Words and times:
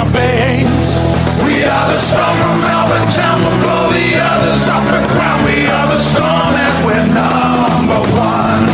our 0.00 0.06
veins. 0.06 0.86
We 1.44 1.62
are 1.64 1.92
the 1.92 1.98
storm 1.98 2.36
from 2.40 2.60
Melbourne 2.62 3.08
town. 3.12 3.40
We'll 3.42 3.60
blow 3.60 3.92
the 3.92 4.16
others 4.16 4.68
off 4.68 4.84
the 4.88 5.00
ground. 5.12 5.44
We 5.44 5.66
are 5.66 5.86
the 5.92 5.98
storm 5.98 6.54
and 6.64 6.86
we're 6.86 7.06
number 7.12 8.00
one. 8.16 8.64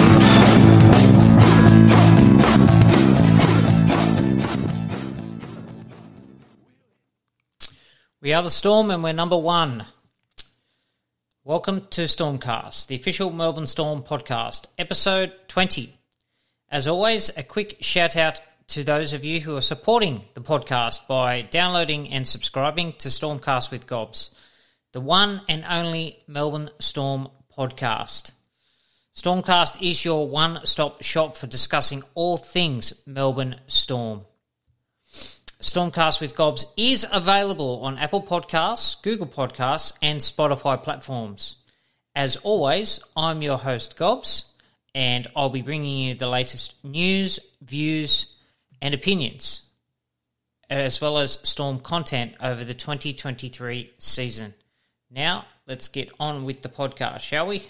We 8.21 8.33
are 8.33 8.43
the 8.43 8.51
Storm 8.51 8.91
and 8.91 9.03
we're 9.05 9.13
number 9.13 9.37
one. 9.37 9.87
Welcome 11.45 11.87
to 11.91 12.03
Stormcast, 12.03 12.89
the 12.89 12.97
official 12.97 13.31
Melbourne 13.31 13.69
Storm 13.69 14.03
podcast, 14.03 14.67
episode 14.79 15.33
20. 15.47 15.97
As 16.69 16.89
always, 16.89 17.31
a 17.37 17.45
quick 17.45 17.77
shout 17.81 18.17
out 18.17 18.41
to 18.69 18.83
those 18.83 19.13
of 19.13 19.25
you 19.25 19.41
who 19.41 19.57
are 19.57 19.61
supporting 19.61 20.23
the 20.35 20.41
podcast 20.41 21.07
by 21.07 21.43
downloading 21.43 22.09
and 22.09 22.27
subscribing 22.27 22.93
to 22.95 23.09
Stormcast 23.09 23.71
with 23.71 23.87
Gobbs, 23.87 24.33
the 24.93 25.01
one 25.01 25.43
and 25.49 25.65
only 25.69 26.23
Melbourne 26.27 26.71
Storm 26.79 27.29
podcast. 27.57 28.33
Stormcast 29.15 29.81
is 29.81 30.05
your 30.05 30.29
one 30.29 30.67
stop 30.67 31.03
shop 31.03 31.37
for 31.37 31.47
discussing 31.47 32.03
all 32.15 32.37
things 32.37 32.93
Melbourne 33.07 33.57
Storm. 33.67 34.23
Stormcast 35.61 36.21
with 36.21 36.37
Gobbs 36.37 36.67
is 36.77 37.07
available 37.11 37.81
on 37.83 37.97
Apple 37.99 38.23
Podcasts, 38.23 39.01
Google 39.01 39.27
Podcasts, 39.27 39.97
and 40.03 40.21
Spotify 40.21 40.83
platforms. 40.83 41.57
As 42.15 42.37
always, 42.37 43.01
I'm 43.17 43.43
your 43.43 43.59
host, 43.59 43.97
Gobbs, 43.97 44.47
and 44.95 45.27
I'll 45.37 45.51
be 45.51 45.63
bringing 45.63 45.97
you 45.99 46.15
the 46.15 46.29
latest 46.29 46.85
news, 46.85 47.39
views, 47.63 48.36
and 48.81 48.95
opinions, 48.95 49.63
as 50.69 51.01
well 51.01 51.19
as 51.19 51.39
Storm 51.43 51.81
content 51.81 52.35
over 52.41 52.65
the 52.65 52.75
2023 52.75 53.93
season. 53.99 54.55
Now, 55.11 55.47
let's 55.67 55.89
get 55.89 56.11
on 56.19 56.45
with 56.45 56.63
the 56.63 56.69
podcast, 56.69 57.21
shall 57.21 57.47
we? 57.47 57.69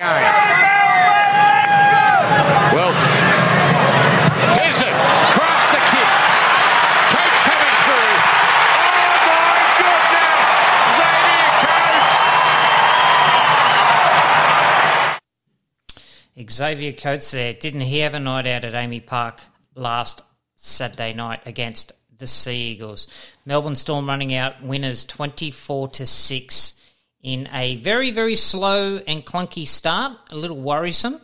Welsh. 0.00 0.69
Xavier 16.48 16.92
Coates 16.92 17.30
there. 17.30 17.52
Didn't 17.52 17.82
he 17.82 17.98
have 18.00 18.14
a 18.14 18.20
night 18.20 18.46
out 18.46 18.64
at 18.64 18.74
AAMI 18.74 19.04
Park 19.06 19.40
last 19.74 20.22
Saturday 20.56 21.12
night 21.12 21.40
against 21.46 21.92
the 22.16 22.26
Sea 22.26 22.72
Eagles? 22.72 23.06
Melbourne 23.44 23.76
Storm 23.76 24.06
running 24.06 24.34
out 24.34 24.62
winners 24.62 25.04
24 25.04 25.88
to 25.88 26.06
6 26.06 26.80
in 27.22 27.48
a 27.52 27.76
very, 27.76 28.10
very 28.10 28.36
slow 28.36 28.98
and 29.06 29.24
clunky 29.24 29.66
start. 29.66 30.16
A 30.30 30.36
little 30.36 30.60
worrisome. 30.60 31.20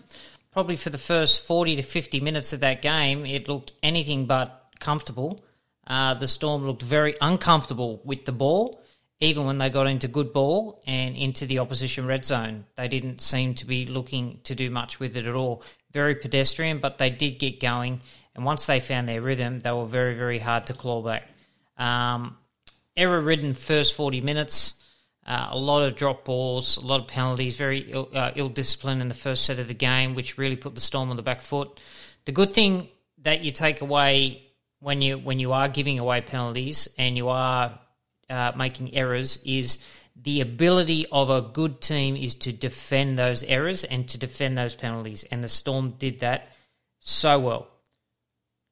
Probably 0.53 0.77
for 0.77 0.91
the 0.91 0.99
first 0.99 1.47
40 1.47 1.77
to 1.77 1.83
50 1.83 2.21
minutes 2.21 2.53
of 2.53 2.61
that 2.61 2.83
game, 2.83 3.27
it 3.27 3.49
looked 3.49 3.73
anything 3.83 4.27
but 4.27 4.71
comfortable. 4.81 5.45
Uh, 5.87 6.15
the 6.15 6.27
Storm 6.27 6.67
looked 6.67 6.83
very 6.83 7.15
uncomfortable 7.21 8.01
with 8.05 8.25
the 8.25 8.33
ball, 8.33 8.83
even 9.21 9.47
when 9.47 9.59
they 9.59 9.71
got 9.71 9.87
into 9.87 10.09
good 10.09 10.33
ball 10.33 10.83
and 10.87 11.17
into 11.17 11.47
the 11.47 11.59
opposition 11.59 12.07
red 12.07 12.25
zone. 12.25 12.67
They 12.75 12.89
didn't 12.89 13.21
seem 13.21 13.55
to 13.55 13.67
be 13.67 13.87
looking 13.87 14.41
to 14.45 14.55
do 14.55 14.71
much 14.71 15.01
with 15.01 15.17
it 15.17 15.27
at 15.27 15.35
all. 15.35 15.63
Very 15.93 16.15
pedestrian, 16.15 16.79
but 16.79 16.99
they 16.99 17.09
did 17.09 17.39
get 17.39 17.59
going. 17.61 18.01
And 18.35 18.45
once 18.45 18.67
they 18.67 18.81
found 18.81 19.09
their 19.09 19.23
rhythm, 19.23 19.61
they 19.61 19.73
were 19.73 19.87
very, 19.87 20.15
very 20.15 20.39
hard 20.39 20.67
to 20.67 20.75
claw 20.75 21.03
back. 21.03 21.29
Um, 21.79 22.37
error 22.97 23.21
ridden 23.21 23.55
first 23.55 23.95
40 23.95 24.21
minutes. 24.21 24.83
Uh, 25.27 25.49
a 25.51 25.59
lot 25.59 25.83
of 25.83 25.97
drop 25.97 26.25
balls, 26.25 26.77
a 26.77 26.87
lot 26.87 27.01
of 27.01 27.09
penalties, 27.09 27.57
very 27.57 27.79
ill, 27.91 28.09
uh, 28.15 28.31
in 28.37 29.09
the 29.09 29.17
first 29.19 29.45
set 29.45 29.59
of 29.59 29.67
the 29.67 29.75
game, 29.75 30.15
which 30.15 30.39
really 30.39 30.57
put 30.57 30.75
the 30.75 30.81
Storm 30.81 31.11
on 31.11 31.17
the 31.17 31.23
back 31.23 31.41
foot. 31.41 31.81
The 32.27 32.33
good 32.33 32.53
thing 32.53 32.89
that 33.23 33.43
you 33.43 33.51
take 33.51 33.81
away 33.81 34.43
when 34.81 35.03
you 35.03 35.19
when 35.19 35.41
you 35.41 35.53
are 35.53 35.69
giving 35.69 35.99
away 35.99 36.21
penalties 36.21 36.87
and 36.99 37.17
you 37.17 37.29
are 37.29 37.77
uh, 38.29 38.53
making 38.57 38.95
errors 38.95 39.39
is 39.45 39.79
the 40.15 40.41
ability 40.41 41.07
of 41.13 41.31
a 41.31 41.43
good 41.43 41.81
team 41.81 42.17
is 42.17 42.35
to 42.37 42.53
defend 42.53 43.19
those 43.19 43.43
errors 43.43 43.85
and 43.85 44.09
to 44.09 44.19
defend 44.19 44.57
those 44.57 44.75
penalties, 44.75 45.25
and 45.31 45.45
the 45.45 45.49
Storm 45.49 45.95
did 45.99 46.21
that 46.21 46.49
so 47.01 47.39
well. 47.39 47.69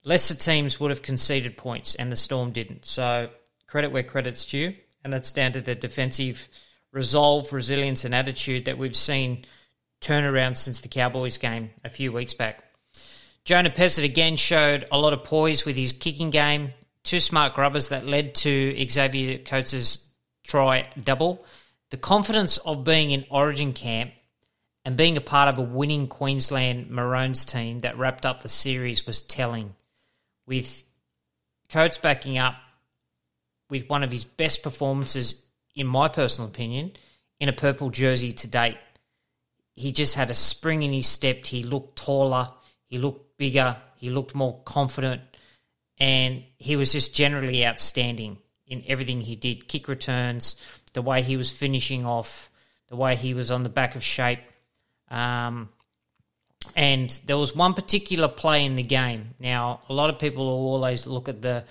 Lesser 0.03 0.35
teams 0.35 0.79
would 0.81 0.91
have 0.91 1.03
conceded 1.03 1.57
points, 1.57 1.95
and 1.95 2.11
the 2.11 2.17
Storm 2.17 2.51
didn't. 2.53 2.85
So 2.85 3.31
credit 3.67 3.93
where 3.93 4.03
credit's 4.03 4.47
due 4.47 4.75
and 5.05 5.13
that's 5.13 5.33
down 5.33 5.53
to 5.53 5.61
the 5.61 5.75
defensive 5.75 6.49
resolve, 6.91 7.53
resilience, 7.53 8.05
and 8.05 8.15
attitude 8.15 8.65
that 8.65 8.79
we've 8.79 8.97
seen 8.97 9.45
turn 10.01 10.25
around 10.25 10.57
since 10.57 10.81
the 10.81 10.89
Cowboys 10.89 11.39
game 11.39 11.71
a 11.85 11.91
few 11.91 12.11
weeks 12.11 12.35
back. 12.35 12.65
Jonah 13.45 13.71
Pezet 13.71 14.05
again 14.05 14.37
showed 14.37 14.87
a 14.91 14.99
lot 14.99 15.13
of 15.13 15.25
poise 15.25 15.67
with 15.67 15.77
his 15.77 15.93
kicking 15.93 16.31
game. 16.31 16.73
Two 17.05 17.21
smart 17.21 17.55
grubbers 17.55 17.91
that 17.91 18.07
led 18.07 18.35
to 18.37 18.89
Xavier 18.89 19.39
Coates' 19.39 20.09
try 20.43 20.89
double. 21.03 21.45
The 21.91 21.99
confidence 21.99 22.57
of 22.59 22.83
being 22.83 23.11
in 23.11 23.27
Origin 23.31 23.75
camp 23.75 24.13
and 24.85 24.97
being 24.97 25.17
a 25.17 25.21
part 25.21 25.49
of 25.49 25.59
a 25.59 25.63
winning 25.63 26.09
Queensland 26.09 26.91
Maroons 26.91 27.45
team 27.45 27.81
that 27.81 27.99
wrapped 27.99 28.25
up 28.25 28.41
the 28.41 28.49
series 28.49 29.07
was 29.07 29.23
telling. 29.23 29.75
With 30.47 30.83
Coates 31.69 31.99
backing 31.99 32.39
up 32.39 32.57
with 33.69 33.89
one 33.89 34.03
of 34.03 34.13
his 34.13 34.25
best 34.25 34.63
performances, 34.63 35.43
in 35.75 35.87
my 35.87 36.09
personal 36.09 36.49
opinion, 36.49 36.93
in 37.39 37.49
a 37.49 37.53
purple 37.53 37.91
jersey 37.91 38.33
to 38.33 38.47
date. 38.47 38.79
He 39.75 39.93
just 39.93 40.15
had 40.15 40.31
a 40.31 40.35
spring 40.35 40.83
in 40.83 40.93
his 40.93 41.07
step. 41.07 41.45
He 41.45 41.65
looked 41.65 41.97
taller. 41.97 42.49
He 42.87 42.99
looked 42.99 43.37
bigger. 43.37 43.77
He 43.97 44.09
looked 44.09 44.35
more 44.35 44.61
confident. 44.65 45.23
And 45.99 46.43
he 46.59 46.77
was 46.77 46.93
just 46.93 47.15
generally 47.15 47.65
outstanding 47.67 48.39
in 48.67 48.83
everything 48.87 49.21
he 49.21 49.37
did 49.37 49.69
kick 49.69 49.89
returns, 49.89 50.57
the 50.93 51.03
way 51.03 51.23
he 51.23 51.37
was 51.37 51.53
finishing 51.53 52.05
off, 52.05 52.51
the 52.89 52.97
way 52.97 53.17
he 53.17 53.35
was 53.35 53.51
on 53.51 53.63
the 53.63 53.69
back 53.69 53.95
of 53.95 54.03
shape. 54.03 54.41
Um, 55.11 55.69
and 56.75 57.11
there 57.27 57.37
was 57.37 57.55
one 57.55 57.75
particular 57.75 58.29
play 58.29 58.65
in 58.65 58.75
the 58.75 58.83
game. 58.83 59.35
Now, 59.39 59.83
a 59.89 59.95
lot 59.95 60.11
of 60.11 60.19
people 60.19 60.49
always 60.49 61.07
look 61.07 61.29
at 61.29 61.43
the, 61.43 61.65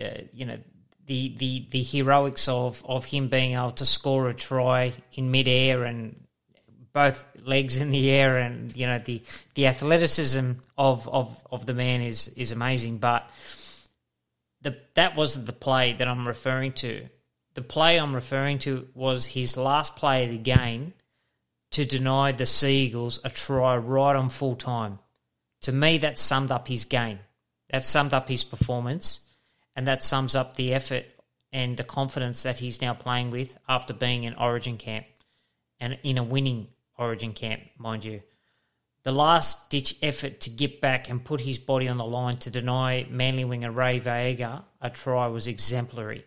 uh, 0.00 0.08
you 0.32 0.46
know, 0.46 0.58
the, 1.06 1.34
the, 1.36 1.66
the 1.70 1.82
heroics 1.82 2.48
of, 2.48 2.82
of 2.86 3.04
him 3.04 3.28
being 3.28 3.52
able 3.52 3.72
to 3.72 3.84
score 3.86 4.28
a 4.28 4.34
try 4.34 4.94
in 5.12 5.30
midair 5.30 5.84
and 5.84 6.16
both 6.92 7.26
legs 7.44 7.78
in 7.78 7.90
the 7.90 8.10
air 8.10 8.36
and 8.36 8.76
you 8.76 8.86
know 8.86 8.98
the, 8.98 9.22
the 9.54 9.66
athleticism 9.66 10.52
of, 10.76 11.08
of, 11.08 11.46
of 11.50 11.66
the 11.66 11.74
man 11.74 12.02
is 12.02 12.28
is 12.28 12.52
amazing 12.52 12.98
but 12.98 13.28
the 14.62 14.78
that 14.94 15.16
wasn't 15.16 15.46
the 15.46 15.52
play 15.52 15.92
that 15.92 16.08
I'm 16.08 16.26
referring 16.26 16.72
to. 16.74 17.08
The 17.54 17.62
play 17.62 17.98
I'm 17.98 18.14
referring 18.14 18.58
to 18.60 18.88
was 18.94 19.26
his 19.26 19.56
last 19.56 19.96
play 19.96 20.24
of 20.24 20.30
the 20.30 20.38
game 20.38 20.94
to 21.72 21.84
deny 21.84 22.32
the 22.32 22.46
Sea 22.46 22.84
Eagles 22.84 23.20
a 23.24 23.30
try 23.30 23.76
right 23.76 24.16
on 24.16 24.28
full 24.28 24.56
time. 24.56 24.98
To 25.62 25.72
me, 25.72 25.98
that 25.98 26.18
summed 26.18 26.50
up 26.50 26.68
his 26.68 26.84
game. 26.84 27.20
That 27.70 27.86
summed 27.86 28.12
up 28.14 28.28
his 28.28 28.44
performance 28.44 29.20
and 29.74 29.86
that 29.86 30.04
sums 30.04 30.34
up 30.34 30.56
the 30.56 30.74
effort 30.74 31.06
and 31.52 31.76
the 31.76 31.84
confidence 31.84 32.42
that 32.42 32.58
he's 32.58 32.80
now 32.80 32.94
playing 32.94 33.30
with 33.30 33.58
after 33.68 33.94
being 33.94 34.24
in 34.24 34.34
Origin 34.34 34.76
camp 34.76 35.06
and 35.80 35.98
in 36.02 36.18
a 36.18 36.22
winning 36.22 36.68
Origin 36.98 37.32
camp, 37.32 37.62
mind 37.78 38.04
you. 38.04 38.22
The 39.04 39.12
last 39.12 39.68
ditch 39.70 39.96
effort 40.00 40.40
to 40.40 40.50
get 40.50 40.80
back 40.80 41.08
and 41.08 41.24
put 41.24 41.40
his 41.40 41.58
body 41.58 41.88
on 41.88 41.96
the 41.98 42.04
line 42.04 42.36
to 42.38 42.50
deny 42.50 43.06
Manly 43.10 43.44
winger 43.44 43.72
Ray 43.72 43.98
Vega 43.98 44.64
a 44.80 44.90
try 44.90 45.26
was 45.26 45.48
exemplary. 45.48 46.24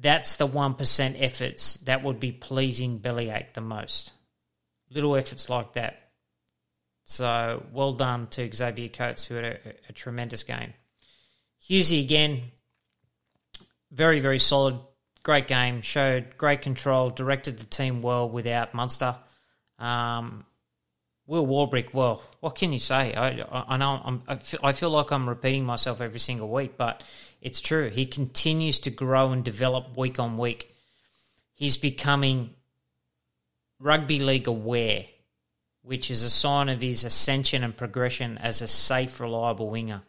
That's 0.00 0.36
the 0.36 0.48
1% 0.48 1.16
efforts 1.18 1.74
that 1.78 2.02
would 2.02 2.20
be 2.20 2.32
pleasing 2.32 2.98
Bellyache 2.98 3.52
the 3.52 3.60
most. 3.60 4.12
Little 4.90 5.16
efforts 5.16 5.50
like 5.50 5.74
that. 5.74 6.00
So 7.04 7.64
well 7.72 7.92
done 7.92 8.28
to 8.28 8.50
Xavier 8.52 8.88
Coates, 8.88 9.24
who 9.24 9.34
had 9.34 9.44
a, 9.44 9.58
a 9.88 9.92
tremendous 9.92 10.44
game. 10.44 10.72
Husey 11.68 12.04
again, 12.04 12.52
very, 13.90 14.20
very 14.20 14.38
solid. 14.38 14.78
Great 15.22 15.46
game. 15.46 15.82
Showed 15.82 16.36
great 16.38 16.62
control. 16.62 17.10
Directed 17.10 17.58
the 17.58 17.64
team 17.64 18.02
well 18.02 18.28
without 18.28 18.74
Munster. 18.74 19.16
Um, 19.78 20.44
Will 21.28 21.46
Warbrick, 21.46 21.92
well, 21.92 22.22
what 22.40 22.54
can 22.54 22.72
you 22.72 22.78
say? 22.78 23.12
I, 23.12 23.42
I, 23.42 23.64
I 23.68 23.76
know 23.76 24.00
I'm, 24.02 24.22
I, 24.26 24.72
feel, 24.72 24.88
like 24.88 25.12
I'm 25.12 25.28
repeating 25.28 25.62
myself 25.62 26.00
every 26.00 26.20
single 26.20 26.48
week, 26.48 26.78
but 26.78 27.04
it's 27.42 27.60
true. 27.60 27.90
He 27.90 28.06
continues 28.06 28.80
to 28.80 28.90
grow 28.90 29.30
and 29.32 29.44
develop 29.44 29.94
week 29.94 30.18
on 30.18 30.38
week. 30.38 30.74
He's 31.52 31.76
becoming 31.76 32.54
rugby 33.78 34.20
league 34.20 34.48
aware, 34.48 35.04
which 35.82 36.10
is 36.10 36.22
a 36.22 36.30
sign 36.30 36.70
of 36.70 36.80
his 36.80 37.04
ascension 37.04 37.62
and 37.62 37.76
progression 37.76 38.38
as 38.38 38.62
a 38.62 38.68
safe, 38.68 39.20
reliable 39.20 39.68
winger. 39.68 40.00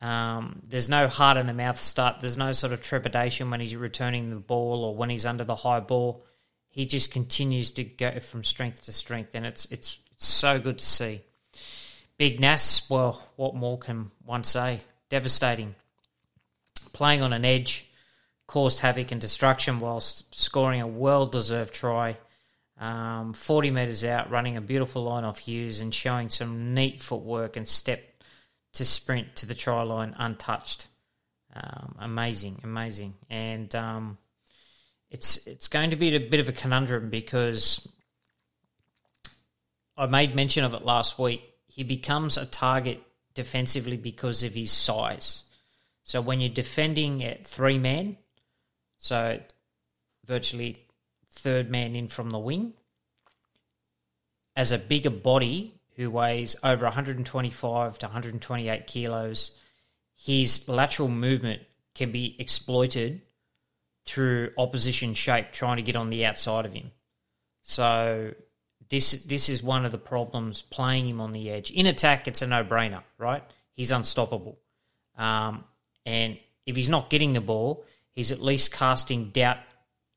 Um, 0.00 0.62
there's 0.64 0.88
no 0.88 1.06
heart 1.06 1.36
in 1.36 1.46
the 1.46 1.54
mouth 1.54 1.80
start. 1.80 2.18
There's 2.18 2.36
no 2.36 2.50
sort 2.52 2.72
of 2.72 2.82
trepidation 2.82 3.52
when 3.52 3.60
he's 3.60 3.76
returning 3.76 4.30
the 4.30 4.36
ball 4.36 4.84
or 4.84 4.96
when 4.96 5.10
he's 5.10 5.26
under 5.26 5.44
the 5.44 5.54
high 5.54 5.78
ball. 5.78 6.24
He 6.70 6.86
just 6.86 7.12
continues 7.12 7.70
to 7.70 7.84
go 7.84 8.18
from 8.18 8.42
strength 8.42 8.82
to 8.86 8.92
strength, 8.92 9.30
and 9.34 9.46
it's 9.46 9.66
it's, 9.66 10.00
it's 10.14 10.26
so 10.26 10.58
good 10.58 10.78
to 10.78 10.84
see. 10.84 11.22
Big 12.16 12.40
Nas, 12.40 12.86
well, 12.88 13.22
what 13.36 13.54
more 13.54 13.78
can 13.78 14.10
one 14.24 14.44
say? 14.44 14.80
Devastating. 15.08 15.74
Playing 16.92 17.22
on 17.22 17.32
an 17.32 17.44
edge, 17.44 17.90
caused 18.46 18.80
havoc 18.80 19.10
and 19.10 19.20
destruction 19.20 19.80
whilst 19.80 20.34
scoring 20.34 20.80
a 20.80 20.86
well 20.86 21.26
deserved 21.26 21.74
try. 21.74 22.16
Um, 22.78 23.32
40 23.32 23.70
metres 23.70 24.04
out, 24.04 24.30
running 24.30 24.56
a 24.56 24.60
beautiful 24.60 25.04
line 25.04 25.24
off 25.24 25.38
Hughes 25.38 25.80
and 25.80 25.94
showing 25.94 26.28
some 26.28 26.74
neat 26.74 27.02
footwork 27.02 27.56
and 27.56 27.66
step 27.66 28.02
to 28.74 28.84
sprint 28.84 29.36
to 29.36 29.46
the 29.46 29.54
try 29.54 29.82
line 29.82 30.14
untouched. 30.18 30.88
Um, 31.54 31.94
amazing, 32.00 32.60
amazing, 32.64 33.14
and 33.30 33.72
um, 33.76 34.18
it's 35.08 35.46
it's 35.46 35.68
going 35.68 35.90
to 35.90 35.96
be 35.96 36.16
a 36.16 36.18
bit 36.18 36.40
of 36.40 36.48
a 36.48 36.52
conundrum 36.52 37.10
because 37.10 37.86
I 39.96 40.06
made 40.06 40.34
mention 40.34 40.64
of 40.64 40.74
it 40.74 40.84
last 40.84 41.18
week. 41.18 41.42
He 41.66 41.84
becomes 41.84 42.36
a 42.36 42.46
target 42.46 43.02
defensively 43.34 43.96
because 43.96 44.42
of 44.42 44.54
his 44.54 44.70
size. 44.70 45.44
So 46.02 46.20
when 46.20 46.40
you're 46.40 46.50
defending 46.50 47.22
at 47.24 47.46
three 47.46 47.78
man, 47.78 48.16
so 48.98 49.40
virtually 50.24 50.76
third 51.30 51.70
man 51.70 51.96
in 51.96 52.08
from 52.08 52.30
the 52.30 52.38
wing, 52.38 52.74
as 54.56 54.70
a 54.70 54.78
bigger 54.78 55.10
body, 55.10 55.74
who 55.96 56.10
weighs 56.10 56.56
over 56.62 56.84
125 56.84 57.98
to 57.98 58.06
128 58.06 58.86
kilos, 58.86 59.52
his 60.16 60.68
lateral 60.68 61.08
movement 61.08 61.62
can 61.94 62.10
be 62.10 62.36
exploited 62.40 63.22
through 64.04 64.50
opposition 64.58 65.14
shape 65.14 65.52
trying 65.52 65.76
to 65.76 65.82
get 65.82 65.96
on 65.96 66.10
the 66.10 66.26
outside 66.26 66.66
of 66.66 66.72
him. 66.72 66.90
So 67.62 68.34
this 68.94 69.24
this 69.24 69.48
is 69.48 69.60
one 69.60 69.84
of 69.84 69.90
the 69.90 69.98
problems 69.98 70.62
playing 70.62 71.08
him 71.08 71.20
on 71.20 71.32
the 71.32 71.50
edge. 71.50 71.72
In 71.72 71.86
attack, 71.86 72.28
it's 72.28 72.42
a 72.42 72.46
no 72.46 72.62
brainer, 72.62 73.02
right? 73.18 73.42
He's 73.72 73.90
unstoppable, 73.90 74.56
um, 75.18 75.64
and 76.06 76.38
if 76.64 76.76
he's 76.76 76.88
not 76.88 77.10
getting 77.10 77.32
the 77.32 77.40
ball, 77.40 77.84
he's 78.12 78.30
at 78.30 78.40
least 78.40 78.72
casting 78.72 79.30
doubt 79.30 79.58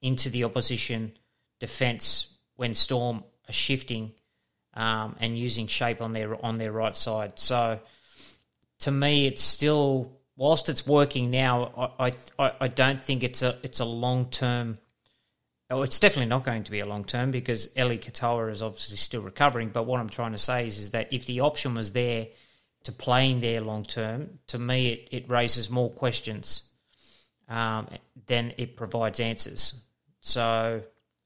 into 0.03 0.29
the 0.29 0.44
opposition 0.44 1.13
defense 1.59 2.38
when 2.56 2.75
Storm 2.75 3.24
are 3.50 3.53
shifting 3.53 4.12
um, 4.75 5.15
and 5.19 5.35
using 5.35 5.65
shape 5.65 6.00
on 6.00 6.13
their 6.13 6.45
on 6.45 6.59
their 6.59 6.71
right 6.71 6.95
side. 6.95 7.39
So 7.39 7.79
to 8.81 8.91
me, 8.91 9.25
it's 9.25 9.41
still 9.41 10.12
whilst 10.35 10.69
it's 10.69 10.85
working 10.85 11.31
now. 11.31 11.91
I 12.00 12.12
I, 12.38 12.51
I 12.62 12.68
don't 12.68 13.03
think 13.03 13.24
it's 13.24 13.41
a 13.41 13.57
it's 13.63 13.79
a 13.79 13.85
long 13.85 14.29
term. 14.29 14.77
Oh, 15.69 15.81
it's 15.81 16.00
definitely 16.00 16.30
not 16.30 16.46
going 16.46 16.64
to 16.64 16.72
be 16.72 16.80
a 16.80 16.86
long 16.86 17.04
term 17.04 17.31
because 17.31 17.69
Eli 17.78 17.98
Katoa 17.98 18.52
is 18.52 18.62
obviously 18.62 18.96
still 18.98 19.22
recovering. 19.22 19.69
But 19.69 19.84
what 19.84 20.00
I'm 20.00 20.10
trying 20.10 20.31
to 20.31 20.38
say 20.38 20.66
is, 20.66 20.78
is 20.78 20.92
that 20.92 21.12
if 21.12 21.25
the 21.25 21.42
option 21.42 21.75
was 21.75 21.92
there 21.92 22.28
to 22.84 22.92
playing 22.94 23.40
there 23.40 23.60
long 23.60 23.84
term, 23.84 24.40
to 24.48 24.58
me 24.58 24.90
it, 24.90 25.10
it 25.12 25.30
raises 25.30 25.69
more 25.69 25.90
questions 25.90 26.64
um, 27.50 27.90
than 28.28 28.54
it 28.58 28.78
provides 28.78 29.19
answers. 29.19 29.84
So 30.22 30.84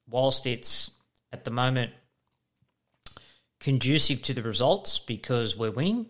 whilst 0.10 0.48
it's 0.48 0.92
at 1.32 1.44
the 1.44 1.52
moment 1.52 1.92
conducive 3.62 4.24
to 4.24 4.34
the 4.34 4.42
results 4.42 5.00
because 5.00 5.56
we're 5.56 5.72
winning. 5.72 6.08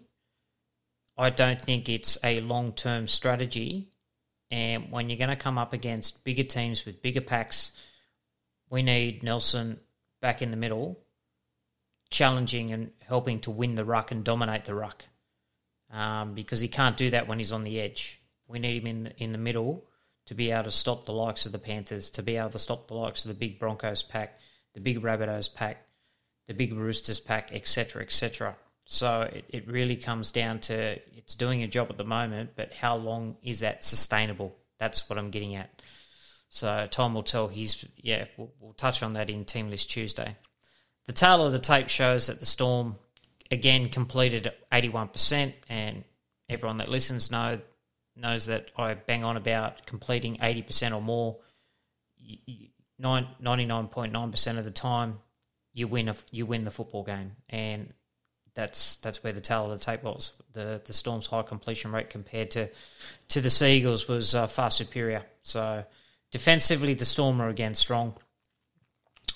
I 1.17 1.29
don't 1.29 1.61
think 1.61 1.89
it's 1.89 2.17
a 2.23 2.39
long 2.41 2.71
term 2.71 3.07
strategy. 3.07 3.89
And 4.49 4.91
when 4.91 5.09
you're 5.09 5.17
going 5.17 5.29
to 5.29 5.35
come 5.35 5.57
up 5.57 5.73
against 5.73 6.23
bigger 6.23 6.43
teams 6.43 6.85
with 6.85 7.01
bigger 7.01 7.21
packs, 7.21 7.71
we 8.71 8.81
need 8.81 9.21
Nelson 9.21 9.79
back 10.21 10.41
in 10.41 10.49
the 10.49 10.57
middle, 10.57 10.97
challenging 12.09 12.71
and 12.71 12.91
helping 13.05 13.39
to 13.41 13.51
win 13.51 13.75
the 13.75 13.85
ruck 13.85 14.11
and 14.11 14.23
dominate 14.23 14.65
the 14.65 14.73
ruck. 14.73 15.05
Um, 15.91 16.33
because 16.33 16.61
he 16.61 16.69
can't 16.69 16.95
do 16.95 17.11
that 17.11 17.27
when 17.27 17.37
he's 17.37 17.51
on 17.51 17.65
the 17.65 17.79
edge. 17.79 18.21
We 18.47 18.59
need 18.59 18.81
him 18.81 18.87
in 18.87 19.13
in 19.17 19.31
the 19.33 19.37
middle 19.37 19.85
to 20.25 20.33
be 20.33 20.51
able 20.51 20.63
to 20.63 20.71
stop 20.71 21.05
the 21.05 21.11
likes 21.11 21.45
of 21.45 21.51
the 21.51 21.59
Panthers, 21.59 22.09
to 22.11 22.23
be 22.23 22.37
able 22.37 22.51
to 22.51 22.59
stop 22.59 22.87
the 22.87 22.93
likes 22.93 23.25
of 23.25 23.29
the 23.29 23.35
big 23.35 23.59
Broncos 23.59 24.03
pack, 24.03 24.39
the 24.73 24.79
big 24.79 25.01
Rabbitohs 25.01 25.53
pack, 25.53 25.85
the 26.47 26.53
big 26.53 26.73
Roosters 26.73 27.19
pack, 27.19 27.51
etc., 27.51 28.03
etc. 28.03 28.55
So 28.85 29.21
it, 29.21 29.45
it 29.49 29.67
really 29.67 29.97
comes 29.97 30.31
down 30.31 30.59
to 30.61 30.97
it's 31.17 31.35
doing 31.35 31.63
a 31.63 31.67
job 31.67 31.87
at 31.89 31.97
the 31.97 32.05
moment, 32.05 32.51
but 32.55 32.73
how 32.73 32.95
long 32.95 33.37
is 33.43 33.59
that 33.59 33.83
sustainable? 33.83 34.55
That's 34.79 35.09
what 35.09 35.19
I'm 35.19 35.29
getting 35.29 35.55
at. 35.55 35.81
So 36.53 36.85
time 36.91 37.13
will 37.13 37.23
tell. 37.23 37.47
He's 37.47 37.85
yeah, 37.95 38.25
we'll, 38.35 38.51
we'll 38.59 38.73
touch 38.73 39.01
on 39.03 39.13
that 39.13 39.29
in 39.29 39.45
Team 39.45 39.69
List 39.69 39.89
Tuesday. 39.89 40.35
The 41.05 41.13
tale 41.13 41.45
of 41.45 41.53
the 41.53 41.59
tape 41.59 41.87
shows 41.87 42.27
that 42.27 42.41
the 42.41 42.45
Storm 42.45 42.97
again 43.49 43.87
completed 43.87 44.51
81%, 44.69 45.53
and 45.69 46.03
everyone 46.49 46.77
that 46.77 46.89
listens 46.89 47.31
know 47.31 47.59
knows 48.17 48.47
that 48.47 48.69
I 48.75 48.93
bang 48.95 49.23
on 49.23 49.37
about 49.37 49.85
completing 49.85 50.37
80% 50.37 50.93
or 50.93 51.01
more. 51.01 51.37
99.9% 53.01 54.57
of 54.59 54.65
the 54.65 54.71
time, 54.71 55.19
you 55.73 55.87
win 55.87 56.09
a, 56.09 56.15
you 56.31 56.45
win 56.45 56.65
the 56.65 56.71
football 56.71 57.03
game, 57.03 57.31
and 57.49 57.93
that's 58.55 58.97
that's 58.97 59.23
where 59.23 59.31
the 59.31 59.39
tale 59.39 59.71
of 59.71 59.79
the 59.79 59.85
tape 59.85 60.03
was. 60.03 60.33
The 60.51 60.81
the 60.83 60.93
Storm's 60.93 61.27
high 61.27 61.43
completion 61.43 61.93
rate 61.93 62.09
compared 62.09 62.51
to 62.51 62.67
to 63.29 63.39
the 63.39 63.49
Seagulls 63.49 64.09
was 64.09 64.35
uh, 64.35 64.47
far 64.47 64.69
superior. 64.69 65.23
So 65.43 65.85
defensively, 66.31 66.93
the 66.93 67.05
Storm 67.05 67.41
are 67.41 67.49
again 67.49 67.75
strong, 67.75 68.15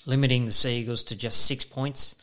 limiting 0.06 0.46
the 0.46 0.52
Seagulls 0.52 1.04
to 1.06 1.16
just 1.16 1.46
six 1.46 1.64
points, 1.64 2.16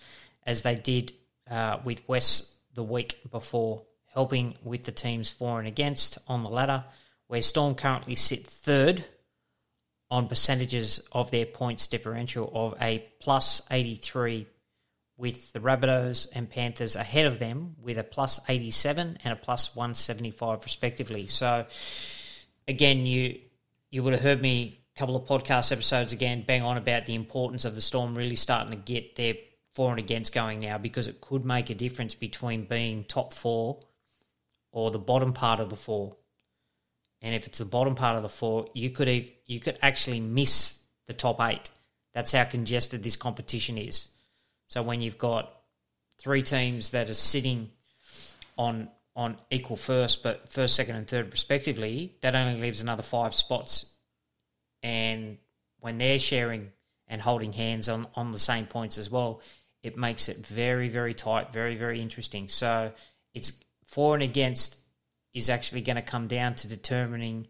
as 0.44 0.62
they 0.62 0.74
did 0.74 1.12
uh, 1.50 1.78
with 1.84 2.06
West 2.08 2.54
the 2.74 2.82
week 2.82 3.20
before, 3.30 3.82
helping 4.14 4.56
with 4.62 4.84
the 4.84 4.92
teams 4.92 5.30
for 5.30 5.58
and 5.58 5.68
against 5.68 6.18
on 6.26 6.42
the 6.42 6.50
ladder, 6.50 6.84
where 7.26 7.42
Storm 7.42 7.74
currently 7.74 8.14
sit 8.14 8.46
third 8.46 9.04
on 10.10 10.28
percentages 10.28 11.00
of 11.12 11.30
their 11.30 11.46
points 11.46 11.86
differential 11.86 12.50
of 12.54 12.74
a 12.82 13.06
plus 13.20 13.62
83 13.70 14.46
with 15.16 15.52
the 15.52 15.60
Rabbitohs 15.60 16.26
and 16.34 16.50
Panthers 16.50 16.96
ahead 16.96 17.26
of 17.26 17.38
them 17.38 17.76
with 17.80 17.96
a 17.96 18.04
plus 18.04 18.40
87 18.48 19.18
and 19.24 19.32
a 19.32 19.36
plus 19.36 19.74
175 19.74 20.64
respectively. 20.64 21.26
So 21.28 21.64
again, 22.68 23.06
you 23.06 23.38
you 23.92 24.02
would 24.02 24.12
have 24.12 24.22
heard 24.22 24.42
me 24.42 24.80
a 24.96 24.98
couple 24.98 25.14
of 25.14 25.24
podcast 25.28 25.70
episodes 25.70 26.12
again 26.12 26.42
bang 26.44 26.62
on 26.62 26.76
about 26.76 27.06
the 27.06 27.14
importance 27.14 27.64
of 27.64 27.76
the 27.76 27.80
Storm 27.80 28.16
really 28.16 28.34
starting 28.34 28.72
to 28.72 28.92
get 28.92 29.14
their 29.14 29.34
for 29.72 29.90
and 29.90 30.00
against 30.00 30.34
going 30.34 30.58
now 30.58 30.76
because 30.76 31.06
it 31.06 31.20
could 31.20 31.44
make 31.44 31.70
a 31.70 31.74
difference 31.74 32.16
between 32.16 32.64
being 32.64 33.04
top 33.04 33.32
four 33.32 33.78
or 34.72 34.90
the 34.90 34.98
bottom 34.98 35.32
part 35.32 35.60
of 35.60 35.70
the 35.70 35.76
four 35.76 36.16
and 37.22 37.36
if 37.36 37.46
it's 37.46 37.58
the 37.58 37.64
bottom 37.64 37.94
part 37.94 38.16
of 38.16 38.22
the 38.22 38.28
four, 38.28 38.66
you 38.74 38.90
could 38.90 39.30
you 39.46 39.60
could 39.60 39.78
actually 39.80 40.20
miss 40.20 40.80
the 41.06 41.14
top 41.14 41.40
eight. 41.40 41.70
That's 42.12 42.32
how 42.32 42.44
congested 42.44 43.02
this 43.02 43.16
competition 43.16 43.78
is. 43.78 44.08
So 44.66 44.82
when 44.82 45.00
you've 45.00 45.18
got 45.18 45.54
three 46.18 46.42
teams 46.42 46.90
that 46.90 47.08
are 47.08 47.14
sitting 47.14 47.70
on 48.58 48.88
on 49.14 49.36
equal 49.50 49.76
first, 49.76 50.22
but 50.22 50.48
first, 50.48 50.74
second, 50.74 50.96
and 50.96 51.06
third 51.06 51.30
respectively, 51.30 52.16
that 52.22 52.34
only 52.34 52.60
leaves 52.60 52.80
another 52.80 53.02
five 53.02 53.34
spots. 53.34 53.94
And 54.82 55.38
when 55.80 55.98
they're 55.98 56.18
sharing 56.18 56.72
and 57.08 57.20
holding 57.20 57.52
hands 57.52 57.88
on, 57.88 58.06
on 58.14 58.30
the 58.32 58.38
same 58.38 58.66
points 58.66 58.98
as 58.98 59.10
well, 59.10 59.42
it 59.82 59.96
makes 59.96 60.28
it 60.28 60.46
very, 60.46 60.88
very 60.88 61.12
tight, 61.12 61.52
very, 61.52 61.76
very 61.76 62.00
interesting. 62.00 62.48
So 62.48 62.92
it's 63.34 63.52
for 63.86 64.14
and 64.14 64.22
against 64.22 64.78
is 65.34 65.50
actually 65.50 65.82
going 65.82 65.96
to 65.96 66.02
come 66.02 66.26
down 66.26 66.54
to 66.54 66.68
determining 66.68 67.46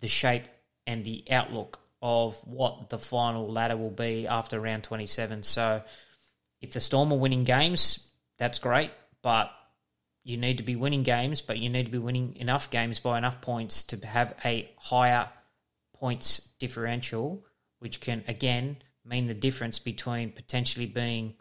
the 0.00 0.08
shape 0.08 0.44
and 0.86 1.04
the 1.04 1.24
outlook 1.30 1.80
of 2.02 2.36
what 2.44 2.90
the 2.90 2.98
final 2.98 3.50
ladder 3.50 3.76
will 3.76 3.90
be 3.90 4.26
after 4.26 4.60
round 4.60 4.84
27. 4.84 5.42
So 5.42 5.82
if 6.60 6.72
the 6.72 6.80
Storm 6.80 7.12
are 7.12 7.18
winning 7.18 7.44
games, 7.44 8.08
that's 8.38 8.58
great, 8.58 8.90
but 9.22 9.50
you 10.24 10.38
need 10.38 10.56
to 10.56 10.62
be 10.62 10.74
winning 10.74 11.02
games, 11.02 11.42
but 11.42 11.58
you 11.58 11.68
need 11.68 11.84
to 11.84 11.92
be 11.92 11.98
winning 11.98 12.34
enough 12.36 12.70
games 12.70 12.98
by 12.98 13.18
enough 13.18 13.40
points 13.42 13.84
to 13.84 14.06
have 14.06 14.34
a 14.44 14.70
higher 14.76 15.28
points 15.94 16.38
differential, 16.58 17.44
which 17.78 18.00
can 18.00 18.24
again 18.26 18.78
mean 19.04 19.26
the 19.26 19.34
difference 19.34 19.78
between 19.78 20.32
potentially 20.32 20.86
being 20.86 21.34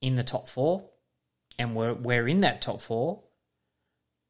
in 0.00 0.16
the 0.16 0.24
top 0.24 0.48
four, 0.48 0.90
and 1.58 1.76
we're 1.76 1.94
we're 1.94 2.26
in 2.26 2.40
that 2.40 2.60
top 2.60 2.80
four, 2.80 3.22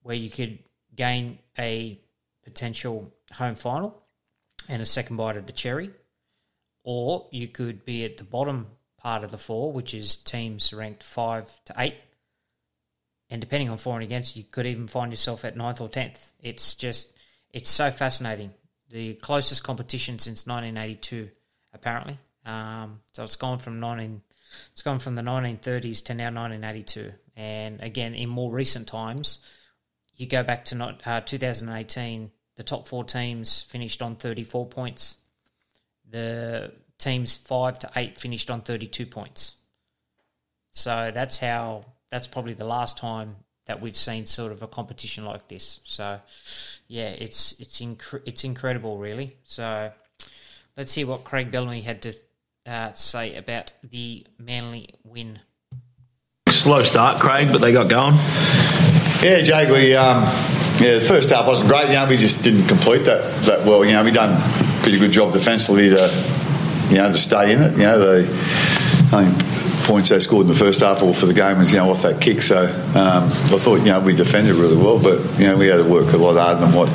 where 0.02 0.14
you 0.14 0.28
could 0.28 0.58
gain 0.94 1.38
a 1.58 1.98
potential 2.44 3.12
home 3.32 3.54
final 3.54 4.02
and 4.68 4.82
a 4.82 4.86
second 4.86 5.16
bite 5.16 5.38
of 5.38 5.46
the 5.46 5.52
cherry, 5.52 5.90
or 6.84 7.26
you 7.32 7.48
could 7.48 7.86
be 7.86 8.04
at 8.04 8.18
the 8.18 8.24
bottom 8.24 8.66
part 8.98 9.24
of 9.24 9.30
the 9.30 9.38
four, 9.38 9.72
which 9.72 9.94
is 9.94 10.16
teams 10.16 10.72
ranked 10.72 11.02
five 11.02 11.50
to 11.64 11.74
eight. 11.78 11.96
And 13.34 13.40
depending 13.40 13.68
on 13.68 13.78
for 13.78 13.94
and 13.94 14.04
against, 14.04 14.36
you 14.36 14.44
could 14.44 14.64
even 14.64 14.86
find 14.86 15.10
yourself 15.10 15.44
at 15.44 15.56
ninth 15.56 15.80
or 15.80 15.88
tenth. 15.88 16.30
It's 16.40 16.76
just, 16.76 17.12
it's 17.52 17.68
so 17.68 17.90
fascinating. 17.90 18.52
The 18.92 19.14
closest 19.14 19.64
competition 19.64 20.20
since 20.20 20.46
1982, 20.46 21.30
apparently. 21.72 22.20
Um, 22.46 23.00
so 23.12 23.24
it's 23.24 23.34
gone 23.34 23.58
from 23.58 23.80
19, 23.80 24.22
it's 24.70 24.82
gone 24.82 25.00
from 25.00 25.16
the 25.16 25.22
1930s 25.22 26.04
to 26.04 26.14
now 26.14 26.26
1982. 26.26 27.10
And 27.34 27.80
again, 27.80 28.14
in 28.14 28.28
more 28.28 28.52
recent 28.52 28.86
times, 28.86 29.40
you 30.14 30.28
go 30.28 30.44
back 30.44 30.66
to 30.66 30.76
not, 30.76 31.04
uh, 31.04 31.20
2018, 31.20 32.30
the 32.54 32.62
top 32.62 32.86
four 32.86 33.02
teams 33.02 33.62
finished 33.62 34.00
on 34.00 34.14
34 34.14 34.68
points. 34.68 35.16
The 36.08 36.72
teams 36.98 37.34
five 37.34 37.80
to 37.80 37.90
eight 37.96 38.16
finished 38.16 38.48
on 38.48 38.60
32 38.60 39.06
points. 39.06 39.56
So 40.70 41.10
that's 41.12 41.38
how, 41.38 41.86
that's 42.14 42.28
probably 42.28 42.54
the 42.54 42.64
last 42.64 42.96
time 42.96 43.34
that 43.66 43.80
we've 43.80 43.96
seen 43.96 44.24
sort 44.24 44.52
of 44.52 44.62
a 44.62 44.68
competition 44.68 45.24
like 45.24 45.48
this. 45.48 45.80
So, 45.82 46.20
yeah, 46.86 47.08
it's 47.08 47.58
it's 47.58 47.80
inc- 47.80 48.22
it's 48.24 48.44
incredible, 48.44 48.98
really. 48.98 49.36
So, 49.42 49.90
let's 50.76 50.94
hear 50.94 51.08
what 51.08 51.24
Craig 51.24 51.50
Bellamy 51.50 51.80
had 51.80 52.02
to 52.02 52.14
uh, 52.66 52.92
say 52.92 53.34
about 53.34 53.72
the 53.82 54.24
Manly 54.38 54.90
win. 55.02 55.40
Slow 56.50 56.84
start, 56.84 57.20
Craig, 57.20 57.48
but 57.50 57.60
they 57.60 57.72
got 57.72 57.88
going. 57.88 58.14
Yeah, 59.20 59.42
Jake, 59.42 59.68
we 59.70 59.96
um, 59.96 60.22
yeah, 60.78 60.98
the 61.00 61.04
first 61.08 61.30
half 61.30 61.48
wasn't 61.48 61.68
great. 61.68 61.88
You 61.88 61.94
know, 61.94 62.06
we 62.08 62.16
just 62.16 62.44
didn't 62.44 62.68
complete 62.68 63.06
that 63.06 63.42
that 63.46 63.66
well. 63.66 63.84
You 63.84 63.94
know, 63.94 64.04
we 64.04 64.12
done 64.12 64.40
a 64.40 64.82
pretty 64.82 65.00
good 65.00 65.10
job 65.10 65.32
defensively 65.32 65.88
to 65.88 66.24
you 66.90 66.98
know 66.98 67.10
to 67.10 67.18
stay 67.18 67.54
in 67.54 67.60
it. 67.60 67.72
You 67.72 67.82
know, 67.82 67.98
the 67.98 68.18
I 69.10 69.24
think 69.24 69.53
points 69.84 70.08
they 70.08 70.18
scored 70.18 70.46
in 70.46 70.52
the 70.52 70.58
first 70.58 70.80
half 70.80 71.02
all 71.02 71.14
for 71.14 71.26
the 71.26 71.34
game 71.34 71.58
was 71.58 71.70
you 71.70 71.78
know 71.78 71.90
off 71.90 72.02
that 72.02 72.20
kick. 72.20 72.42
So 72.42 72.64
um, 72.66 73.24
I 73.24 73.58
thought 73.58 73.78
you 73.80 73.86
know 73.86 74.00
we 74.00 74.14
defended 74.14 74.56
really 74.56 74.76
well, 74.76 74.98
but 74.98 75.20
you 75.38 75.46
know 75.46 75.56
we 75.56 75.68
had 75.68 75.76
to 75.76 75.84
work 75.84 76.12
a 76.12 76.16
lot 76.16 76.36
harder 76.36 76.60
than 76.60 76.74
what 76.74 76.88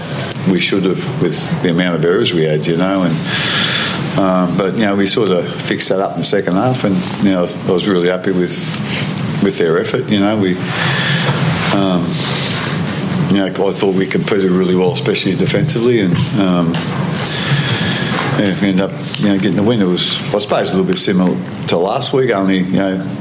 we 0.51 0.59
should 0.59 0.83
have 0.85 1.21
with 1.21 1.63
the 1.63 1.69
amount 1.69 1.95
of 1.95 2.03
errors 2.03 2.33
we 2.33 2.43
had. 2.43 2.65
You 2.65 2.77
know, 2.77 3.03
and 3.03 4.19
um, 4.19 4.57
but 4.57 4.73
you 4.73 4.81
know 4.81 4.95
we 4.95 5.05
sort 5.05 5.29
of 5.29 5.49
fixed 5.63 5.89
that 5.89 5.99
up 5.99 6.13
in 6.13 6.19
the 6.19 6.23
second 6.23 6.55
half, 6.55 6.83
and 6.83 6.95
you 7.23 7.31
know 7.31 7.45
I 7.45 7.71
was 7.71 7.87
really 7.87 8.09
happy 8.09 8.31
with 8.31 8.53
with 9.43 9.57
their 9.57 9.79
effort. 9.79 10.09
You 10.09 10.19
know 10.19 10.37
we. 10.37 10.57
Um, 11.75 12.05
you 13.29 13.35
know, 13.35 13.45
I 13.45 13.71
thought 13.71 13.93
we 13.93 14.07
competed 14.07 14.49
really 14.49 14.75
well, 14.75 14.91
especially 14.91 15.33
defensively, 15.33 15.99
and 15.99 16.17
um, 16.39 16.73
yeah, 18.39 18.61
we 18.61 18.69
ended 18.69 18.81
up 18.81 18.91
you 19.19 19.27
know 19.27 19.37
getting 19.37 19.55
the 19.55 19.63
win. 19.63 19.81
It 19.81 19.85
was, 19.85 20.17
I 20.33 20.39
suppose, 20.39 20.71
a 20.71 20.77
little 20.77 20.89
bit 20.89 20.97
similar 20.97 21.35
to 21.67 21.77
last 21.77 22.13
week. 22.13 22.31
Only 22.31 22.59
you 22.59 22.77
know, 22.77 23.17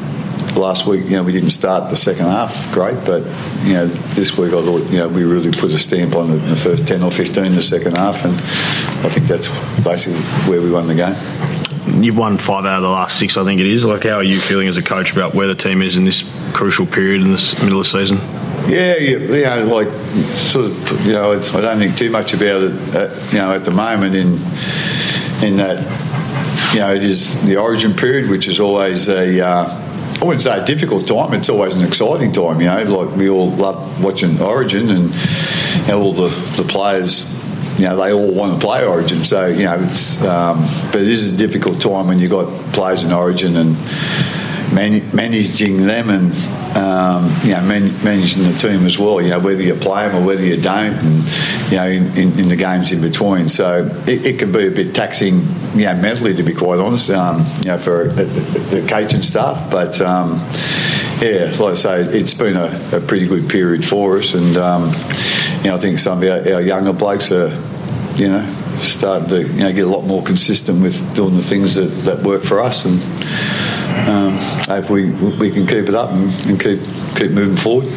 last 0.57 0.87
week 0.87 1.05
you 1.05 1.17
know 1.17 1.23
we 1.23 1.33
didn't 1.33 1.51
start 1.51 1.91
the 1.91 1.97
second 1.97 2.27
half 2.27 2.73
great, 2.73 2.95
but 3.05 3.23
you 3.65 3.75
know 3.75 3.87
this 3.87 4.37
week 4.37 4.53
I 4.53 4.63
thought 4.63 4.91
you 4.91 4.99
know 4.99 5.09
we 5.09 5.25
really 5.25 5.51
put 5.51 5.73
a 5.73 5.79
stamp 5.79 6.15
on 6.15 6.31
the, 6.31 6.37
the 6.37 6.57
first 6.57 6.87
ten 6.87 7.03
or 7.03 7.11
fifteen 7.11 7.47
in 7.47 7.55
the 7.55 7.63
second 7.63 7.97
half, 7.97 8.25
and 8.25 8.35
I 8.35 9.09
think 9.09 9.27
that's 9.27 9.49
basically 9.83 10.21
where 10.49 10.61
we 10.61 10.71
won 10.71 10.87
the 10.87 10.95
game. 10.95 11.17
You've 12.03 12.19
won 12.19 12.39
five 12.39 12.67
out 12.67 12.77
of 12.77 12.83
the 12.83 12.89
last 12.89 13.19
six, 13.19 13.37
I 13.37 13.45
think 13.45 13.61
it 13.61 13.67
is. 13.67 13.85
Like, 13.85 14.05
how 14.05 14.17
are 14.17 14.23
you 14.23 14.39
feeling 14.39 14.69
as 14.69 14.77
a 14.77 14.83
coach 14.83 15.11
about 15.11 15.35
where 15.35 15.49
the 15.49 15.55
team 15.55 15.81
is 15.81 15.97
in 15.97 16.05
this 16.05 16.23
crucial 16.53 16.87
period 16.87 17.23
in 17.23 17.33
this 17.33 17.61
middle 17.63 17.81
of 17.81 17.87
the 17.87 17.91
season? 17.91 18.19
Yeah, 18.69 18.97
you, 18.97 19.21
you 19.21 19.45
know, 19.45 19.75
like 19.75 19.89
sort 20.37 20.67
of, 20.67 21.07
you 21.07 21.13
know, 21.13 21.33
I 21.33 21.61
don't 21.63 21.79
think 21.79 21.97
too 21.97 22.11
much 22.11 22.35
about 22.35 22.63
it, 22.63 22.95
uh, 22.95 23.29
you 23.31 23.39
know, 23.39 23.53
at 23.53 23.65
the 23.65 23.71
moment 23.71 24.15
in 24.15 24.37
in 25.43 25.57
that, 25.57 25.79
you 26.75 26.81
know, 26.81 26.95
it 26.95 27.05
is 27.05 27.41
the 27.45 27.57
origin 27.57 27.95
period, 27.95 28.29
which 28.29 28.49
is 28.49 28.61
always 28.61 29.09
a, 29.09 29.41
uh, 29.41 29.85
I 30.21 30.25
wouldn't 30.25 30.43
say 30.43 30.59
a 30.59 30.65
difficult 30.65 31.07
time. 31.07 31.33
It's 31.35 31.49
always 31.49 31.77
an 31.77 31.87
exciting 31.87 32.33
time, 32.33 32.61
you 32.61 32.67
know. 32.67 32.83
Like 32.83 33.17
we 33.17 33.29
all 33.29 33.51
love 33.53 34.03
watching 34.03 34.41
Origin, 34.41 34.91
and 34.91 35.15
you 35.15 35.89
know, 35.89 36.03
all 36.03 36.13
the 36.13 36.29
the 36.57 36.65
players 36.69 37.33
you 37.79 37.85
know, 37.85 37.97
they 37.97 38.13
all 38.13 38.33
want 38.33 38.61
to 38.61 38.67
play 38.67 38.85
Origin. 38.85 39.25
So, 39.25 39.47
you 39.47 39.65
know, 39.65 39.77
it's, 39.81 40.21
um, 40.23 40.63
but 40.91 41.03
it 41.03 41.09
is 41.09 41.33
a 41.33 41.37
difficult 41.37 41.81
time 41.81 42.09
when 42.09 42.19
you've 42.19 42.33
got 42.33 42.49
players 42.73 43.05
in 43.05 43.13
Origin 43.13 43.57
and 43.57 43.77
man- 44.73 45.15
managing 45.15 45.87
them 45.87 46.11
and, 46.11 46.33
um, 46.77 47.35
you 47.43 47.53
know, 47.53 47.63
man- 47.63 48.05
managing 48.05 48.43
the 48.45 48.59
team 48.59 48.87
as 48.87 48.99
well, 48.99 49.21
you 49.21 49.31
know, 49.31 49.39
whether 49.39 49.63
you 49.63 49.75
play 49.75 50.09
them 50.09 50.23
or 50.23 50.27
whether 50.27 50.45
you 50.45 50.61
don't, 50.61 50.95
and, 50.95 51.71
you 51.71 51.77
know, 51.77 51.87
in, 51.87 52.07
in, 52.19 52.39
in 52.39 52.49
the 52.49 52.57
games 52.57 52.93
in 52.93 53.01
between. 53.01 53.49
So 53.49 53.87
it, 54.07 54.27
it, 54.27 54.39
can 54.39 54.53
be 54.53 54.67
a 54.67 54.71
bit 54.71 54.95
taxing, 54.95 55.41
you 55.75 55.85
know, 55.85 55.95
mentally, 55.95 56.35
to 56.35 56.43
be 56.43 56.55
quite 56.55 56.79
honest, 56.79 57.11
um, 57.11 57.45
you 57.59 57.71
know, 57.71 57.79
for 57.79 58.09
the, 58.09 58.25
the, 58.25 58.81
the 58.81 58.89
coaching 58.89 59.23
staff. 59.23 59.71
But, 59.71 60.01
um, 60.01 60.41
yeah, 61.21 61.53
like 61.59 61.73
I 61.73 61.75
say, 61.75 62.01
it's 62.03 62.35
been 62.35 62.57
a, 62.57 62.97
a, 62.97 63.01
pretty 63.01 63.27
good 63.27 63.49
period 63.49 63.85
for 63.85 64.19
us, 64.19 64.35
and 64.35 64.57
um, 64.57 64.93
you 65.63 65.71
know, 65.71 65.75
I 65.75 65.79
think 65.79 65.99
some 65.99 66.23
of 66.23 66.29
our, 66.29 66.55
our, 66.55 66.61
younger 66.61 66.93
blokes 66.93 67.33
are, 67.33 67.49
you 68.17 68.29
know, 68.29 68.47
starting 68.79 69.29
to 69.29 69.43
you 69.43 69.61
know 69.61 69.73
get 69.73 69.85
a 69.85 69.89
lot 69.89 70.05
more 70.05 70.23
consistent 70.23 70.81
with 70.81 71.15
doing 71.17 71.37
the 71.37 71.43
things 71.43 71.75
that, 71.75 71.89
that 72.05 72.23
work 72.23 72.45
for 72.45 72.61
us, 72.61 72.85
and 72.85 73.01
um, 74.07 74.39
we, 74.91 75.11
we 75.39 75.51
can 75.51 75.67
keep 75.67 75.89
it 75.89 75.95
up 75.95 76.11
and, 76.11 76.33
and 76.47 76.61
keep 76.61 76.81
keep 77.17 77.31
moving 77.33 77.57
forward. 77.57 77.89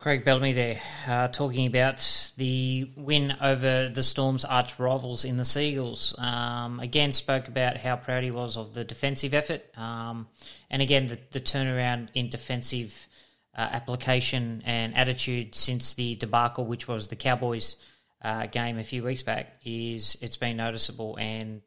Craig 0.00 0.24
Bellamy 0.24 0.54
there, 0.54 0.80
uh, 1.06 1.28
talking 1.28 1.66
about 1.66 2.32
the 2.38 2.90
win 2.96 3.36
over 3.42 3.90
the 3.90 4.02
Storm's 4.02 4.46
arch 4.46 4.78
rivals 4.78 5.26
in 5.26 5.36
the 5.36 5.44
Seagulls. 5.44 6.14
Um, 6.18 6.80
again, 6.80 7.12
spoke 7.12 7.48
about 7.48 7.76
how 7.76 7.96
proud 7.96 8.24
he 8.24 8.30
was 8.30 8.56
of 8.56 8.72
the 8.72 8.82
defensive 8.82 9.34
effort, 9.34 9.62
um, 9.76 10.26
and 10.70 10.80
again 10.80 11.08
the, 11.08 11.18
the, 11.32 11.40
turnaround 11.40 12.08
in 12.14 12.30
defensive 12.30 13.08
uh, 13.54 13.68
application 13.72 14.62
and 14.64 14.96
attitude 14.96 15.54
since 15.54 15.92
the 15.92 16.14
debacle, 16.16 16.64
which 16.64 16.88
was 16.88 17.08
the 17.08 17.16
Cowboys 17.16 17.76
uh, 18.22 18.46
game 18.46 18.78
a 18.78 18.84
few 18.84 19.04
weeks 19.04 19.22
back, 19.22 19.60
is 19.66 20.16
it's 20.22 20.38
been 20.38 20.56
noticeable. 20.56 21.18
And 21.18 21.60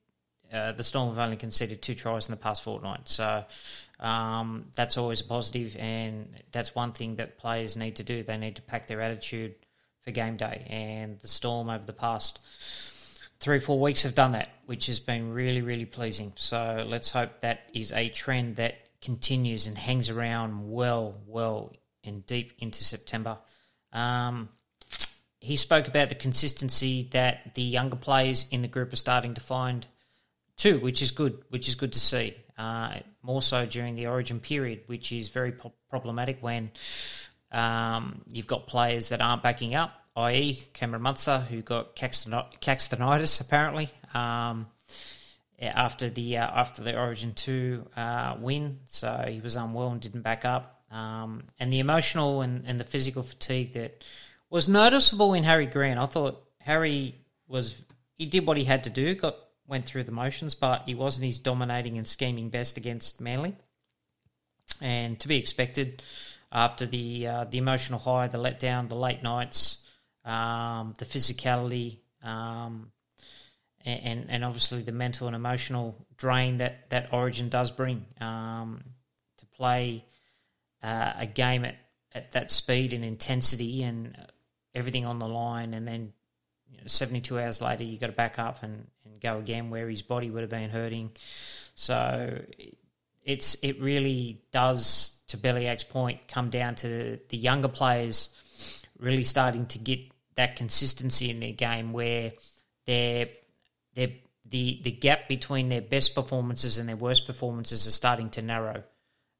uh, 0.53 0.71
the 0.73 0.83
Storm 0.83 1.09
have 1.09 1.19
only 1.19 1.37
conceded 1.37 1.81
two 1.81 1.95
tries 1.95 2.29
in 2.29 2.31
the 2.31 2.41
past 2.41 2.63
fortnight, 2.63 3.09
so 3.09 3.43
um, 3.99 4.65
that's 4.75 4.97
always 4.97 5.21
a 5.21 5.25
positive, 5.25 5.75
and 5.77 6.29
that's 6.51 6.75
one 6.75 6.91
thing 6.91 7.15
that 7.15 7.37
players 7.37 7.75
need 7.75 7.95
to 7.95 8.03
do. 8.03 8.23
They 8.23 8.37
need 8.37 8.55
to 8.57 8.61
pack 8.61 8.87
their 8.87 9.01
attitude 9.01 9.55
for 10.01 10.11
game 10.11 10.37
day, 10.37 10.65
and 10.69 11.19
the 11.19 11.27
Storm 11.27 11.69
over 11.69 11.85
the 11.85 11.93
past 11.93 12.39
three 13.39 13.59
four 13.59 13.79
weeks 13.79 14.03
have 14.03 14.15
done 14.15 14.31
that, 14.33 14.49
which 14.65 14.85
has 14.87 14.99
been 14.99 15.33
really, 15.33 15.61
really 15.61 15.85
pleasing. 15.85 16.31
So 16.35 16.85
let's 16.87 17.09
hope 17.09 17.41
that 17.41 17.69
is 17.73 17.91
a 17.91 18.09
trend 18.09 18.55
that 18.55 18.75
continues 19.01 19.67
and 19.67 19.77
hangs 19.77 20.09
around 20.09 20.71
well, 20.71 21.15
well 21.27 21.73
and 22.05 22.25
deep 22.25 22.53
into 22.59 22.83
September. 22.83 23.37
Um, 23.91 24.49
he 25.39 25.57
spoke 25.57 25.89
about 25.89 26.07
the 26.07 26.15
consistency 26.15 27.09
that 27.11 27.53
the 27.55 27.61
younger 27.61 27.97
players 27.97 28.45
in 28.49 28.61
the 28.61 28.67
group 28.69 28.93
are 28.93 28.97
starting 28.97 29.33
to 29.33 29.41
find 29.41 29.85
too, 30.57 30.79
which 30.79 31.01
is 31.01 31.11
good, 31.11 31.43
which 31.49 31.67
is 31.67 31.75
good 31.75 31.93
to 31.93 31.99
see 31.99 32.35
uh, 32.57 32.95
more 33.21 33.41
so 33.41 33.65
during 33.65 33.95
the 33.95 34.07
origin 34.07 34.39
period, 34.39 34.81
which 34.87 35.11
is 35.11 35.29
very 35.29 35.51
po- 35.51 35.73
problematic 35.89 36.37
when 36.41 36.71
um, 37.51 38.21
you've 38.31 38.47
got 38.47 38.67
players 38.67 39.09
that 39.09 39.21
aren't 39.21 39.43
backing 39.43 39.75
up, 39.75 39.91
i.e., 40.15 40.63
Cameron 40.73 41.01
Munster, 41.01 41.39
who 41.39 41.61
got 41.61 41.95
caxtonitis 41.95 43.41
apparently 43.41 43.89
um, 44.13 44.67
after 45.61 46.09
the 46.09 46.37
uh, 46.37 46.47
after 46.47 46.83
the 46.83 46.97
Origin 46.97 47.33
two 47.33 47.87
uh, 47.95 48.35
win, 48.39 48.79
so 48.85 49.25
he 49.27 49.39
was 49.39 49.55
unwell 49.55 49.89
and 49.89 50.01
didn't 50.01 50.21
back 50.21 50.45
up, 50.45 50.83
um, 50.91 51.43
and 51.59 51.71
the 51.71 51.79
emotional 51.79 52.41
and, 52.41 52.65
and 52.65 52.79
the 52.79 52.83
physical 52.83 53.23
fatigue 53.23 53.73
that 53.73 54.03
was 54.49 54.67
noticeable 54.67 55.33
in 55.33 55.43
Harry 55.43 55.65
Green. 55.65 55.97
I 55.97 56.05
thought 56.05 56.43
Harry 56.59 57.15
was 57.47 57.81
he 58.17 58.25
did 58.25 58.45
what 58.45 58.57
he 58.57 58.65
had 58.65 58.83
to 58.85 58.89
do, 58.89 59.15
got 59.15 59.35
went 59.73 59.87
through 59.87 60.03
the 60.03 60.11
motions, 60.11 60.53
but 60.53 60.83
he 60.85 60.93
wasn't 60.93 61.25
his 61.25 61.39
dominating 61.39 61.97
and 61.97 62.07
scheming 62.07 62.49
best 62.49 62.77
against 62.77 63.19
Manly. 63.19 63.55
And 64.79 65.19
to 65.19 65.27
be 65.27 65.37
expected 65.37 66.03
after 66.51 66.85
the 66.85 67.27
uh, 67.27 67.43
the 67.45 67.57
emotional 67.57 67.97
high, 67.97 68.27
the 68.27 68.37
letdown, 68.37 68.87
the 68.87 68.95
late 68.95 69.23
nights, 69.23 69.79
um, 70.25 70.93
the 70.99 71.05
physicality, 71.05 71.97
um, 72.21 72.91
and 73.83 74.27
and 74.29 74.45
obviously 74.45 74.83
the 74.83 74.91
mental 74.91 75.25
and 75.25 75.35
emotional 75.35 76.05
drain 76.17 76.57
that 76.57 76.91
that 76.91 77.11
Origin 77.11 77.49
does 77.49 77.71
bring 77.71 78.05
um, 78.21 78.83
to 79.39 79.47
play 79.47 80.05
uh, 80.83 81.13
a 81.17 81.25
game 81.25 81.65
at, 81.65 81.77
at 82.13 82.29
that 82.31 82.51
speed 82.51 82.93
and 82.93 83.03
intensity 83.03 83.81
and 83.81 84.15
everything 84.75 85.07
on 85.07 85.17
the 85.17 85.27
line, 85.27 85.73
and 85.73 85.87
then 85.87 86.13
you 86.69 86.77
know, 86.77 86.83
72 86.85 87.39
hours 87.39 87.59
later 87.59 87.83
you 87.83 87.97
got 87.97 88.07
to 88.07 88.13
back 88.13 88.37
up 88.37 88.61
and, 88.61 88.73
and 88.73 88.87
go 89.23 89.39
again 89.39 89.69
where 89.69 89.89
his 89.89 90.01
body 90.01 90.29
would 90.29 90.41
have 90.41 90.49
been 90.49 90.69
hurting. 90.69 91.11
So 91.75 92.39
it's 93.23 93.55
it 93.63 93.81
really 93.81 94.43
does, 94.51 95.21
to 95.27 95.37
Bellyache's 95.37 95.85
point, 95.85 96.27
come 96.27 96.49
down 96.49 96.75
to 96.75 97.19
the 97.29 97.37
younger 97.37 97.69
players 97.69 98.29
really 98.99 99.23
starting 99.23 99.65
to 99.67 99.79
get 99.79 99.99
that 100.35 100.55
consistency 100.55 101.29
in 101.29 101.39
their 101.39 101.51
game 101.51 101.93
where 101.93 102.33
they're, 102.85 103.27
they're, 103.95 104.11
the, 104.49 104.79
the 104.83 104.91
gap 104.91 105.27
between 105.27 105.69
their 105.69 105.81
best 105.81 106.13
performances 106.13 106.77
and 106.77 106.87
their 106.87 106.95
worst 106.95 107.25
performances 107.25 107.87
are 107.87 107.91
starting 107.91 108.29
to 108.31 108.41
narrow. 108.41 108.83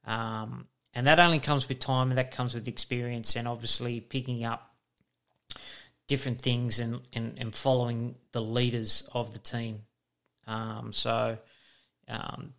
Um, 0.06 0.68
and 0.94 1.08
that 1.08 1.20
only 1.20 1.40
comes 1.40 1.68
with 1.68 1.80
time 1.80 2.10
and 2.10 2.18
that 2.18 2.32
comes 2.32 2.54
with 2.54 2.68
experience 2.68 3.36
and 3.36 3.48
obviously 3.48 4.00
picking 4.00 4.44
up 4.44 4.74
different 6.08 6.42
things 6.42 6.80
and, 6.80 7.02
and, 7.14 7.38
and 7.38 7.56
following 7.56 8.16
the 8.32 8.42
leaders 8.42 9.08
of 9.14 9.34
the 9.34 9.40
team. 9.40 9.84
Um, 10.46 10.92
so 10.92 11.38
um, 12.08 12.54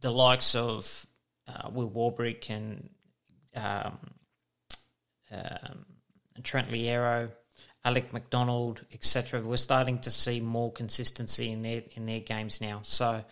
the 0.00 0.10
likes 0.10 0.54
of 0.54 1.06
uh, 1.46 1.70
Will 1.70 1.90
Warbrick 1.90 2.50
and 2.50 2.90
um, 3.54 3.98
um, 5.30 5.86
Trent 6.42 6.70
Loiero, 6.70 7.30
Alec 7.84 8.12
MacDonald, 8.12 8.84
etc. 8.92 9.40
We're 9.40 9.56
starting 9.56 9.98
to 10.00 10.10
see 10.10 10.40
more 10.40 10.72
consistency 10.72 11.52
in 11.52 11.62
their 11.62 11.82
in 11.92 12.06
their 12.06 12.20
games 12.20 12.60
now. 12.60 12.80
So, 12.82 13.24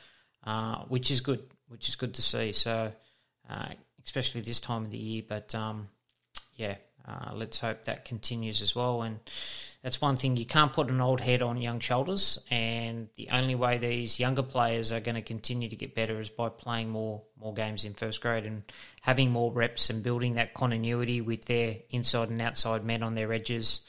uh, 0.44 0.76
which 0.88 1.10
is 1.10 1.20
good, 1.20 1.42
which 1.68 1.88
is 1.88 1.96
good 1.96 2.14
to 2.14 2.22
see. 2.22 2.52
So, 2.52 2.92
uh, 3.48 3.68
especially 4.04 4.40
this 4.40 4.60
time 4.60 4.84
of 4.84 4.90
the 4.90 4.98
year. 4.98 5.22
But 5.26 5.54
um, 5.54 5.88
yeah, 6.54 6.76
uh, 7.06 7.30
let's 7.34 7.60
hope 7.60 7.84
that 7.84 8.04
continues 8.04 8.60
as 8.60 8.74
well. 8.74 9.02
And 9.02 9.20
that's 9.82 10.00
one 10.00 10.16
thing 10.16 10.36
you 10.36 10.44
can't 10.44 10.72
put 10.72 10.90
an 10.90 11.00
old 11.00 11.20
head 11.20 11.40
on 11.40 11.60
young 11.60 11.78
shoulders. 11.78 12.38
And 12.50 13.08
the 13.16 13.28
only 13.30 13.54
way 13.54 13.78
these 13.78 14.18
younger 14.18 14.42
players 14.42 14.90
are 14.90 15.00
going 15.00 15.14
to 15.14 15.22
continue 15.22 15.68
to 15.68 15.76
get 15.76 15.94
better 15.94 16.18
is 16.18 16.30
by 16.30 16.48
playing 16.48 16.90
more 16.90 17.22
more 17.38 17.54
games 17.54 17.84
in 17.84 17.94
first 17.94 18.20
grade 18.20 18.46
and 18.46 18.62
having 19.02 19.30
more 19.30 19.52
reps 19.52 19.90
and 19.90 20.02
building 20.02 20.34
that 20.34 20.54
continuity 20.54 21.20
with 21.20 21.44
their 21.44 21.76
inside 21.90 22.30
and 22.30 22.42
outside 22.42 22.84
men 22.84 23.02
on 23.02 23.14
their 23.14 23.32
edges 23.32 23.82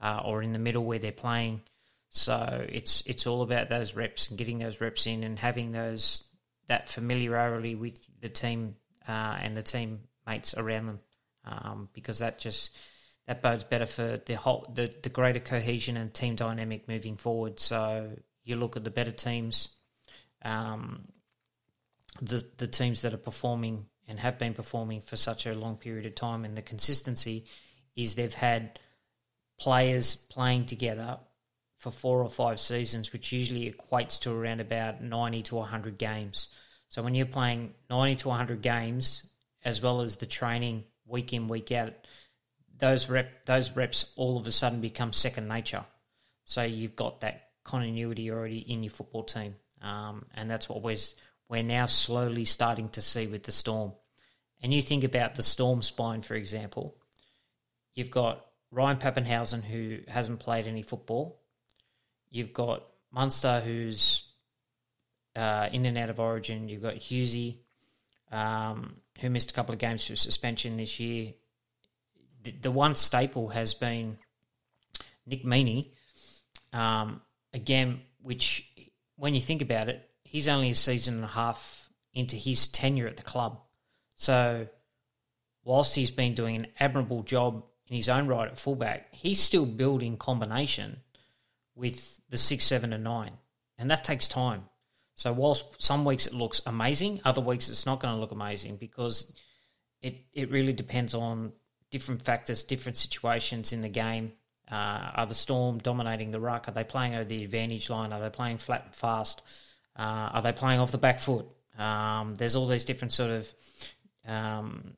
uh, 0.00 0.20
or 0.24 0.42
in 0.42 0.52
the 0.52 0.58
middle 0.58 0.84
where 0.84 0.98
they're 0.98 1.12
playing. 1.12 1.62
So 2.10 2.66
it's 2.68 3.02
it's 3.06 3.26
all 3.26 3.42
about 3.42 3.68
those 3.68 3.94
reps 3.94 4.28
and 4.28 4.38
getting 4.38 4.58
those 4.58 4.80
reps 4.80 5.06
in 5.06 5.22
and 5.22 5.38
having 5.38 5.70
those 5.70 6.24
that 6.66 6.88
familiarity 6.88 7.76
with 7.76 7.98
the 8.20 8.28
team 8.28 8.74
uh, 9.06 9.36
and 9.40 9.56
the 9.56 9.62
team 9.62 10.00
mates 10.26 10.54
around 10.54 10.86
them 10.86 11.00
um, 11.44 11.88
because 11.92 12.18
that 12.18 12.38
just 12.38 12.76
that 13.26 13.42
bodes 13.42 13.64
better 13.64 13.86
for 13.86 14.20
the 14.26 14.34
whole 14.34 14.70
the, 14.74 14.92
the 15.02 15.08
greater 15.08 15.40
cohesion 15.40 15.96
and 15.96 16.12
team 16.12 16.34
dynamic 16.36 16.88
moving 16.88 17.16
forward. 17.16 17.58
So 17.58 18.10
you 18.44 18.56
look 18.56 18.76
at 18.76 18.84
the 18.84 18.90
better 18.90 19.12
teams, 19.12 19.68
um, 20.44 21.08
the 22.20 22.44
the 22.58 22.66
teams 22.66 23.02
that 23.02 23.14
are 23.14 23.18
performing 23.18 23.86
and 24.06 24.20
have 24.20 24.38
been 24.38 24.54
performing 24.54 25.00
for 25.00 25.16
such 25.16 25.46
a 25.46 25.54
long 25.54 25.76
period 25.76 26.06
of 26.06 26.14
time, 26.14 26.44
and 26.44 26.56
the 26.56 26.62
consistency 26.62 27.46
is 27.96 28.14
they've 28.14 28.34
had 28.34 28.78
players 29.58 30.16
playing 30.16 30.66
together 30.66 31.18
for 31.78 31.90
four 31.90 32.22
or 32.22 32.28
five 32.28 32.58
seasons, 32.58 33.12
which 33.12 33.32
usually 33.32 33.72
equates 33.72 34.20
to 34.20 34.32
around 34.32 34.60
about 34.60 35.02
ninety 35.02 35.42
to 35.42 35.60
hundred 35.60 35.96
games. 35.98 36.48
So 36.88 37.02
when 37.02 37.14
you're 37.14 37.26
playing 37.26 37.74
ninety 37.88 38.16
to 38.22 38.30
hundred 38.30 38.62
games, 38.62 39.26
as 39.64 39.80
well 39.80 40.00
as 40.00 40.16
the 40.16 40.26
training 40.26 40.84
week 41.06 41.32
in 41.32 41.48
week 41.48 41.72
out, 41.72 41.92
those 42.78 43.08
rep 43.08 43.46
those 43.46 43.70
reps 43.72 44.12
all 44.16 44.36
of 44.38 44.46
a 44.46 44.50
sudden 44.50 44.80
become 44.80 45.12
second 45.12 45.48
nature. 45.48 45.84
So 46.44 46.62
you've 46.62 46.96
got 46.96 47.20
that 47.20 47.48
continuity 47.62 48.30
already 48.30 48.58
in 48.58 48.82
your 48.82 48.90
football 48.90 49.24
team, 49.24 49.56
um, 49.80 50.26
and 50.34 50.50
that's 50.50 50.68
what 50.68 50.82
we're 50.82 50.96
we're 51.48 51.62
now 51.62 51.86
slowly 51.86 52.44
starting 52.44 52.88
to 52.90 53.02
see 53.02 53.26
with 53.26 53.44
the 53.44 53.52
Storm. 53.52 53.92
And 54.62 54.72
you 54.72 54.82
think 54.82 55.04
about 55.04 55.34
the 55.34 55.42
Storm 55.42 55.82
spine, 55.82 56.22
for 56.22 56.34
example. 56.34 56.96
You've 57.94 58.10
got 58.10 58.44
Ryan 58.70 58.96
Papenhuyzen, 58.96 59.62
who 59.62 59.98
hasn't 60.08 60.40
played 60.40 60.66
any 60.66 60.82
football. 60.82 61.40
You've 62.30 62.52
got 62.52 62.82
Munster, 63.12 63.60
who's 63.60 64.24
uh, 65.36 65.68
in 65.70 65.84
and 65.84 65.96
out 65.98 66.10
of 66.10 66.18
Origin. 66.18 66.68
You've 66.68 66.82
got 66.82 66.94
Husey. 66.94 67.58
um, 68.32 68.96
who 69.20 69.30
missed 69.30 69.50
a 69.50 69.54
couple 69.54 69.72
of 69.72 69.78
games 69.78 70.06
for 70.06 70.16
suspension 70.16 70.76
this 70.76 70.98
year. 71.00 71.34
The, 72.42 72.50
the 72.50 72.70
one 72.70 72.94
staple 72.94 73.48
has 73.48 73.74
been 73.74 74.18
Nick 75.26 75.44
Meaney, 75.44 75.90
um, 76.72 77.22
again, 77.52 78.00
which 78.22 78.68
when 79.16 79.34
you 79.34 79.40
think 79.40 79.62
about 79.62 79.88
it, 79.88 80.08
he's 80.24 80.48
only 80.48 80.70
a 80.70 80.74
season 80.74 81.14
and 81.14 81.24
a 81.24 81.28
half 81.28 81.88
into 82.12 82.36
his 82.36 82.66
tenure 82.66 83.06
at 83.06 83.16
the 83.16 83.22
club. 83.22 83.60
So, 84.16 84.68
whilst 85.64 85.94
he's 85.94 86.10
been 86.10 86.34
doing 86.34 86.56
an 86.56 86.66
admirable 86.78 87.22
job 87.22 87.64
in 87.88 87.96
his 87.96 88.08
own 88.08 88.26
right 88.26 88.48
at 88.48 88.58
fullback, 88.58 89.12
he's 89.12 89.40
still 89.40 89.66
building 89.66 90.16
combination 90.16 91.00
with 91.74 92.20
the 92.28 92.36
six, 92.36 92.64
seven, 92.64 92.92
and 92.92 93.04
nine, 93.04 93.32
and 93.78 93.90
that 93.90 94.04
takes 94.04 94.28
time. 94.28 94.64
So 95.14 95.32
whilst 95.32 95.80
some 95.80 96.04
weeks 96.04 96.26
it 96.26 96.34
looks 96.34 96.60
amazing, 96.66 97.20
other 97.24 97.40
weeks 97.40 97.68
it's 97.68 97.86
not 97.86 98.00
going 98.00 98.14
to 98.14 98.20
look 98.20 98.32
amazing 98.32 98.76
because 98.76 99.32
it 100.02 100.26
it 100.32 100.50
really 100.50 100.72
depends 100.72 101.14
on 101.14 101.52
different 101.90 102.22
factors, 102.22 102.64
different 102.64 102.96
situations 102.96 103.72
in 103.72 103.80
the 103.80 103.88
game. 103.88 104.32
Uh, 104.70 105.10
are 105.14 105.26
the 105.26 105.34
Storm 105.34 105.78
dominating 105.78 106.30
the 106.30 106.40
ruck? 106.40 106.68
Are 106.68 106.72
they 106.72 106.84
playing 106.84 107.14
over 107.14 107.24
the 107.24 107.44
advantage 107.44 107.90
line? 107.90 108.12
Are 108.12 108.20
they 108.20 108.30
playing 108.30 108.58
flat 108.58 108.82
and 108.86 108.94
fast? 108.94 109.42
Uh, 109.96 110.30
are 110.32 110.42
they 110.42 110.52
playing 110.52 110.80
off 110.80 110.90
the 110.90 110.98
back 110.98 111.20
foot? 111.20 111.46
Um, 111.78 112.34
there's 112.34 112.56
all 112.56 112.66
these 112.66 112.84
different 112.84 113.12
sort 113.12 113.30
of 113.30 113.54
um, 114.26 114.94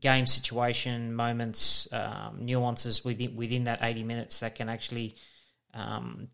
game 0.00 0.26
situation 0.26 1.14
moments, 1.14 1.88
um, 1.92 2.38
nuances 2.40 3.04
within 3.04 3.36
within 3.36 3.64
that 3.64 3.80
80 3.82 4.04
minutes 4.04 4.40
that 4.40 4.54
can 4.54 4.68
actually 4.68 5.16
um, 5.72 6.28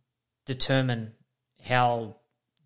determine 0.47 1.13
how 1.63 2.17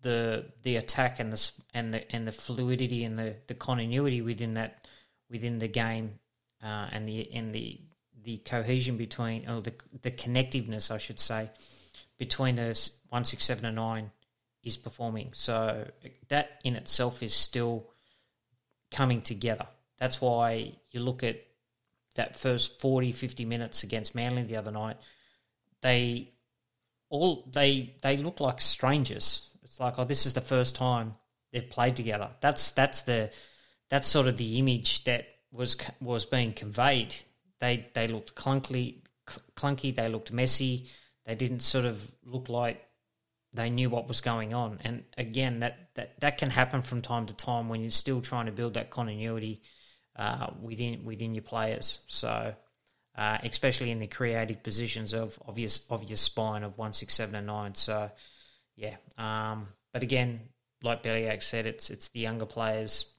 the 0.05 0.45
the 0.61 0.75
attack 0.75 1.19
and 1.19 1.33
the 1.33 1.51
and 1.73 1.91
the 1.91 2.15
and 2.15 2.27
the 2.27 2.31
fluidity 2.31 3.03
and 3.03 3.17
the, 3.17 3.35
the 3.47 3.55
continuity 3.55 4.21
within 4.21 4.53
that 4.53 4.87
within 5.31 5.57
the 5.57 5.67
game 5.67 6.19
uh, 6.63 6.87
and 6.91 7.07
the 7.07 7.33
and 7.33 7.53
the 7.53 7.81
the 8.23 8.37
cohesion 8.37 8.97
between 8.97 9.49
or 9.49 9.61
the 9.61 9.73
the 10.03 10.11
connectiveness 10.11 10.91
I 10.91 10.99
should 10.99 11.19
say 11.19 11.49
between 12.19 12.55
those 12.55 12.97
one 13.09 13.25
six 13.25 13.43
seven 13.45 13.65
and 13.65 13.77
nine 13.77 14.11
is 14.63 14.77
performing. 14.77 15.29
So 15.33 15.87
that 16.27 16.59
in 16.63 16.75
itself 16.75 17.23
is 17.23 17.33
still 17.33 17.89
coming 18.91 19.21
together. 19.21 19.67
That's 19.97 20.21
why 20.21 20.73
you 20.91 20.99
look 20.99 21.23
at 21.23 21.41
that 22.15 22.37
first 22.37 22.79
40, 22.79 23.11
50 23.11 23.45
minutes 23.45 23.81
against 23.83 24.13
Manly 24.13 24.43
the 24.43 24.57
other 24.57 24.71
night. 24.71 24.97
They 25.81 26.31
all 27.09 27.47
they 27.51 27.95
they 28.01 28.17
look 28.17 28.39
like 28.39 28.61
strangers. 28.61 29.49
It's 29.65 29.79
like, 29.79 29.95
oh, 29.97 30.05
this 30.05 30.25
is 30.25 30.33
the 30.33 30.41
first 30.41 30.75
time 30.75 31.15
they've 31.51 31.69
played 31.69 31.95
together. 31.95 32.29
That's 32.39 32.71
that's 32.71 33.01
the 33.01 33.31
that's 33.89 34.07
sort 34.07 34.27
of 34.27 34.37
the 34.37 34.57
image 34.59 35.03
that 35.03 35.27
was 35.51 35.77
was 35.99 36.25
being 36.25 36.53
conveyed. 36.53 37.13
They 37.59 37.87
they 37.93 38.07
looked 38.07 38.35
clunky, 38.35 39.01
clunky. 39.55 39.93
They 39.93 40.07
looked 40.07 40.31
messy. 40.31 40.87
They 41.25 41.35
didn't 41.35 41.61
sort 41.61 41.85
of 41.85 42.11
look 42.23 42.49
like 42.49 42.85
they 43.55 43.69
knew 43.69 43.89
what 43.89 44.07
was 44.07 44.21
going 44.21 44.53
on. 44.53 44.79
And 44.83 45.03
again, 45.17 45.61
that, 45.61 45.89
that, 45.95 46.19
that 46.19 46.37
can 46.37 46.49
happen 46.49 46.81
from 46.81 47.01
time 47.01 47.25
to 47.27 47.33
time 47.33 47.69
when 47.69 47.81
you're 47.81 47.89
still 47.91 48.21
trying 48.21 48.47
to 48.47 48.51
build 48.51 48.73
that 48.73 48.89
continuity 48.89 49.61
uh, 50.15 50.47
within 50.61 51.03
within 51.03 51.33
your 51.33 51.41
players. 51.41 52.01
So, 52.07 52.53
uh, 53.17 53.37
especially 53.43 53.91
in 53.91 53.99
the 53.99 54.07
creative 54.07 54.61
positions 54.61 55.13
of 55.13 55.39
of 55.45 55.57
your, 55.57 55.69
of 55.89 56.03
your 56.03 56.17
spine 56.17 56.63
of 56.63 56.77
one, 56.77 56.93
six, 56.93 57.15
seven, 57.15 57.35
and 57.35 57.47
nine. 57.47 57.75
So, 57.75 58.11
yeah. 58.75 58.95
Um, 59.17 59.67
but 59.93 60.03
again, 60.03 60.41
like 60.83 61.03
Bellyache 61.03 61.41
said, 61.41 61.65
it's 61.65 61.89
it's 61.89 62.09
the 62.09 62.19
younger 62.19 62.45
players 62.45 63.11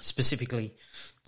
specifically 0.00 0.74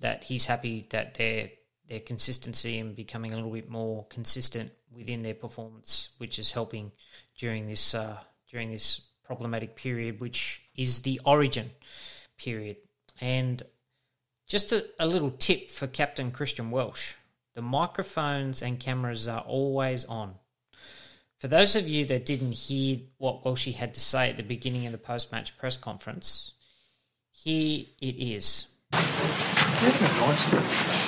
that 0.01 0.25
he's 0.25 0.47
happy 0.47 0.87
that 0.91 1.15
their 1.15 1.51
their 1.89 2.01
consistency 2.01 2.79
and 2.79 2.97
becoming 2.97 3.33
a 3.33 3.37
little 3.37 3.51
bit 3.51 3.69
more 3.69 4.07
consistent 4.07 4.73
within 4.91 5.23
their 5.23 5.35
performance, 5.35 6.11
which 6.19 6.39
is 6.39 6.53
helping 6.53 6.93
during 7.39 7.67
this 7.67 7.95
uh, 7.95 8.19
during 8.51 8.71
this 8.71 9.01
problematic 9.25 9.77
period, 9.77 10.21
which 10.21 10.63
is 10.77 11.03
the 11.03 11.21
origin 11.25 11.71
period. 12.37 12.77
And 13.21 13.63
just 14.47 14.73
a, 14.73 14.87
a 14.99 15.07
little 15.07 15.31
tip 15.31 15.71
for 15.71 15.87
Captain 15.87 16.31
Christian 16.31 16.71
Welsh: 16.71 17.15
the 17.55 17.63
microphones 17.63 18.63
and 18.63 18.81
cameras 18.81 19.29
are 19.29 19.41
always 19.41 20.05
on. 20.05 20.35
For 21.43 21.49
those 21.49 21.75
of 21.75 21.89
you 21.89 22.05
that 22.05 22.25
didn't 22.25 22.53
hear 22.53 22.99
what 23.19 23.43
Welshie 23.43 23.75
had 23.75 23.95
to 23.95 24.01
say 24.01 24.31
at 24.31 24.37
the 24.37 24.45
beginning 24.45 24.87
of 24.87 24.93
the 24.93 24.99
post 24.99 25.33
match 25.33 25.59
press 25.59 25.77
conference, 25.77 26.53
here 27.33 27.85
it 28.01 28.15
is. 28.15 28.69
Knights. 28.93 30.45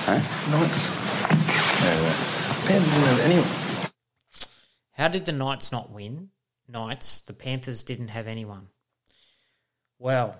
Huh? 0.02 0.18
Knights. 0.50 0.88
Yeah, 1.84 2.14
Panthers 2.66 2.90
didn't 2.90 3.06
have 3.06 3.20
anyone. 3.20 3.48
How 4.90 5.06
did 5.06 5.24
the 5.24 5.30
Knights 5.30 5.70
not 5.70 5.92
win? 5.92 6.30
Knights, 6.66 7.20
the 7.20 7.32
Panthers 7.32 7.84
didn't 7.84 8.08
have 8.08 8.26
anyone. 8.26 8.66
Well, 10.00 10.34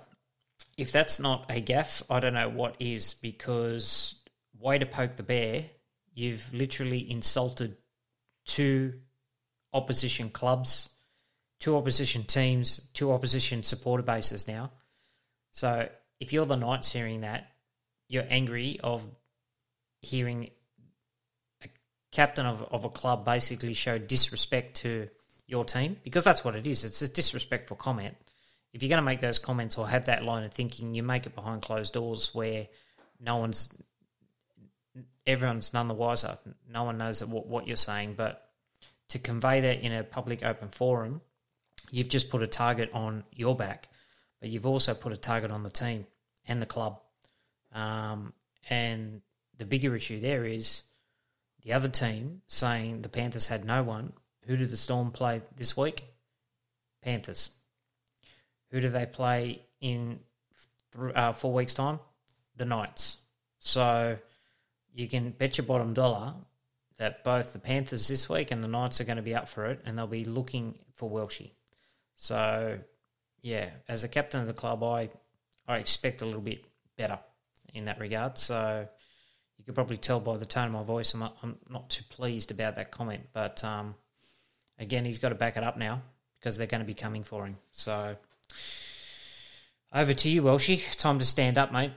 if 0.77 0.91
that's 0.91 1.21
not 1.21 1.49
a 1.49 1.63
gaffe, 1.63 2.03
I 2.11 2.19
don't 2.19 2.35
know 2.35 2.49
what 2.49 2.75
is 2.81 3.15
because 3.15 4.17
way 4.59 4.77
to 4.77 4.87
poke 4.87 5.15
the 5.15 5.23
bear, 5.23 5.67
you've 6.13 6.53
literally 6.53 7.09
insulted 7.09 7.77
two 8.45 8.95
opposition 9.75 10.31
clubs, 10.31 10.89
two 11.59 11.77
opposition 11.77 12.25
teams, 12.25 12.81
two 12.95 13.13
opposition 13.13 13.63
supporter 13.63 14.03
bases 14.03 14.49
now. 14.49 14.71
So 15.51 15.89
if 16.21 16.33
you're 16.33 16.47
the 16.47 16.57
Knights 16.57 16.93
hearing 16.93 17.21
that, 17.23 17.51
you're 18.09 18.25
angry 18.29 18.81
of 18.83 19.07
hearing 20.01 20.51
a 21.63 21.69
captain 22.13 22.47
of, 22.47 22.63
of 22.63 22.85
a 22.85 22.91
club 22.91 23.25
basically 23.25 23.75
show 23.75 23.99
disrespect 23.99 24.77
to 24.79 25.09
your 25.47 25.65
team 25.65 25.97
because 26.05 26.25
that's 26.25 26.45
what 26.45 26.57
it 26.57 26.67
is. 26.67 26.85
It's 26.85 27.03
a 27.03 27.09
disrespectful 27.09 27.77
comment. 27.77 28.15
If 28.73 28.83
you're 28.83 28.89
going 28.89 28.99
to 28.99 29.03
make 29.03 29.21
those 29.21 29.39
comments 29.39 29.79
or 29.79 29.89
have 29.89 30.07
that 30.07 30.25
line 30.25 30.45
of 30.45 30.53
thinking, 30.53 30.95
you 30.95 31.03
make 31.03 31.27
it 31.27 31.35
behind 31.35 31.63
closed 31.63 31.93
doors 31.95 32.35
where 32.35 32.67
no 33.21 33.37
one's, 33.37 33.73
everyone's 35.27 35.73
none 35.73 35.89
the 35.89 35.95
wiser. 35.95 36.37
No 36.69 36.83
one 36.85 36.99
knows 36.99 37.25
what, 37.25 37.47
what 37.47 37.69
you're 37.69 37.77
saying. 37.77 38.15
But 38.17 38.44
to 39.09 39.19
convey 39.19 39.61
that 39.61 39.81
in 39.81 39.93
a 39.93 40.03
public 40.03 40.45
open 40.45 40.69
forum, 40.69 41.21
you've 41.91 42.09
just 42.09 42.31
put 42.31 42.43
a 42.43 42.47
target 42.47 42.91
on 42.93 43.25
your 43.33 43.55
back, 43.55 43.89
but 44.41 44.49
you've 44.49 44.67
also 44.67 44.95
put 44.95 45.13
a 45.13 45.17
target 45.17 45.51
on 45.51 45.63
the 45.63 45.71
team 45.71 46.07
and 46.47 46.61
the 46.61 46.67
club. 46.67 47.01
Um, 47.73 48.33
and 48.69 49.21
the 49.59 49.65
bigger 49.65 49.95
issue 49.95 50.21
there 50.21 50.45
is 50.45 50.83
the 51.63 51.73
other 51.73 51.89
team 51.89 52.43
saying 52.47 53.03
the 53.03 53.09
Panthers 53.09 53.47
had 53.47 53.65
no 53.65 53.83
one. 53.83 54.13
Who 54.47 54.57
did 54.57 54.71
the 54.71 54.77
Storm 54.77 55.11
play 55.11 55.43
this 55.57 55.77
week? 55.77 56.05
Panthers. 57.03 57.51
Who 58.71 58.81
do 58.81 58.89
they 58.89 59.07
play 59.07 59.63
in 59.81 60.21
th- 60.97 61.15
uh, 61.15 61.33
four 61.33 61.53
weeks' 61.53 61.75
time? 61.75 62.01
The 62.57 62.65
Knights. 62.65 63.19
So 63.59 64.19
you 64.93 65.09
can 65.09 65.31
bet 65.31 65.59
your 65.59 65.67
bottom 65.67 65.95
dollar 65.95 66.35
that 66.99 67.25
both 67.25 67.53
the 67.53 67.59
Panthers 67.59 68.09
this 68.09 68.29
week 68.29 68.51
and 68.51 68.63
the 68.63 68.69
Knights 68.69 69.01
are 69.01 69.05
going 69.05 69.17
to 69.17 69.23
be 69.23 69.35
up 69.35 69.49
for 69.49 69.67
it, 69.67 69.81
and 69.85 69.99
they'll 69.99 70.07
be 70.07 70.25
looking 70.25 70.79
for 70.95 71.11
Welshie. 71.11 71.53
So, 72.15 72.79
yeah, 73.41 73.71
as 73.89 74.05
a 74.05 74.09
captain 74.09 74.41
of 74.41 74.47
the 74.47 74.53
club, 74.55 74.83
I 74.83 75.11
I 75.67 75.79
expect 75.79 76.23
a 76.23 76.27
little 76.27 76.41
bit 76.41 76.65
better 76.97 77.19
in 77.73 77.87
that 77.87 77.99
regard. 77.99 78.39
So 78.39 78.87
you 79.59 79.65
could 79.65 79.75
probably 79.75 79.97
tell 79.97 80.21
by 80.21 80.37
the 80.37 80.47
tone 80.47 80.67
of 80.67 80.73
my 80.73 80.83
voice, 80.83 81.15
I'm 81.15 81.21
not, 81.21 81.37
I'm 81.43 81.57
not 81.69 81.91
too 81.91 82.05
pleased 82.09 82.51
about 82.51 82.77
that 82.77 82.91
comment. 82.91 83.23
But 83.33 83.63
um, 83.65 83.95
again, 84.79 85.05
he's 85.05 85.19
got 85.19 85.31
to 85.31 85.35
back 85.35 85.57
it 85.57 85.65
up 85.65 85.77
now 85.77 86.03
because 86.39 86.57
they're 86.57 86.67
going 86.67 86.83
to 86.83 86.87
be 86.87 86.95
coming 86.95 87.25
for 87.25 87.47
him. 87.47 87.57
So 87.73 88.17
over 89.93 90.13
to 90.13 90.29
you, 90.29 90.43
Welshie. 90.43 90.97
Time 90.99 91.19
to 91.19 91.25
stand 91.25 91.59
up, 91.59 91.73
mate. 91.73 91.93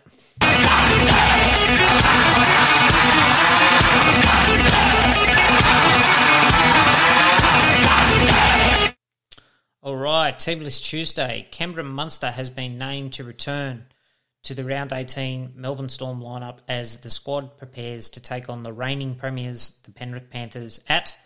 All 9.82 9.96
right, 9.96 10.38
Team 10.38 10.60
List 10.60 10.84
Tuesday. 10.84 11.48
Cameron 11.52 11.88
Munster 11.88 12.32
has 12.32 12.50
been 12.50 12.78
named 12.78 13.13
to 13.13 13.24
return 13.24 13.86
to 14.44 14.54
the 14.54 14.66
Round 14.66 14.92
18 14.92 15.54
Melbourne 15.56 15.90
Storm 15.90 16.22
lineup 16.22 16.60
as 16.68 16.98
the 16.98 17.10
squad 17.10 17.58
prepares 17.58 18.10
to 18.12 18.20
take 18.20 18.50
on 18.50 18.63
the 18.63 18.74
reigning 18.74 19.16
premiers, 19.16 19.78
the 19.84 19.92
Penrith 19.92 20.30
Panthers, 20.30 20.82
at 20.88 21.18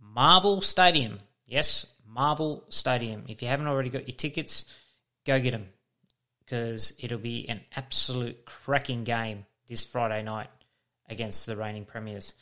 Marvel 0.00 0.60
Stadium. 0.60 1.20
Yes, 1.46 1.86
Marvel 2.06 2.64
Stadium. 2.68 3.24
If 3.28 3.42
you 3.42 3.48
haven't 3.48 3.66
already 3.66 3.90
got 3.90 4.08
your 4.08 4.16
tickets, 4.16 4.64
go 5.26 5.40
get 5.40 5.52
them 5.52 5.68
because 6.40 6.92
it'll 6.98 7.18
be 7.18 7.48
an 7.48 7.60
absolute 7.76 8.44
cracking 8.44 9.04
game 9.04 9.44
this 9.66 9.84
Friday 9.84 10.22
night 10.22 10.48
against 11.08 11.46
the 11.46 11.56
reigning 11.56 11.84
premiers. 11.84 12.34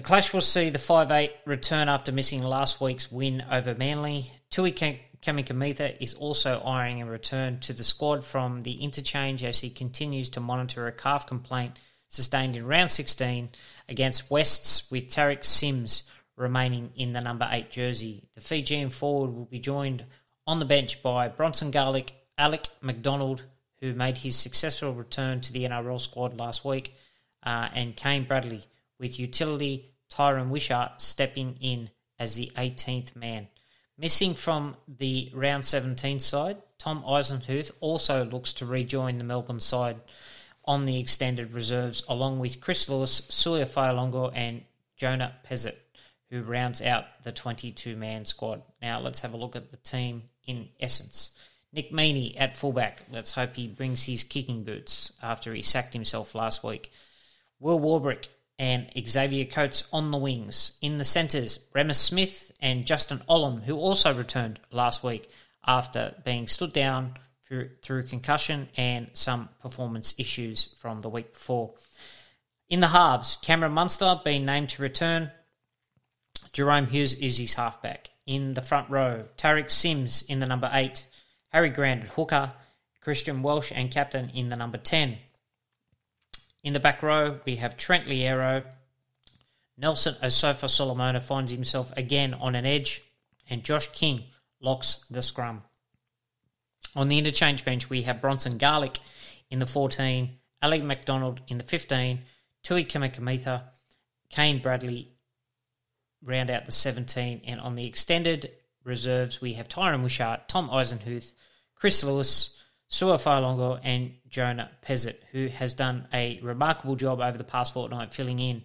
The 0.00 0.06
clash 0.06 0.32
will 0.32 0.40
see 0.40 0.70
the 0.70 0.78
5-8 0.78 1.30
return 1.44 1.90
after 1.90 2.10
missing 2.10 2.42
last 2.42 2.80
week's 2.80 3.12
win 3.12 3.44
over 3.50 3.74
Manly. 3.74 4.32
Tui 4.48 4.72
Kamikamica 4.72 5.94
is 6.00 6.14
also 6.14 6.62
eyeing 6.62 7.02
a 7.02 7.06
return 7.06 7.60
to 7.60 7.74
the 7.74 7.84
squad 7.84 8.24
from 8.24 8.62
the 8.62 8.82
interchange 8.82 9.44
as 9.44 9.60
he 9.60 9.68
continues 9.68 10.30
to 10.30 10.40
monitor 10.40 10.86
a 10.86 10.92
calf 10.92 11.26
complaint 11.26 11.78
sustained 12.08 12.56
in 12.56 12.64
round 12.66 12.90
16 12.90 13.50
against 13.90 14.30
Wests 14.30 14.90
with 14.90 15.08
Tariq 15.08 15.44
Sims 15.44 16.04
remaining 16.34 16.92
in 16.96 17.12
the 17.12 17.20
number 17.20 17.46
8 17.52 17.70
jersey. 17.70 18.24
The 18.34 18.40
Fijian 18.40 18.88
forward 18.88 19.34
will 19.34 19.44
be 19.44 19.58
joined 19.58 20.06
on 20.46 20.60
the 20.60 20.64
bench 20.64 21.02
by 21.02 21.28
Bronson 21.28 21.70
Garlick, 21.70 22.14
Alec 22.38 22.68
MacDonald, 22.80 23.44
who 23.82 23.92
made 23.92 24.16
his 24.16 24.34
successful 24.34 24.94
return 24.94 25.42
to 25.42 25.52
the 25.52 25.64
NRL 25.64 26.00
squad 26.00 26.38
last 26.38 26.64
week, 26.64 26.94
uh, 27.42 27.68
and 27.74 27.96
Kane 27.96 28.24
Bradley, 28.24 28.64
with 28.98 29.18
utility 29.18 29.89
Tyran 30.10 30.48
Wishart 30.48 31.00
stepping 31.00 31.56
in 31.60 31.90
as 32.18 32.36
the 32.36 32.52
18th 32.56 33.16
man. 33.16 33.48
Missing 33.96 34.34
from 34.34 34.76
the 34.88 35.30
round 35.34 35.64
17 35.64 36.20
side, 36.20 36.58
Tom 36.78 37.02
Eisenhuth 37.02 37.70
also 37.80 38.24
looks 38.24 38.52
to 38.54 38.66
rejoin 38.66 39.18
the 39.18 39.24
Melbourne 39.24 39.60
side 39.60 40.00
on 40.64 40.86
the 40.86 40.98
extended 40.98 41.52
reserves, 41.52 42.02
along 42.08 42.38
with 42.38 42.60
Chris 42.60 42.88
Lewis, 42.88 43.22
Sua 43.28 43.64
Fa'alogo, 43.64 44.30
and 44.34 44.62
Jonah 44.96 45.36
Pezet, 45.46 45.76
who 46.30 46.42
rounds 46.42 46.80
out 46.80 47.04
the 47.22 47.32
22 47.32 47.96
man 47.96 48.24
squad. 48.24 48.62
Now, 48.80 49.00
let's 49.00 49.20
have 49.20 49.34
a 49.34 49.36
look 49.36 49.56
at 49.56 49.70
the 49.70 49.76
team 49.78 50.24
in 50.46 50.68
essence. 50.78 51.32
Nick 51.72 51.92
Meaney 51.92 52.34
at 52.38 52.56
fullback. 52.56 53.02
Let's 53.10 53.32
hope 53.32 53.56
he 53.56 53.68
brings 53.68 54.04
his 54.04 54.24
kicking 54.24 54.64
boots 54.64 55.12
after 55.22 55.54
he 55.54 55.62
sacked 55.62 55.92
himself 55.92 56.34
last 56.34 56.64
week. 56.64 56.90
Will 57.58 57.78
Warbrick 57.78 58.28
and 58.60 58.90
Xavier 59.08 59.46
Coates 59.46 59.88
on 59.90 60.10
the 60.10 60.18
wings. 60.18 60.72
In 60.82 60.98
the 60.98 61.04
centres, 61.04 61.60
Reimis 61.74 61.94
Smith 61.94 62.52
and 62.60 62.84
Justin 62.84 63.22
Olam, 63.26 63.62
who 63.62 63.74
also 63.74 64.12
returned 64.12 64.60
last 64.70 65.02
week 65.02 65.30
after 65.66 66.14
being 66.26 66.46
stood 66.46 66.74
down 66.74 67.14
through, 67.48 67.70
through 67.80 68.02
concussion 68.02 68.68
and 68.76 69.08
some 69.14 69.48
performance 69.62 70.14
issues 70.18 70.74
from 70.78 71.00
the 71.00 71.08
week 71.08 71.32
before. 71.32 71.72
In 72.68 72.80
the 72.80 72.88
halves, 72.88 73.38
Cameron 73.40 73.72
Munster 73.72 74.20
being 74.22 74.44
named 74.44 74.68
to 74.70 74.82
return. 74.82 75.30
Jahrome 76.52 76.90
Hughes 76.90 77.14
is 77.14 77.38
his 77.38 77.54
halfback. 77.54 78.10
In 78.26 78.52
the 78.52 78.60
front 78.60 78.90
row, 78.90 79.24
Tariq 79.38 79.70
Sims 79.70 80.20
in 80.28 80.40
the 80.40 80.46
number 80.46 80.68
8, 80.70 81.06
Harry 81.48 81.70
Grant 81.70 82.02
at 82.02 82.08
hooker, 82.10 82.52
Christian 83.00 83.42
Welsh 83.42 83.72
and 83.74 83.90
captain 83.90 84.28
in 84.34 84.50
the 84.50 84.56
number 84.56 84.76
10. 84.76 85.16
In 86.62 86.74
the 86.74 86.80
back 86.80 87.02
row, 87.02 87.40
we 87.46 87.56
have 87.56 87.76
Trent 87.76 88.06
Loiero. 88.06 88.64
Nelson 89.78 90.14
Asofa 90.22 90.68
Solomona 90.68 91.20
finds 91.20 91.50
himself 91.50 91.90
again 91.96 92.34
on 92.34 92.54
an 92.54 92.66
edge, 92.66 93.02
and 93.48 93.64
Josh 93.64 93.88
King 93.92 94.24
locks 94.60 95.06
the 95.10 95.22
scrum. 95.22 95.62
On 96.94 97.08
the 97.08 97.18
interchange 97.18 97.64
bench, 97.64 97.88
we 97.88 98.02
have 98.02 98.20
Bronson 98.20 98.58
Garlick 98.58 98.98
in 99.48 99.58
the 99.58 99.66
14, 99.66 100.36
Alec 100.60 100.82
MacDonald 100.82 101.40
in 101.48 101.56
the 101.56 101.64
15, 101.64 102.20
Tui 102.62 102.84
Kamikamica, 102.84 103.62
Kane 104.28 104.60
Bradley 104.60 105.12
round 106.22 106.50
out 106.50 106.66
the 106.66 106.72
17, 106.72 107.40
and 107.46 107.60
on 107.60 107.74
the 107.74 107.86
extended 107.86 108.50
reserves, 108.84 109.40
we 109.40 109.54
have 109.54 109.68
Tyran 109.68 110.02
Wishart, 110.02 110.48
Tom 110.48 110.68
Eisenhuth, 110.68 111.32
Chris 111.74 112.04
Lewis, 112.04 112.59
Sua 112.90 113.16
Fa'alogo 113.18 113.78
and 113.84 114.14
Jonah 114.28 114.68
Pezet, 114.82 115.16
who 115.30 115.46
has 115.46 115.74
done 115.74 116.08
a 116.12 116.40
remarkable 116.42 116.96
job 116.96 117.20
over 117.20 117.38
the 117.38 117.44
past 117.44 117.72
fortnight 117.72 118.12
filling 118.12 118.40
in 118.40 118.64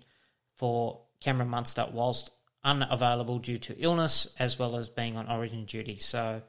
for 0.55 0.99
Cameron 1.21 1.49
Munster 1.49 1.87
whilst 1.91 2.31
unavailable 2.63 3.37
due 3.37 3.59
to 3.59 3.77
illness 3.79 4.27
as 4.39 4.57
well 4.57 4.77
as 4.77 4.89
being 4.89 5.15
on 5.15 5.29
origin 5.29 5.65
duty. 5.65 5.99
So 5.99 6.41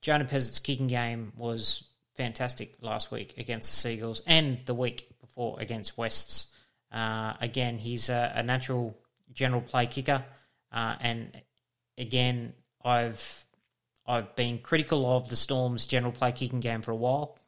Jonah 0.00 0.24
Pezet's 0.24 0.58
kicking 0.58 0.88
game 0.88 1.32
was 1.36 1.84
fantastic 2.16 2.74
last 2.80 3.12
week 3.12 3.34
against 3.38 3.70
the 3.70 3.76
Seagulls 3.76 4.22
and 4.26 4.58
the 4.66 4.74
week 4.74 5.08
before 5.20 5.60
against 5.60 5.96
Wests. 5.96 6.46
Uh, 6.90 7.34
again, 7.40 7.78
he's 7.78 8.08
a, 8.08 8.32
a, 8.34 8.42
natural 8.42 8.98
general 9.32 9.62
play 9.62 9.86
kicker, 9.86 10.22
uh, 10.72 10.96
and 11.00 11.40
again, 11.96 12.52
I've 12.84 13.46
I've 14.06 14.34
been 14.34 14.58
critical 14.58 15.10
of 15.10 15.28
the 15.28 15.36
Storm's 15.36 15.86
general 15.86 16.12
play 16.12 16.32
kicking 16.32 16.60
game 16.60 16.82
for 16.82 16.90
a 16.90 16.96
while, 16.96 17.38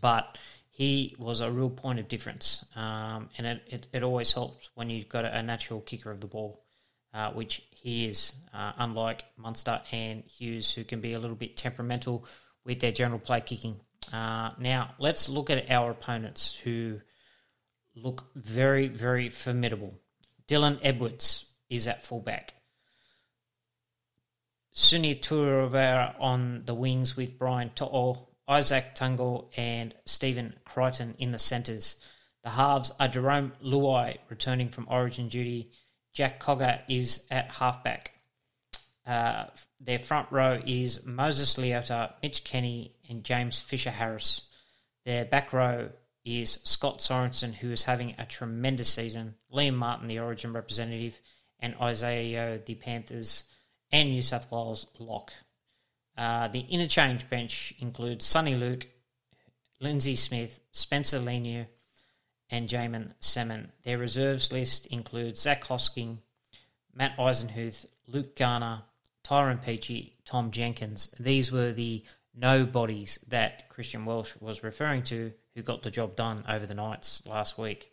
but 0.00 0.38
he 0.70 1.14
was 1.18 1.40
a 1.40 1.50
real 1.50 1.70
point 1.70 2.00
of 2.00 2.08
difference. 2.08 2.64
Um, 2.74 3.28
and 3.38 3.46
it, 3.46 3.62
it, 3.68 3.86
it, 3.92 4.02
always 4.02 4.32
helps 4.32 4.70
when 4.74 4.90
you've 4.90 5.08
got 5.08 5.24
a, 5.24 5.42
natural 5.42 5.80
kicker 5.80 6.10
of 6.10 6.20
the 6.20 6.26
ball, 6.26 6.64
uh, 7.12 7.30
which 7.30 7.62
he 7.70 8.06
is, 8.06 8.32
uh, 8.52 8.72
unlike 8.78 9.24
Munster 9.36 9.80
and 9.92 10.24
Hughes, 10.26 10.72
who 10.72 10.82
can 10.82 11.00
be 11.00 11.12
a 11.12 11.20
little 11.20 11.36
bit 11.36 11.56
temperamental 11.56 12.26
with 12.64 12.80
their 12.80 12.90
general 12.90 13.20
play 13.20 13.40
kicking. 13.40 13.78
Uh, 14.12 14.50
now, 14.58 14.94
let's 14.98 15.28
look 15.28 15.48
at 15.48 15.70
our 15.70 15.92
opponents 15.92 16.54
who 16.64 17.00
look 17.94 18.24
very, 18.34 18.88
very 18.88 19.28
formidable. 19.28 19.94
Dylan 20.48 20.80
Edwards 20.82 21.52
is 21.70 21.86
at 21.86 22.04
fullback. 22.04 22.54
Sunia 24.74 25.20
Turavera 25.20 26.14
on 26.18 26.62
the 26.64 26.74
wings 26.74 27.16
with 27.16 27.38
Brian 27.38 27.70
To'o, 27.76 28.28
Isaac 28.48 28.96
Tungo, 28.96 29.46
and 29.56 29.94
Stephen 30.04 30.54
Crichton 30.64 31.14
in 31.18 31.30
the 31.30 31.38
centres. 31.38 31.96
The 32.42 32.50
halves 32.50 32.92
are 32.98 33.08
Jarome 33.08 33.52
Luai 33.64 34.18
returning 34.28 34.68
from 34.68 34.88
Origin 34.90 35.28
duty. 35.28 35.70
Jack 36.12 36.40
Cogger 36.40 36.80
is 36.88 37.24
at 37.30 37.52
halfback. 37.52 38.12
Uh, 39.06 39.44
their 39.80 39.98
front 39.98 40.32
row 40.32 40.60
is 40.66 41.04
Moses 41.06 41.54
Leota, 41.56 42.12
Mitch 42.22 42.42
Kenny, 42.42 42.96
and 43.08 43.22
James 43.22 43.60
Fisher 43.60 43.90
Harris. 43.90 44.42
Their 45.04 45.24
back 45.24 45.52
row 45.52 45.90
is 46.24 46.58
Scott 46.64 46.98
Sorensen, 46.98 47.54
who 47.54 47.70
is 47.70 47.84
having 47.84 48.14
a 48.18 48.26
tremendous 48.26 48.92
season, 48.92 49.36
Liam 49.52 49.74
Martin, 49.74 50.08
the 50.08 50.18
Origin 50.18 50.52
representative, 50.52 51.20
and 51.60 51.76
Isaah 51.80 52.58
the 52.64 52.74
Panthers 52.74 53.44
and 53.94 54.10
New 54.10 54.22
South 54.22 54.50
Wales 54.50 54.88
lock. 54.98 55.32
Uh, 56.18 56.48
the 56.48 56.62
interchange 56.62 57.30
bench 57.30 57.72
includes 57.78 58.26
Soni 58.26 58.58
Luke, 58.58 58.88
Lindsay 59.80 60.16
Smith, 60.16 60.58
Spencer 60.72 61.20
Leniu, 61.20 61.66
and 62.50 62.68
Jaeman 62.68 63.12
Salmon. 63.20 63.70
Their 63.84 63.98
reserves 63.98 64.52
list 64.52 64.86
includes 64.86 65.40
Zac 65.40 65.62
Hosking, 65.62 66.18
Matt 66.92 67.16
Eisenhuth, 67.16 67.86
Luke 68.08 68.34
Garner, 68.34 68.82
Tyrone 69.22 69.58
Peachey, 69.58 70.14
Tom 70.24 70.50
Jenkins. 70.50 71.14
These 71.20 71.52
were 71.52 71.72
the 71.72 72.02
nobodies 72.34 73.20
that 73.28 73.68
Christian 73.68 74.04
Welsh 74.06 74.34
was 74.40 74.64
referring 74.64 75.04
to 75.04 75.32
who 75.54 75.62
got 75.62 75.82
the 75.82 75.90
job 75.92 76.16
done 76.16 76.44
over 76.48 76.66
the 76.66 76.74
Knights 76.74 77.22
last 77.26 77.58
week. 77.58 77.92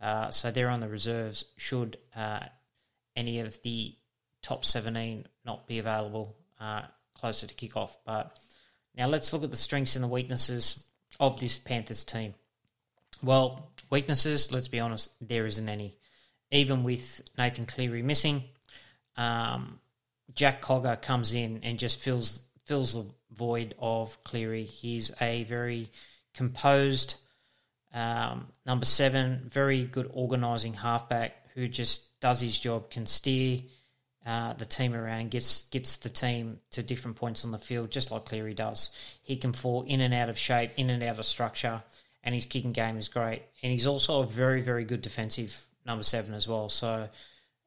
Uh, 0.00 0.30
so 0.30 0.52
they're 0.52 0.70
on 0.70 0.80
the 0.80 0.88
reserves 0.88 1.44
should 1.56 1.98
uh, 2.14 2.40
any 3.16 3.40
of 3.40 3.60
the 3.62 3.96
top 4.42 4.64
17 4.64 5.26
not 5.44 5.66
be 5.66 5.78
available 5.78 6.36
uh, 6.60 6.82
closer 7.14 7.46
to 7.46 7.54
kick-off. 7.54 7.98
But 8.04 8.36
now 8.96 9.06
let's 9.06 9.32
look 9.32 9.44
at 9.44 9.50
the 9.50 9.56
strengths 9.56 9.96
and 9.96 10.04
the 10.04 10.08
weaknesses 10.08 10.84
of 11.18 11.40
this 11.40 11.58
Panthers 11.58 12.04
team. 12.04 12.34
Well, 13.22 13.70
weaknesses, 13.90 14.52
let's 14.52 14.68
be 14.68 14.80
honest, 14.80 15.10
there 15.20 15.46
isn't 15.46 15.68
any. 15.68 15.96
Even 16.50 16.82
with 16.82 17.22
Nathan 17.36 17.66
Cleary 17.66 18.02
missing, 18.02 18.44
um, 19.16 19.78
Jack 20.34 20.62
Cogger 20.62 21.00
comes 21.00 21.34
in 21.34 21.60
and 21.62 21.78
just 21.78 22.00
fills 22.00 22.40
fills 22.64 22.94
the 22.94 23.04
void 23.32 23.74
of 23.78 24.22
Cleary. 24.24 24.64
He's 24.64 25.10
a 25.20 25.44
very 25.44 25.90
composed 26.34 27.16
um, 27.92 28.46
number 28.64 28.84
seven, 28.84 29.42
very 29.48 29.84
good 29.84 30.10
organising 30.12 30.74
halfback 30.74 31.48
who 31.54 31.68
just 31.68 32.20
does 32.20 32.40
his 32.40 32.58
job, 32.58 32.90
can 32.90 33.06
steer 33.06 33.62
uh, 34.26 34.52
the 34.54 34.66
team 34.66 34.94
around, 34.94 35.30
gets 35.30 35.68
gets 35.70 35.96
the 35.96 36.08
team 36.08 36.58
to 36.72 36.82
different 36.82 37.16
points 37.16 37.44
on 37.44 37.52
the 37.52 37.58
field, 37.58 37.90
just 37.90 38.10
like 38.10 38.26
Cleary 38.26 38.54
does. 38.54 38.90
He 39.22 39.36
can 39.36 39.52
fall 39.52 39.82
in 39.82 40.00
and 40.00 40.12
out 40.12 40.28
of 40.28 40.38
shape, 40.38 40.72
in 40.76 40.90
and 40.90 41.02
out 41.02 41.18
of 41.18 41.24
structure, 41.24 41.82
and 42.22 42.34
his 42.34 42.46
kicking 42.46 42.72
game 42.72 42.98
is 42.98 43.08
great. 43.08 43.42
And 43.62 43.72
he's 43.72 43.86
also 43.86 44.20
a 44.22 44.26
very, 44.26 44.60
very 44.60 44.84
good 44.84 45.00
defensive 45.00 45.64
number 45.86 46.02
seven 46.02 46.34
as 46.34 46.46
well. 46.46 46.68
So, 46.68 47.08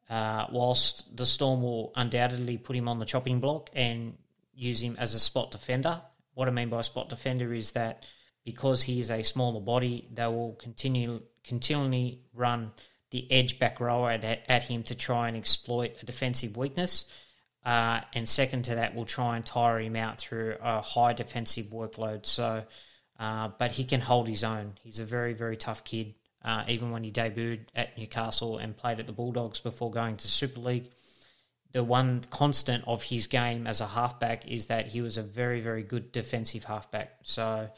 uh, 0.10 0.46
whilst 0.52 1.16
the 1.16 1.26
Storm 1.26 1.64
will 1.64 1.92
undoubtedly 1.96 2.58
put 2.58 2.76
him 2.76 2.88
on 2.88 3.00
the 3.00 3.06
chopping 3.06 3.40
block 3.40 3.72
and 3.74 4.16
use 4.54 4.82
him 4.82 4.96
as 5.00 5.16
a 5.16 5.20
spot 5.20 5.50
defender, 5.50 6.02
what 6.36 6.48
I 6.48 6.52
mean 6.52 6.70
by 6.70 6.82
spot 6.82 7.10
defender 7.10 7.52
is 7.54 7.72
that 7.72 8.06
because 8.46 8.84
he 8.84 9.00
is 9.00 9.10
a 9.10 9.24
smaller 9.24 9.62
body, 9.62 10.08
they 10.14 10.28
will 10.28 10.54
continue 10.62 11.22
continually 11.44 12.22
run 12.34 12.72
the 13.14 13.32
edge 13.32 13.60
back 13.60 13.80
rower 13.80 14.10
at, 14.10 14.24
at 14.50 14.64
him 14.64 14.82
to 14.82 14.96
try 14.96 15.28
and 15.28 15.38
exploit 15.38 15.96
a 16.02 16.06
defensive 16.06 16.58
weakness. 16.58 17.06
Uh, 17.64 18.02
and 18.14 18.28
second 18.28 18.64
to 18.64 18.76
that, 18.76 18.96
we'll 18.96 19.06
try 19.06 19.36
and 19.36 19.46
tire 19.46 19.80
him 19.80 19.96
out 19.96 20.18
through 20.18 20.56
a 20.60 20.82
high 20.82 21.14
defensive 21.14 21.68
workload. 21.68 22.26
So, 22.26 22.64
uh, 23.20 23.50
but 23.60 23.72
he 23.72 23.84
can 23.84 24.02
hold 24.02 24.28
his 24.28 24.44
own. 24.44 24.74
He's 24.82 25.00
a 25.00 25.06
very, 25.06 25.34
very 25.34 25.56
tough 25.56 25.84
kid. 25.84 26.16
Uh, 26.44 26.64
even 26.68 26.90
when 26.90 27.04
he 27.04 27.12
debuted 27.12 27.68
at 27.76 27.96
Newcastle 27.98 28.58
and 28.58 28.76
played 28.76 29.00
at 29.00 29.06
the 29.06 29.14
Bulldogs 29.14 29.60
before 29.60 29.92
going 29.92 30.18
to 30.18 30.28
Super 30.28 30.60
League, 30.60 30.90
the 31.72 31.84
one 31.84 32.22
constant 32.32 32.84
of 32.88 33.04
his 33.04 33.28
game 33.28 33.68
as 33.68 33.80
a 33.80 33.88
halfback 33.88 34.48
is 34.48 34.66
that 34.68 34.88
he 34.88 35.02
was 35.02 35.18
a 35.18 35.24
very, 35.24 35.62
very 35.62 35.84
good 35.84 36.12
defensive 36.12 36.64
halfback. 36.64 37.20
So 37.22 37.70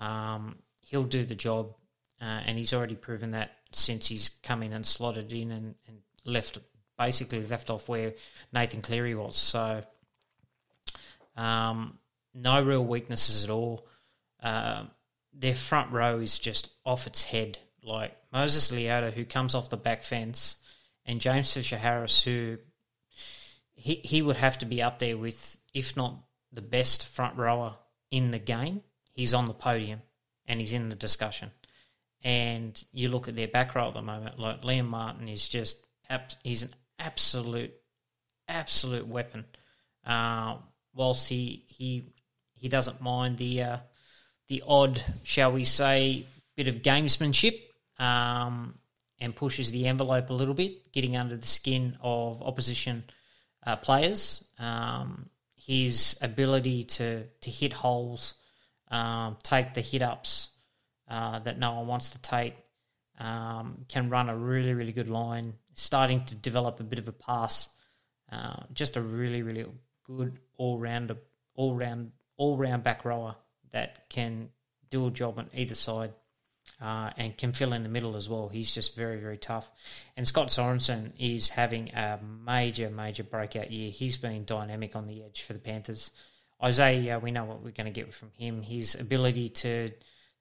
um, 0.00 0.56
he'll 0.80 1.04
do 1.04 1.24
the 1.24 1.36
job, 1.36 1.76
uh, 2.20 2.42
and 2.44 2.58
he's 2.58 2.74
already 2.74 2.96
proven 2.96 3.30
that 3.30 3.52
since 3.72 4.08
he's 4.08 4.30
come 4.42 4.62
in 4.62 4.72
and 4.72 4.84
slotted 4.84 5.32
in 5.32 5.50
and, 5.52 5.74
and 5.86 5.98
left 6.24 6.58
basically 6.98 7.46
left 7.46 7.70
off 7.70 7.88
where 7.88 8.14
Nathan 8.52 8.82
Cleary 8.82 9.14
was. 9.14 9.36
So 9.36 9.82
um, 11.36 11.98
no 12.34 12.62
real 12.62 12.84
weaknesses 12.84 13.44
at 13.44 13.50
all. 13.50 13.86
Uh, 14.42 14.84
their 15.32 15.54
front 15.54 15.92
row 15.92 16.18
is 16.18 16.38
just 16.38 16.70
off 16.84 17.06
its 17.06 17.24
head. 17.24 17.58
Like 17.82 18.14
Moses 18.32 18.70
Leota, 18.70 19.12
who 19.12 19.24
comes 19.24 19.54
off 19.54 19.70
the 19.70 19.78
back 19.78 20.02
fence, 20.02 20.58
and 21.06 21.20
James 21.20 21.50
Fisher 21.50 21.78
Harris, 21.78 22.22
who 22.22 22.58
he 23.72 23.94
he 24.04 24.20
would 24.20 24.36
have 24.36 24.58
to 24.58 24.66
be 24.66 24.82
up 24.82 24.98
there 24.98 25.16
with, 25.16 25.56
if 25.72 25.96
not 25.96 26.14
the 26.52 26.60
best 26.60 27.06
front 27.06 27.38
rower 27.38 27.76
in 28.10 28.30
the 28.30 28.38
game. 28.38 28.82
He's 29.14 29.32
on 29.32 29.46
the 29.46 29.54
podium 29.54 30.02
and 30.46 30.60
he's 30.60 30.72
in 30.74 30.90
the 30.90 30.96
discussion 30.96 31.50
and 32.22 32.82
you 32.92 33.08
look 33.08 33.28
at 33.28 33.36
their 33.36 33.48
back 33.48 33.74
row 33.74 33.88
at 33.88 33.94
the 33.94 34.02
moment, 34.02 34.38
like 34.38 34.62
Liam 34.62 34.86
Martin 34.86 35.28
is 35.28 35.48
just 35.48 35.78
he's 36.42 36.62
an 36.62 36.70
absolute 36.98 37.72
absolute 38.48 39.06
weapon. 39.06 39.44
Uh, 40.04 40.56
whilst 40.94 41.28
he 41.28 41.64
he 41.68 42.12
he 42.52 42.68
doesn't 42.68 43.00
mind 43.00 43.38
the 43.38 43.62
uh, 43.62 43.76
the 44.48 44.62
odd, 44.66 45.02
shall 45.22 45.52
we 45.52 45.64
say, 45.64 46.26
bit 46.56 46.68
of 46.68 46.82
gamesmanship, 46.82 47.58
um, 47.98 48.74
and 49.18 49.34
pushes 49.34 49.70
the 49.70 49.86
envelope 49.86 50.30
a 50.30 50.34
little 50.34 50.54
bit, 50.54 50.92
getting 50.92 51.16
under 51.16 51.36
the 51.36 51.46
skin 51.46 51.96
of 52.02 52.42
opposition 52.42 53.04
uh, 53.66 53.76
players. 53.76 54.44
Um, 54.58 55.30
his 55.56 56.18
ability 56.20 56.84
to 56.84 57.24
to 57.24 57.50
hit 57.50 57.72
holes, 57.72 58.34
um, 58.90 59.36
take 59.42 59.74
the 59.74 59.80
hit 59.80 60.02
ups, 60.02 60.49
uh, 61.10 61.40
that 61.40 61.58
no 61.58 61.74
one 61.74 61.86
wants 61.86 62.10
to 62.10 62.22
take. 62.22 62.54
Um, 63.18 63.84
can 63.88 64.08
run 64.08 64.30
a 64.30 64.36
really, 64.36 64.72
really 64.72 64.92
good 64.92 65.10
line. 65.10 65.54
Starting 65.74 66.24
to 66.26 66.34
develop 66.34 66.80
a 66.80 66.84
bit 66.84 66.98
of 66.98 67.08
a 67.08 67.12
pass. 67.12 67.68
Uh, 68.32 68.60
just 68.72 68.96
a 68.96 69.00
really, 69.00 69.42
really 69.42 69.66
good 70.04 70.38
all 70.56 70.78
round, 70.78 71.14
all 71.54 71.74
round, 71.74 72.12
all 72.36 72.56
round 72.56 72.84
back 72.84 73.04
rower 73.04 73.34
that 73.72 74.08
can 74.08 74.48
do 74.88 75.06
a 75.06 75.10
job 75.10 75.38
on 75.38 75.48
either 75.52 75.74
side. 75.74 76.12
Uh, 76.80 77.10
and 77.16 77.36
can 77.36 77.52
fill 77.52 77.72
in 77.72 77.82
the 77.82 77.88
middle 77.88 78.16
as 78.16 78.28
well. 78.28 78.48
He's 78.48 78.72
just 78.72 78.94
very, 78.94 79.18
very 79.18 79.36
tough. 79.36 79.70
And 80.16 80.26
Scott 80.26 80.48
Sorensen 80.48 81.12
is 81.18 81.48
having 81.48 81.90
a 81.90 82.20
major, 82.22 82.88
major 82.90 83.24
breakout 83.24 83.70
year. 83.70 83.90
He's 83.90 84.16
been 84.16 84.44
dynamic 84.44 84.94
on 84.94 85.06
the 85.06 85.24
edge 85.24 85.42
for 85.42 85.52
the 85.52 85.58
Panthers. 85.58 86.12
Isaah, 86.60 87.18
we 87.18 87.32
know 87.32 87.44
what 87.44 87.62
we're 87.62 87.72
going 87.72 87.92
to 87.92 88.00
get 88.00 88.12
from 88.12 88.30
him. 88.38 88.62
His 88.62 88.94
ability 88.94 89.48
to 89.48 89.90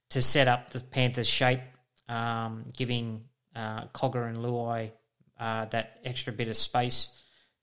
to 0.10 0.22
set 0.22 0.48
up 0.48 0.72
the 0.72 0.80
Panthers' 0.80 1.28
shape, 1.28 1.62
um, 2.08 2.66
giving 2.76 3.24
uh, 3.56 3.86
Cogger 3.88 4.28
and 4.28 4.38
Luai 4.38 4.92
uh, 5.40 5.66
that 5.66 6.00
extra 6.04 6.34
bit 6.34 6.48
of 6.48 6.58
space 6.58 7.10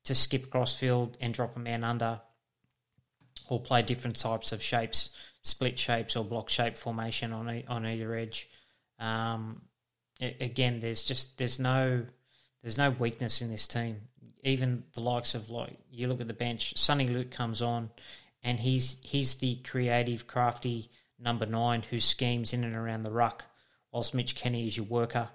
to 0.05 0.15
skip 0.15 0.45
across 0.45 0.77
field 0.77 1.17
and 1.21 1.35
drop 1.35 1.57
a 1.57 1.59
man 1.59 1.85
under, 1.85 2.21
or 3.49 3.61
play 3.61 3.83
different 3.83 4.17
types 4.17 4.53
of 4.53 4.63
shapes, 4.63 5.11
split 5.43 5.79
shapes 5.79 6.17
or 6.17 6.25
block 6.25 6.49
shape 6.49 6.77
formation 6.77 7.33
on 7.33 7.51
e- 7.51 7.65
on 7.69 7.85
either 7.85 8.15
edge. 8.15 8.49
Um, 8.99 9.63
it, 10.21 10.37
again, 10.41 10.81
there's 10.81 11.03
just 11.03 11.37
there's 11.39 11.59
no 11.59 12.05
there's 12.63 12.79
no 12.79 12.91
weakness 12.91 13.43
in 13.43 13.51
this 13.51 13.67
team. 13.67 14.03
Even 14.43 14.85
the 14.95 15.01
likes 15.01 15.35
of 15.35 15.51
like 15.51 15.77
you 15.91 16.07
look 16.07 16.21
at 16.21 16.29
the 16.29 16.35
bench, 16.35 16.75
Soni 16.75 17.13
Luke 17.13 17.31
comes 17.33 17.61
on, 17.61 17.91
and 18.43 18.61
he's 18.61 18.97
he's 19.03 19.37
the 19.37 19.57
creative, 19.57 20.27
crafty 20.27 20.91
number 21.19 21.47
nine, 21.47 21.83
who 21.83 21.99
schemes 21.99 22.53
in 22.53 22.65
and 22.65 22.75
around 22.75 23.03
the 23.03 23.13
ruck, 23.13 23.45
whilst 23.93 24.15
Mitch 24.15 24.35
Kenny 24.35 24.67
is 24.67 24.77
your 24.77 24.87
worker. 24.87 25.29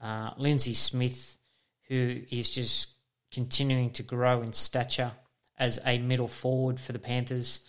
Uh, 0.00 0.30
Lindsay 0.36 0.74
Smith, 0.74 1.38
who 1.88 2.22
is 2.30 2.50
just 2.50 2.90
continuing 3.32 3.90
to 3.90 4.02
grow 4.02 4.42
in 4.42 4.52
stature 4.52 5.12
as 5.58 5.78
a 5.84 5.98
middle 5.98 6.28
forward 6.28 6.78
for 6.80 6.92
the 6.92 6.98
Panthers. 6.98 7.60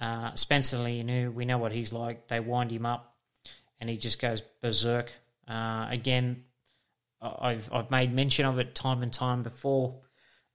Uh, 0.00 0.34
Spencer 0.34 0.78
Leniu, 0.78 1.32
we 1.32 1.44
know 1.44 1.58
what 1.58 1.72
he's 1.72 1.92
like. 1.92 2.28
They 2.28 2.40
wind 2.40 2.70
him 2.70 2.86
up, 2.86 3.14
and 3.78 3.88
he 3.88 3.96
just 3.96 4.20
goes 4.20 4.40
berserk. 4.62 5.12
Uh, 5.46 5.86
again, 5.90 6.44
I've 7.20 7.72
I've 7.72 7.90
made 7.90 8.12
mention 8.12 8.44
of 8.44 8.58
it 8.58 8.74
time 8.74 9.02
and 9.02 9.12
time 9.12 9.42
before. 9.42 10.00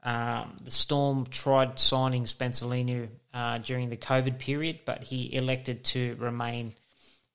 Um, 0.03 0.55
the 0.63 0.71
Storm 0.71 1.25
tried 1.25 1.79
signing 1.79 2.25
Spencer 2.25 2.65
Leniu 2.65 3.09
uh, 3.33 3.57
during 3.59 3.89
the 3.89 3.97
COVID 3.97 4.39
period, 4.39 4.79
but 4.85 5.03
he 5.03 5.33
elected 5.35 5.83
to 5.85 6.15
remain 6.19 6.73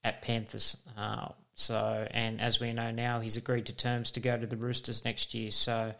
at 0.02 0.22
Panthers. 0.22 0.76
Uh, 0.96 1.28
so, 1.54 2.06
and 2.10 2.40
as 2.40 2.60
we 2.60 2.72
know 2.72 2.90
now, 2.90 3.20
he's 3.20 3.36
agreed 3.36 3.66
to 3.66 3.72
terms 3.76 4.10
to 4.12 4.20
go 4.20 4.36
to 4.36 4.46
the 4.46 4.56
Roosters 4.56 5.04
next 5.04 5.34
year. 5.34 5.50
So, 5.50 5.94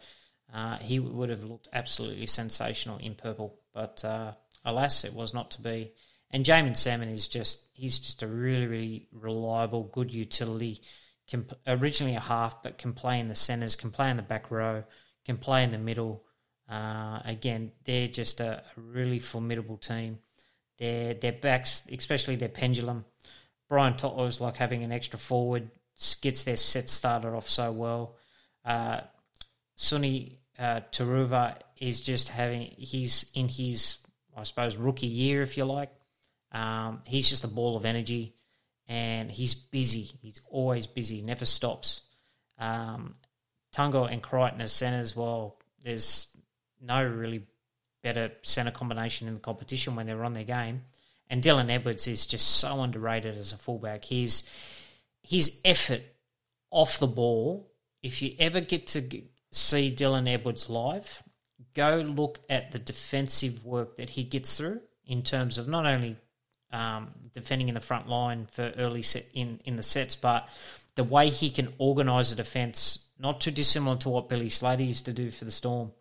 uh, 0.53 0.77
he 0.77 0.99
would 0.99 1.29
have 1.29 1.43
looked 1.43 1.67
absolutely 1.73 2.27
sensational 2.27 2.97
in 2.97 3.15
purple. 3.15 3.59
but 3.73 4.03
uh, 4.05 4.33
alas, 4.63 5.03
it 5.03 5.13
was 5.13 5.33
not 5.33 5.51
to 5.51 5.61
be. 5.61 5.91
And 6.31 6.45
Jaeman 6.45 6.75
Salmon 6.75 7.09
is 7.09 7.27
just 7.27 7.65
he's 7.73 7.99
just 7.99 8.23
a 8.23 8.27
really 8.27 8.65
really 8.65 9.07
reliable, 9.11 9.83
good 9.83 10.11
utility. 10.11 10.81
Can, 11.27 11.47
originally 11.65 12.15
a 12.15 12.19
half, 12.19 12.61
but 12.61 12.77
can 12.77 12.93
play 12.93 13.19
in 13.19 13.29
the 13.29 13.35
centres, 13.35 13.75
can 13.75 13.89
play 13.89 14.11
in 14.11 14.17
the 14.17 14.23
back 14.23 14.51
row, 14.51 14.83
can 15.25 15.37
play 15.37 15.63
in 15.63 15.71
the 15.71 15.77
middle. 15.77 16.24
Uh, 16.69 17.19
again, 17.25 17.71
they're 17.83 18.07
just 18.07 18.39
a, 18.39 18.63
really 18.75 19.19
formidable 19.19 19.77
team. 19.77 20.19
Their 20.77 21.13
their 21.13 21.31
backs, 21.31 21.83
especially 21.91 22.35
their 22.35 22.49
pendulum. 22.49 23.05
Brian 23.69 23.93
To'o's 23.93 24.41
like 24.41 24.57
having 24.57 24.83
an 24.83 24.91
extra 24.91 25.17
forward, 25.17 25.69
gets 26.21 26.43
their 26.43 26.57
set 26.57 26.89
started 26.89 27.29
off 27.29 27.49
so 27.49 27.71
well. 27.71 28.15
Uh, 28.63 29.01
Sunny 29.75 30.39
uh, 30.57 30.81
Turuva 30.91 31.57
is 31.77 32.01
just 32.01 32.29
having 32.29 32.73
he's 32.77 33.31
in 33.33 33.47
his 33.47 33.99
I 34.35 34.43
suppose 34.43 34.75
rookie 34.75 35.07
year, 35.07 35.41
if 35.41 35.57
you 35.57 35.65
like. 35.65 35.91
Um, 36.51 37.01
he's 37.05 37.29
just 37.29 37.43
a 37.43 37.49
ball 37.49 37.77
of 37.77 37.85
energy, 37.85 38.35
and 38.87 39.31
he's 39.31 39.55
busy. 39.55 40.11
He's 40.21 40.41
always 40.49 40.87
busy, 40.87 41.21
never 41.21 41.45
stops. 41.45 42.01
Um, 42.57 43.15
Tago 43.73 44.11
and 44.11 44.21
Crichton 44.21 44.61
as 44.61 44.71
centres, 44.71 45.15
well, 45.15 45.57
there's 45.83 46.27
no 46.85 47.03
really 47.03 47.43
better 48.03 48.31
centre 48.43 48.71
combination 48.71 49.27
in 49.27 49.33
the 49.33 49.39
competition 49.39 49.95
when 49.95 50.05
they're 50.05 50.23
on 50.23 50.33
their 50.33 50.43
game. 50.43 50.83
And 51.29 51.41
Dylan 51.41 51.71
Edwards 51.71 52.07
is 52.07 52.25
just 52.25 52.47
so 52.47 52.81
underrated 52.81 53.37
as 53.37 53.51
a 53.51 53.57
fullback. 53.57 54.05
His 54.05 54.43
his 55.23 55.59
effort 55.65 56.03
off 56.69 56.99
the 56.99 57.07
ball. 57.07 57.71
If 58.03 58.21
you 58.21 58.35
ever 58.37 58.61
get 58.61 58.85
to 58.87 59.01
see 59.51 59.93
Dylan 59.95 60.31
Edwards 60.31 60.69
live, 60.69 61.23
go 61.73 61.97
look 61.97 62.39
at 62.49 62.71
the 62.71 62.79
defensive 62.79 63.65
work 63.65 63.95
that 63.97 64.11
he 64.11 64.23
gets 64.23 64.55
through 64.55 64.81
in 65.07 65.23
terms 65.23 65.57
of 65.57 65.67
not 65.67 65.87
only 65.87 66.15
um, 66.71 67.09
defending 67.33 67.69
in 67.69 67.73
the 67.73 67.81
front 67.81 68.07
line 68.07 68.45
for 68.51 68.71
early 68.77 69.01
set 69.01 69.25
in, 69.33 69.59
in 69.65 69.77
the 69.77 69.83
sets, 69.83 70.15
but 70.15 70.47
the 70.95 71.03
way 71.03 71.29
he 71.29 71.49
can 71.49 71.73
organise 71.79 72.31
a 72.31 72.35
defence, 72.35 73.07
not 73.17 73.41
too 73.41 73.51
dissimilar 73.51 73.97
to 73.97 74.09
what 74.09 74.29
Billy 74.29 74.49
Slater 74.49 74.83
used 74.83 75.05
to 75.05 75.13
do 75.13 75.31
for 75.31 75.45
the 75.45 75.51
Storm 75.51 75.91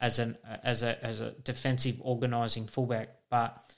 as 0.00 0.18
an 0.18 0.36
as 0.62 0.82
a 0.82 1.04
as 1.04 1.20
a 1.20 1.32
defensive 1.44 2.00
organising 2.00 2.66
fullback, 2.66 3.08
but 3.30 3.76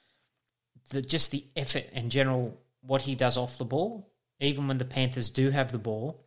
the 0.91 1.03
just 1.03 1.31
the 1.31 1.45
effort 1.57 1.87
and 1.93 2.11
general 2.11 2.61
what 2.83 3.03
he 3.03 3.15
does 3.15 3.37
off 3.37 3.59
the 3.59 3.65
ball, 3.65 4.13
even 4.39 4.69
when 4.69 4.79
the 4.79 4.85
Panthers 4.85 5.31
do 5.31 5.51
have 5.51 5.73
the 5.73 5.79
ball, 5.79 6.25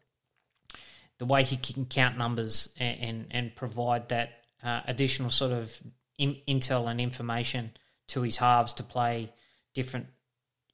the 1.17 1.25
way 1.25 1.43
he 1.43 1.57
can 1.57 1.85
count 1.85 2.17
numbers 2.17 2.73
and 2.79 2.99
and, 2.99 3.25
and 3.31 3.55
provide 3.55 4.09
that 4.09 4.43
uh, 4.63 4.81
additional 4.87 5.29
sort 5.29 5.51
of 5.51 5.81
in, 6.17 6.37
intel 6.47 6.89
and 6.89 7.01
information 7.01 7.71
to 8.07 8.21
his 8.21 8.37
halves 8.37 8.73
to 8.75 8.83
play 8.83 9.33
different 9.73 10.07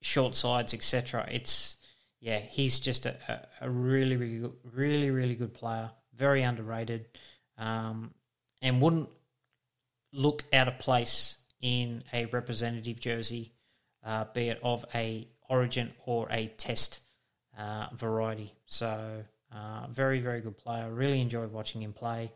short 0.02 0.36
sides, 0.36 0.74
etc. 0.74 1.28
It's 1.32 1.78
yeah, 2.22 2.40
he's 2.40 2.80
just 2.80 3.06
a, 3.06 3.48
a, 3.62 3.70
really, 3.70 4.18
really, 4.18 4.52
really, 4.64 5.10
really 5.10 5.36
good 5.36 5.54
player. 5.54 5.90
Very 6.16 6.44
underrated, 6.44 7.06
um, 7.58 8.14
and 8.62 8.82
wouldn't 8.82 9.10
look 10.12 10.44
out 10.54 10.68
of 10.68 10.80
place 10.80 11.38
in 11.62 12.04
a 12.14 12.26
representative 12.26 13.00
jersey, 13.00 13.54
uh, 14.06 14.26
be 14.34 14.50
it 14.50 14.60
of 14.64 14.86
a 14.94 15.28
Origin 15.50 15.92
or 16.06 16.28
a 16.30 16.48
Test 16.48 17.00
uh, 17.58 17.88
variety. 17.94 18.54
So, 18.66 19.24
uh, 19.54 19.88
very, 19.90 20.20
very 20.20 20.42
good 20.42 20.58
player. 20.58 20.90
Really 20.92 21.22
enjoyed 21.22 21.52
watching 21.52 21.82
him 21.82 21.94
play, 21.94 22.32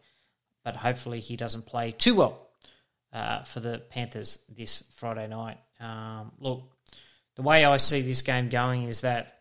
but 0.63 0.75
hopefully 0.75 1.19
he 1.19 1.35
doesn't 1.35 1.65
play 1.65 1.91
too 1.91 2.15
well 2.15 2.47
uh, 3.13 3.43
for 3.43 3.59
the 3.59 3.79
Panthers 3.89 4.39
this 4.49 4.83
Friday 4.95 5.27
night. 5.27 5.59
Um, 5.79 6.31
look, 6.39 6.63
the 7.35 7.43
way 7.43 7.65
I 7.65 7.77
see 7.77 8.01
this 8.01 8.21
game 8.21 8.49
going 8.49 8.83
is 8.83 9.01
that 9.01 9.39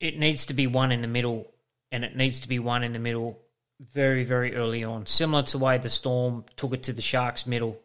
it 0.00 0.18
needs 0.18 0.46
to 0.46 0.54
be 0.54 0.66
one 0.66 0.92
in 0.92 1.02
the 1.02 1.08
middle, 1.08 1.46
and 1.90 2.04
it 2.04 2.16
needs 2.16 2.40
to 2.40 2.48
be 2.48 2.58
one 2.58 2.82
in 2.82 2.92
the 2.92 2.98
middle 2.98 3.40
very, 3.80 4.24
very 4.24 4.54
early 4.54 4.84
on, 4.84 5.06
similar 5.06 5.42
to 5.44 5.58
the 5.58 5.64
way 5.64 5.78
the 5.78 5.90
Storm 5.90 6.44
took 6.56 6.74
it 6.74 6.82
to 6.84 6.92
the 6.92 7.02
Sharks 7.02 7.46
middle 7.46 7.78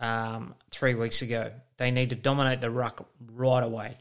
um, 0.00 0.54
three 0.70 0.94
weeks 0.94 1.22
ago. 1.22 1.52
They 1.76 1.90
need 1.90 2.10
to 2.10 2.16
dominate 2.16 2.60
the 2.60 2.70
ruck 2.70 3.06
right 3.32 3.62
away. 3.62 3.96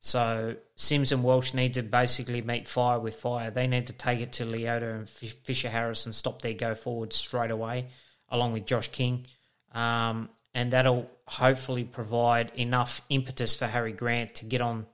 So 0.00 0.56
Sims 0.76 1.12
and 1.12 1.24
Welsh 1.24 1.54
need 1.54 1.74
to 1.74 1.82
basically 1.82 2.40
meet 2.40 2.68
fire 2.68 2.98
with 3.00 3.16
fire. 3.16 3.50
They 3.50 3.66
need 3.66 3.88
to 3.88 3.92
take 3.92 4.20
it 4.20 4.32
to 4.34 4.44
Leota 4.44 4.94
and 4.94 5.08
Fisher 5.08 5.68
Harris 5.68 6.06
and 6.06 6.14
stop 6.14 6.40
their 6.40 6.54
go 6.54 6.74
forward 6.74 7.12
straight 7.12 7.50
away, 7.50 7.88
along 8.28 8.52
with 8.52 8.66
Josh 8.66 8.88
King. 8.88 9.26
Um, 9.72 10.30
and 10.54 10.72
that'll 10.72 11.10
hopefully 11.26 11.84
provide 11.84 12.52
enough 12.56 13.02
impetus 13.08 13.56
for 13.56 13.66
Harry 13.66 13.92
Grant 13.92 14.36
to 14.36 14.44
get 14.44 14.60
on 14.60 14.86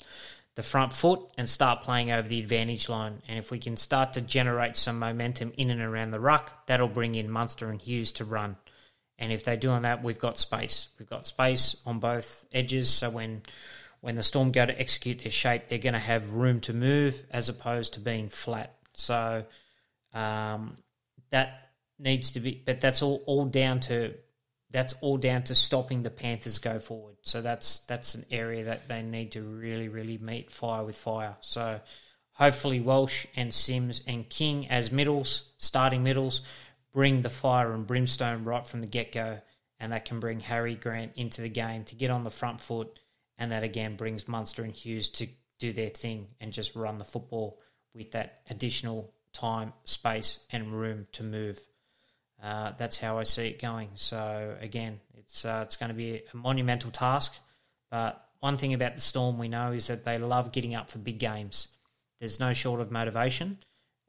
the 0.54 0.62
front 0.62 0.92
foot 0.92 1.20
and 1.36 1.48
start 1.50 1.82
playing 1.82 2.10
over 2.10 2.28
the 2.28 2.38
advantage 2.38 2.88
line. 2.88 3.22
And 3.28 3.38
if 3.38 3.50
we 3.50 3.58
can 3.58 3.76
start 3.76 4.12
to 4.12 4.20
generate 4.20 4.76
some 4.76 4.98
momentum 4.98 5.52
in 5.56 5.70
and 5.70 5.80
around 5.80 6.12
the 6.12 6.20
ruck, 6.20 6.66
that'll 6.66 6.88
bring 6.88 7.14
in 7.14 7.30
Munster 7.30 7.70
and 7.70 7.80
Hughes 7.80 8.12
to 8.12 8.24
run. 8.24 8.56
And 9.18 9.32
if 9.32 9.44
they're 9.44 9.56
doing 9.56 9.82
that, 9.82 10.02
we've 10.02 10.18
got 10.18 10.38
space. 10.38 10.88
We've 10.98 11.08
got 11.08 11.26
space 11.26 11.76
on 11.86 11.98
both 11.98 12.44
edges. 12.52 12.90
So 12.90 13.10
when 13.10 13.42
when 14.00 14.16
the 14.16 14.22
Storm 14.22 14.52
go 14.52 14.66
to 14.66 14.78
execute 14.78 15.20
their 15.20 15.32
shape, 15.32 15.68
they're 15.68 15.78
going 15.78 15.94
to 15.94 15.98
have 15.98 16.32
room 16.32 16.60
to 16.60 16.74
move 16.74 17.24
as 17.30 17.48
opposed 17.48 17.94
to 17.94 18.00
being 18.00 18.28
flat. 18.28 18.74
So 18.92 19.46
um, 20.12 20.76
that 21.30 21.70
needs 21.98 22.32
to 22.32 22.40
be, 22.40 22.62
but 22.66 22.80
that's 22.80 23.00
all, 23.00 23.22
all 23.24 23.46
down 23.46 23.80
to 23.80 24.12
that's 24.74 24.94
all 25.02 25.16
down 25.16 25.44
to 25.44 25.54
stopping 25.54 26.02
the 26.02 26.10
Panthers 26.10 26.58
go 26.58 26.80
forward. 26.80 27.14
So 27.22 27.40
that's 27.40 27.78
that's 27.80 28.16
an 28.16 28.26
area 28.32 28.64
that 28.64 28.88
they 28.88 29.02
need 29.02 29.30
to 29.32 29.40
really, 29.40 29.88
really 29.88 30.18
meet 30.18 30.50
fire 30.50 30.82
with 30.84 30.96
fire. 30.96 31.36
So 31.40 31.80
hopefully 32.32 32.80
Welsh 32.80 33.24
and 33.36 33.54
Sims 33.54 34.02
and 34.08 34.28
King 34.28 34.68
as 34.68 34.90
middles, 34.90 35.44
starting 35.58 36.02
middles, 36.02 36.42
bring 36.92 37.22
the 37.22 37.30
fire 37.30 37.72
and 37.72 37.86
brimstone 37.86 38.42
right 38.42 38.66
from 38.66 38.80
the 38.80 38.88
get 38.88 39.12
go, 39.12 39.38
and 39.78 39.92
that 39.92 40.06
can 40.06 40.18
bring 40.18 40.40
Harry 40.40 40.74
Grant 40.74 41.12
into 41.14 41.40
the 41.40 41.48
game 41.48 41.84
to 41.84 41.94
get 41.94 42.10
on 42.10 42.24
the 42.24 42.30
front 42.30 42.60
foot, 42.60 42.98
and 43.38 43.52
that 43.52 43.62
again 43.62 43.94
brings 43.94 44.26
Munster 44.26 44.64
and 44.64 44.72
Hughes 44.72 45.08
to 45.10 45.28
do 45.60 45.72
their 45.72 45.90
thing 45.90 46.26
and 46.40 46.52
just 46.52 46.74
run 46.74 46.98
the 46.98 47.04
football 47.04 47.60
with 47.94 48.10
that 48.10 48.40
additional 48.50 49.14
time, 49.32 49.72
space, 49.84 50.40
and 50.50 50.72
room 50.72 51.06
to 51.12 51.22
move. 51.22 51.60
Uh, 52.44 52.72
that's 52.76 52.98
how 52.98 53.18
I 53.18 53.24
see 53.24 53.46
it 53.46 53.60
going. 53.60 53.88
So 53.94 54.54
again, 54.60 55.00
it's 55.16 55.46
uh, 55.46 55.62
it's 55.64 55.76
going 55.76 55.88
to 55.88 55.94
be 55.94 56.22
a 56.32 56.36
monumental 56.36 56.90
task. 56.90 57.34
But 57.90 58.22
one 58.40 58.58
thing 58.58 58.74
about 58.74 58.94
the 58.94 59.00
Storm 59.00 59.38
we 59.38 59.48
know 59.48 59.72
is 59.72 59.86
that 59.86 60.04
they 60.04 60.18
love 60.18 60.52
getting 60.52 60.74
up 60.74 60.90
for 60.90 60.98
big 60.98 61.18
games. 61.18 61.68
There's 62.20 62.38
no 62.38 62.52
short 62.52 62.80
of 62.82 62.90
motivation, 62.90 63.58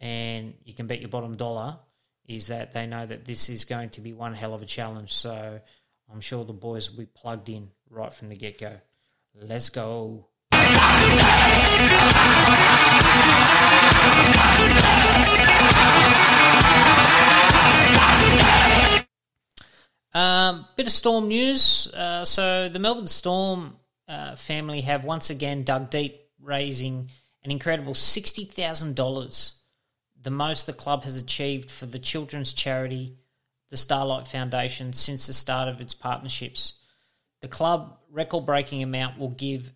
and 0.02 0.54
you 0.66 0.74
can 0.74 0.86
bet 0.86 1.00
your 1.00 1.10
bottom 1.10 1.38
dollar 1.38 1.78
is 2.28 2.48
that 2.48 2.74
they 2.74 2.88
know 2.88 3.06
that 3.06 3.24
this 3.24 3.50
is 3.50 3.66
going 3.66 3.90
to 3.92 4.02
be 4.02 4.12
one 4.12 4.34
hell 4.34 4.54
of 4.54 4.62
a 4.62 4.66
challenge. 4.66 5.14
So 5.14 5.62
I'm 6.12 6.22
sure 6.22 6.44
the 6.44 6.54
boys 6.54 6.90
will 6.90 7.00
be 7.00 7.06
plugged 7.06 7.50
in 7.50 7.70
right 7.90 8.12
from 8.12 8.30
the 8.30 8.36
get 8.36 8.60
go. 8.60 8.74
Let's 9.34 9.70
go. 9.70 10.26
Um, 20.16 20.66
bit 20.78 20.88
of 20.88 20.94
storm 20.94 21.28
news. 21.28 21.94
Uh, 21.94 22.24
so 22.24 22.70
the 22.70 22.80
Melbourne 22.80 23.06
Storm 23.06 23.76
uh, 24.08 24.36
family 24.36 24.80
have 24.80 25.04
once 25.04 25.30
again 25.30 25.64
dug 25.66 25.90
deep, 25.90 26.22
raising 26.42 27.12
an 27.44 27.52
incredible 27.52 27.94
sixty 27.94 28.46
thousand 28.46 28.96
dollars, 28.96 29.56
the 30.22 30.32
most 30.32 30.68
the 30.68 30.74
club 30.74 31.04
has 31.04 31.22
achieved 31.22 31.70
for 31.70 31.86
the 31.86 32.00
children's 32.00 32.54
charity, 32.54 33.18
the 33.72 33.76
Starlight 33.76 34.26
Foundation, 34.26 34.94
since 34.94 35.28
the 35.28 35.34
start 35.34 35.68
of 35.68 35.82
its 35.82 35.94
partnerships. 35.94 36.76
The 37.42 37.50
club 37.50 37.98
record-breaking 38.10 38.82
amount 38.82 39.20
will 39.20 39.32
give 39.32 39.74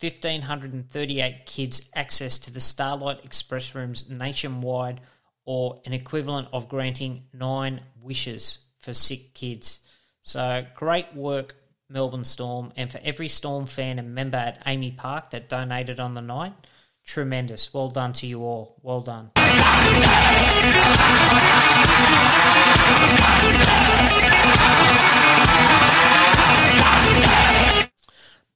1,538 0.00 1.44
kids 1.44 1.90
access 1.94 2.38
to 2.38 2.50
the 2.50 2.60
Starlight 2.60 3.22
Express 3.22 3.74
rooms 3.74 4.08
nationwide, 4.08 5.02
or 5.44 5.82
an 5.84 5.92
equivalent 5.92 6.48
of 6.54 6.70
granting 6.70 7.24
nine 7.34 7.82
wishes 8.00 8.60
for 8.88 8.94
sick 8.94 9.34
kids. 9.34 9.80
So 10.22 10.64
great 10.74 11.14
work, 11.14 11.56
Melbourne 11.90 12.24
Storm, 12.24 12.72
and 12.74 12.90
for 12.90 12.98
every 13.04 13.28
Storm 13.28 13.66
fan 13.66 13.98
and 13.98 14.14
member 14.14 14.38
at 14.38 14.64
AAMI 14.64 14.96
Park 14.96 15.28
that 15.32 15.50
donated 15.50 16.00
on 16.00 16.14
the 16.14 16.22
night, 16.22 16.54
tremendous. 17.04 17.74
Well 17.74 17.90
done 17.90 18.14
to 18.14 18.26
you 18.26 18.40
all. 18.40 18.78
Well 18.82 19.02
done. 19.02 19.32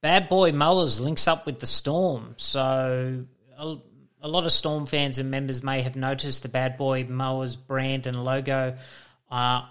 Bad 0.00 0.30
Boy 0.30 0.52
Mowers 0.52 0.98
links 0.98 1.28
up 1.28 1.44
with 1.44 1.60
the 1.60 1.66
Storm. 1.66 2.36
So 2.38 3.26
a, 3.58 3.76
a, 4.22 4.28
lot 4.28 4.46
of 4.46 4.52
Storm 4.52 4.86
fans 4.86 5.18
and 5.18 5.30
members 5.30 5.62
may 5.62 5.82
have 5.82 5.94
noticed 5.94 6.42
the 6.42 6.48
Bad 6.48 6.78
Boy 6.78 7.04
Mowers 7.04 7.54
brand 7.54 8.06
and 8.06 8.24
logo 8.24 8.78
uh, 9.30 9.62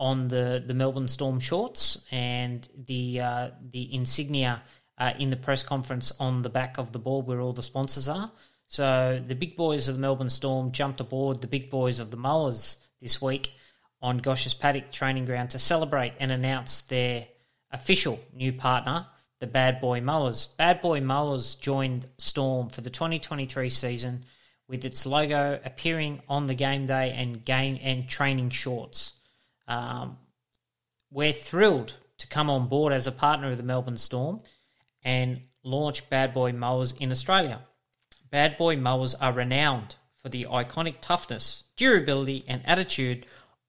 on 0.00 0.28
the, 0.28 0.64
the 0.66 0.72
Melbourne 0.72 1.06
Storm 1.06 1.38
shorts 1.38 2.04
and 2.10 2.66
the 2.86 3.20
uh, 3.20 3.50
the 3.70 3.94
insignia 3.94 4.62
uh, 4.96 5.12
in 5.18 5.30
the 5.30 5.36
press 5.36 5.62
conference 5.62 6.10
on 6.18 6.42
the 6.42 6.48
back 6.48 6.78
of 6.78 6.90
the 6.92 6.98
board 6.98 7.26
where 7.26 7.40
all 7.40 7.52
the 7.52 7.62
sponsors 7.62 8.08
are. 8.08 8.32
So 8.66 9.22
the 9.24 9.34
big 9.34 9.56
boys 9.56 9.88
of 9.88 9.96
the 9.96 10.00
Melbourne 10.00 10.30
Storm 10.30 10.72
jumped 10.72 11.00
aboard 11.00 11.42
the 11.42 11.46
big 11.46 11.70
boys 11.70 12.00
of 12.00 12.10
the 12.10 12.16
Mowers 12.16 12.78
this 13.00 13.20
week 13.20 13.52
on 14.00 14.18
Gosch's 14.18 14.54
Paddock 14.54 14.90
training 14.90 15.26
ground 15.26 15.50
to 15.50 15.58
celebrate 15.58 16.14
and 16.18 16.32
announce 16.32 16.80
their 16.82 17.26
official 17.70 18.18
new 18.32 18.52
partner, 18.52 19.06
the 19.38 19.46
Bad 19.46 19.80
Boy 19.80 20.00
Mowers. 20.00 20.46
Bad 20.56 20.80
Boy 20.80 21.00
Mowers 21.00 21.56
joined 21.56 22.06
Storm 22.18 22.70
for 22.70 22.80
the 22.80 22.90
2023 22.90 23.68
season 23.68 24.24
with 24.66 24.84
its 24.84 25.04
logo 25.04 25.60
appearing 25.62 26.22
on 26.28 26.46
the 26.46 26.54
game 26.54 26.86
day 26.86 27.12
and 27.12 27.44
game 27.44 27.78
and 27.82 28.08
training 28.08 28.50
shorts. 28.50 29.14
Um, 29.70 30.18
we're 31.12 31.32
thrilled 31.32 31.94
to 32.18 32.26
come 32.26 32.50
on 32.50 32.66
board 32.66 32.92
as 32.92 33.06
a 33.06 33.12
partner 33.12 33.50
of 33.50 33.56
the 33.56 33.62
Melbourne 33.62 33.96
Storm 33.96 34.40
and 35.02 35.40
launch 35.62 36.10
Bad 36.10 36.34
Boy 36.34 36.52
Mowers 36.52 36.92
in 36.98 37.10
Australia. 37.10 37.60
Bad 38.30 38.58
Boy 38.58 38.76
Mowers 38.76 39.14
are 39.14 39.32
renowned 39.32 39.94
for 40.16 40.28
the 40.28 40.44
iconic 40.50 40.96
toughness, 41.00 41.64
durability, 41.76 42.42
and 42.46 42.62
attitude, 42.66 43.26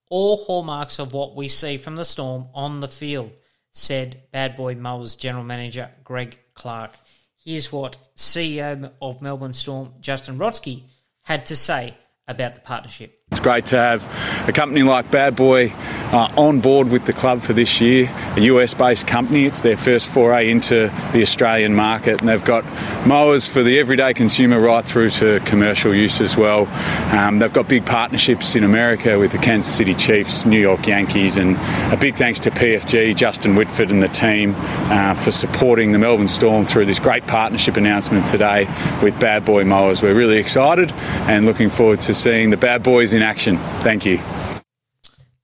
all 0.10 0.43
hallmarks 0.45 0.99
of 0.99 1.14
what 1.14 1.36
we 1.36 1.47
see 1.47 1.78
from 1.78 1.95
the 1.95 2.04
Storm 2.04 2.47
on 2.54 2.80
the 2.80 2.88
field, 2.88 3.32
said 3.72 4.24
Bad 4.32 4.56
Boy 4.56 4.76
Mowers 4.76 5.16
General 5.16 5.43
Manager 5.43 5.91
Greg 6.04 6.38
Clark. 6.56 6.97
Here's 7.38 7.72
what 7.72 7.97
CEO 8.18 8.91
of 9.02 9.22
Melbourne 9.22 9.54
Storm, 9.54 9.93
Justin 10.02 10.38
Rodski, 10.38 10.84
had 11.22 11.45
to 11.45 11.56
say 11.56 11.95
about 12.28 12.56
the 12.56 12.62
partnership. 12.62 13.21
It's 13.32 13.40
great 13.40 13.68
to 13.68 13.78
have 13.78 14.50
a 14.50 14.52
company 14.52 14.84
like 14.84 15.10
Bad 15.10 15.38
Boy 15.38 15.72
uh, 16.12 16.28
on 16.36 16.60
board 16.60 16.90
with 16.90 17.06
the 17.06 17.14
club 17.14 17.42
for 17.42 17.54
this 17.54 17.80
year, 17.80 18.14
a 18.36 18.42
US 18.42 18.74
based 18.74 19.08
company. 19.08 19.46
It's 19.46 19.62
their 19.62 19.78
first 19.78 20.10
foray 20.10 20.52
into 20.52 20.92
the 21.14 21.22
Australian 21.22 21.74
market, 21.74 22.20
and 22.20 22.28
they've 22.28 22.44
got 22.44 22.66
mowers 23.08 23.48
for 23.48 23.64
the 23.64 23.80
everyday 23.80 24.14
consumer 24.14 24.60
right 24.60 24.84
through 24.84 25.12
to 25.12 25.40
commercial 25.46 25.96
use 25.96 26.20
as 26.20 26.36
well. 26.36 26.68
Um, 27.16 27.40
they've 27.40 27.54
got 27.54 27.70
big 27.70 27.86
partnerships 27.86 28.58
in 28.58 28.66
America 28.66 29.18
with 29.18 29.32
the 29.32 29.38
Kansas 29.38 29.74
City 29.74 29.94
Chiefs, 29.94 30.46
New 30.46 30.60
York 30.60 30.86
Yankees, 30.86 31.38
and 31.38 31.56
a 31.94 31.98
big 31.98 32.16
thanks 32.16 32.42
to 32.42 32.52
PFG, 32.52 33.16
Justin 33.16 33.56
Whitford, 33.56 33.92
and 33.92 34.04
the 34.04 34.10
team 34.10 34.56
uh, 34.58 35.14
for 35.14 35.32
supporting 35.32 35.94
the 35.94 36.00
Melbourne 36.00 36.28
Storm 36.28 36.66
through 36.66 36.86
this 36.86 37.00
great 37.00 37.26
partnership 37.28 37.78
announcement 37.78 38.28
today 38.28 38.66
with 39.02 39.18
Bad 39.22 39.46
Boy 39.46 39.64
Mowers. 39.64 40.02
We're 40.02 40.16
really 40.16 40.38
excited 40.38 40.92
and 40.92 41.46
looking 41.46 41.70
forward 41.70 42.02
to 42.02 42.14
seeing 42.14 42.50
the 42.50 42.58
Bad 42.58 42.84
Boys 42.84 43.14
in 43.14 43.21
action. 43.22 43.58
Thank 43.82 44.06
you. 44.06 44.20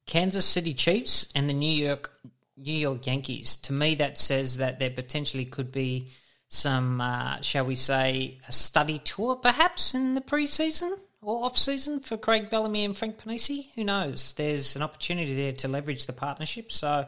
Kansas 0.06 0.46
City 0.46 0.74
Chiefs 0.74 1.32
and 1.36 1.50
the 1.50 1.54
New 1.54 1.72
York 1.72 2.12
New 2.58 2.74
York 2.74 3.06
Yankees. 3.06 3.56
To 3.58 3.74
me, 3.74 3.96
that 3.96 4.18
says 4.18 4.58
that 4.58 4.80
there 4.80 4.90
potentially 4.90 5.46
could 5.46 5.72
be 5.72 6.10
some, 6.48 7.00
uh, 7.02 7.40
shall 7.42 7.66
we 7.66 7.76
say, 7.76 8.40
a 8.48 8.52
study 8.52 9.00
tour 9.00 9.36
perhaps 9.36 9.94
in 9.94 10.16
the 10.16 10.22
preseason 10.22 10.98
or 11.22 11.46
off 11.46 11.58
season 11.58 12.00
for 12.00 12.18
Craig 12.18 12.50
Bellamy 12.50 12.86
and 12.86 12.96
Frank 12.96 13.22
Ponissi. 13.22 13.68
Who 13.76 13.84
knows? 13.84 14.34
There's 14.34 14.76
an 14.76 14.82
opportunity 14.82 15.36
there 15.36 15.54
to 15.54 15.68
leverage 15.68 16.06
the 16.06 16.14
partnership. 16.14 16.72
So 16.72 17.06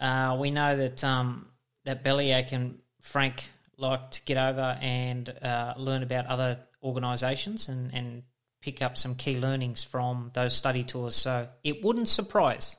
uh, 0.00 0.36
we 0.40 0.50
know 0.50 0.76
that 0.76 1.04
um, 1.04 1.46
that 1.84 2.02
Bellyache 2.02 2.52
and 2.52 2.78
Frank 3.00 3.50
like 3.78 4.10
to 4.10 4.22
get 4.24 4.36
over 4.36 4.78
and 4.80 5.28
uh, 5.42 5.74
learn 5.76 6.02
about 6.02 6.26
other 6.26 6.58
organisations 6.82 7.68
and, 7.68 7.92
and 7.92 8.22
pick 8.66 8.82
up 8.82 8.96
some 8.96 9.14
key 9.14 9.38
learnings 9.38 9.84
from 9.84 10.28
those 10.34 10.52
study 10.52 10.82
tours. 10.82 11.14
So 11.14 11.46
it 11.62 11.84
wouldn't 11.84 12.08
surprise, 12.08 12.76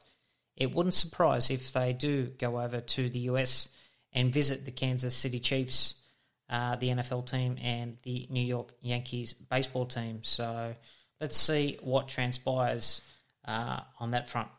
it 0.58 0.76
wouldn't 0.76 0.94
surprise 0.94 1.50
if 1.50 1.72
they 1.72 1.94
do 1.94 2.26
go 2.38 2.60
over 2.60 2.82
to 2.82 3.10
the 3.10 3.20
US 3.32 3.70
and 4.12 4.34
visit 4.34 4.66
the 4.66 4.72
Kansas 4.72 5.16
City 5.16 5.40
Chiefs, 5.40 5.96
uh, 6.50 6.76
the 6.76 6.90
NFL 6.90 7.32
team, 7.32 7.58
and 7.64 7.96
the 8.04 8.28
New 8.30 8.42
York 8.42 8.74
Yankees 8.82 9.32
baseball 9.32 9.86
team. 9.86 10.20
So 10.24 10.76
let's 11.22 11.38
see 11.38 11.78
what 11.82 12.10
transpires 12.10 13.00
uh, 13.46 13.80
on 14.02 14.12
that 14.12 14.28
front. 14.28 14.50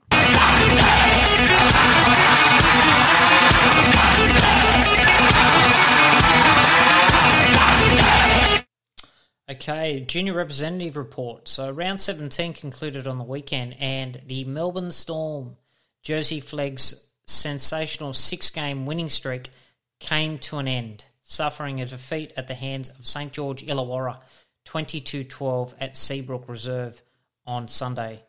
Okay, 9.51 10.01
junior 10.01 10.35
representative 10.35 10.99
report. 10.99 11.49
So 11.49 11.71
round 11.71 12.01
17 12.01 12.53
concluded 12.53 13.07
on 13.07 13.17
the 13.17 13.25
weekend, 13.25 13.77
and 13.81 14.21
the 14.27 14.45
Melbourne 14.45 14.91
Storm 14.91 15.57
Jersey 16.03 16.39
Flegg 16.39 16.79
sensational 17.27 18.13
six 18.13 18.51
game 18.51 18.85
winning 18.85 19.09
streak 19.09 19.49
came 20.01 20.39
to 20.39 20.59
an 20.59 20.69
end, 20.69 21.05
suffering 21.23 21.81
a 21.81 21.87
defeat 21.87 22.35
at 22.37 22.47
the 22.47 22.55
hands 22.55 22.91
of 22.91 23.07
St 23.07 23.33
George 23.33 23.65
Illawarra 23.65 24.21
22 24.67 25.25
12 25.25 25.75
at 25.81 25.97
Seabrook 25.97 26.47
Reserve 26.47 27.03
on 27.47 27.69
Sunday. 27.69 28.23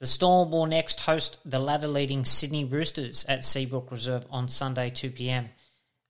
The 0.00 0.06
Storm 0.06 0.50
will 0.50 0.64
next 0.64 1.00
host 1.00 1.40
the 1.44 1.58
ladder 1.58 1.88
leading 1.88 2.24
Sydney 2.24 2.64
Roosters 2.64 3.26
at 3.28 3.44
Seabrook 3.44 3.90
Reserve 3.90 4.26
on 4.30 4.48
Sunday 4.48 4.88
2 4.88 5.10
pm 5.10 5.50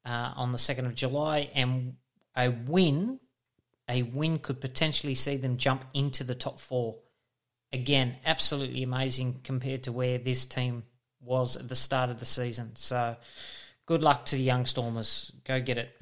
uh, 0.05 0.33
on 0.37 0.53
the 0.53 0.59
2nd 0.59 0.87
of 0.87 0.95
July, 0.95 1.51
and 1.57 1.97
a 2.37 2.51
win 2.51 3.19
a 3.89 4.03
win 4.03 4.39
could 4.39 4.61
potentially 4.61 5.15
see 5.15 5.37
them 5.37 5.57
jump 5.57 5.85
into 5.95 6.25
the 6.25 6.35
top 6.35 6.59
four. 6.59 6.97
Again, 7.73 8.17
absolutely 8.25 8.83
amazing 8.83 9.41
compared 9.45 9.85
to 9.85 9.93
where 9.93 10.19
this 10.19 10.47
team 10.47 10.85
was 11.21 11.57
at 11.57 11.69
the 11.69 11.75
start 11.75 12.11
of 12.11 12.21
the 12.21 12.27
season. 12.27 12.77
So, 12.77 13.17
good 13.87 14.03
luck 14.03 14.27
to 14.27 14.37
the 14.37 14.43
young 14.43 14.67
Stormers. 14.67 15.33
Go 15.45 15.61
get 15.61 15.79
it. 15.79 15.97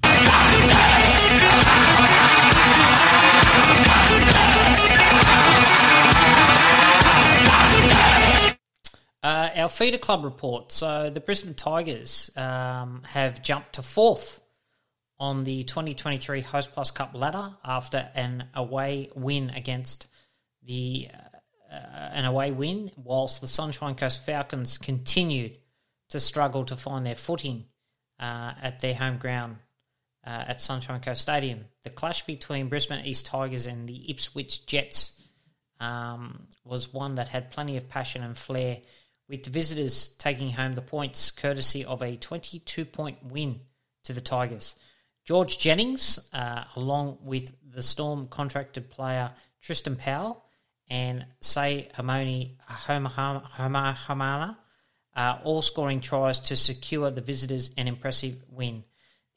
Uh, 9.22 9.50
our 9.54 9.68
feeder 9.68 9.98
club 9.98 10.24
report. 10.24 10.72
So 10.72 11.08
the 11.08 11.20
Brisbane 11.20 11.54
Tigers 11.54 12.30
um, 12.36 13.02
have 13.06 13.40
jumped 13.40 13.74
to 13.74 13.82
fourth 13.82 14.40
on 15.18 15.44
the 15.44 15.64
2023 15.64 16.42
Hostplus 16.42 16.94
Cup 16.94 17.12
ladder 17.14 17.56
after 17.64 18.10
an 18.14 18.48
away 18.54 19.10
win 19.14 19.50
against 19.50 20.06
the 20.64 21.08
uh, 21.70 21.76
an 22.12 22.24
away 22.24 22.50
win, 22.50 22.90
whilst 22.96 23.40
the 23.40 23.48
Sunshine 23.48 23.94
Coast 23.94 24.24
Falcons 24.26 24.76
continued 24.76 25.56
to 26.10 26.20
struggle 26.20 26.64
to 26.66 26.76
find 26.76 27.06
their 27.06 27.14
footing 27.14 27.64
uh, 28.20 28.52
at 28.60 28.80
their 28.80 28.94
home 28.94 29.16
ground 29.16 29.56
uh, 30.26 30.44
at 30.48 30.60
Sunshine 30.60 31.00
Coast 31.00 31.22
Stadium. 31.22 31.64
The 31.84 31.90
clash 31.90 32.26
between 32.26 32.68
Brisbane 32.68 33.04
East 33.06 33.26
Tigers 33.26 33.66
and 33.66 33.88
the 33.88 34.10
Ipswich 34.10 34.66
Jets 34.66 35.20
um, 35.80 36.46
was 36.64 36.92
one 36.92 37.16
that 37.16 37.28
had 37.28 37.50
plenty 37.50 37.76
of 37.76 37.88
passion 37.88 38.22
and 38.22 38.36
flair, 38.36 38.78
with 39.28 39.42
the 39.44 39.50
visitors 39.50 40.08
taking 40.18 40.50
home 40.50 40.72
the 40.74 40.82
points 40.82 41.30
courtesy 41.30 41.84
of 41.84 42.02
a 42.02 42.16
22 42.16 42.84
point 42.84 43.24
win 43.24 43.60
to 44.04 44.12
the 44.12 44.20
Tigers. 44.20 44.76
George 45.24 45.58
Jennings, 45.58 46.18
uh, 46.32 46.64
along 46.74 47.18
with 47.22 47.52
the 47.70 47.82
Storm 47.82 48.26
contracted 48.28 48.90
player 48.90 49.30
Tristan 49.60 49.96
Powell 49.96 50.44
and 50.90 51.26
Say 51.40 51.88
Amoni 51.96 52.56
Hamana, 52.68 54.56
uh, 55.14 55.38
all 55.44 55.62
scoring 55.62 56.00
tries 56.00 56.40
to 56.40 56.56
secure 56.56 57.10
the 57.10 57.20
visitors 57.20 57.70
an 57.76 57.86
impressive 57.86 58.42
win. 58.48 58.84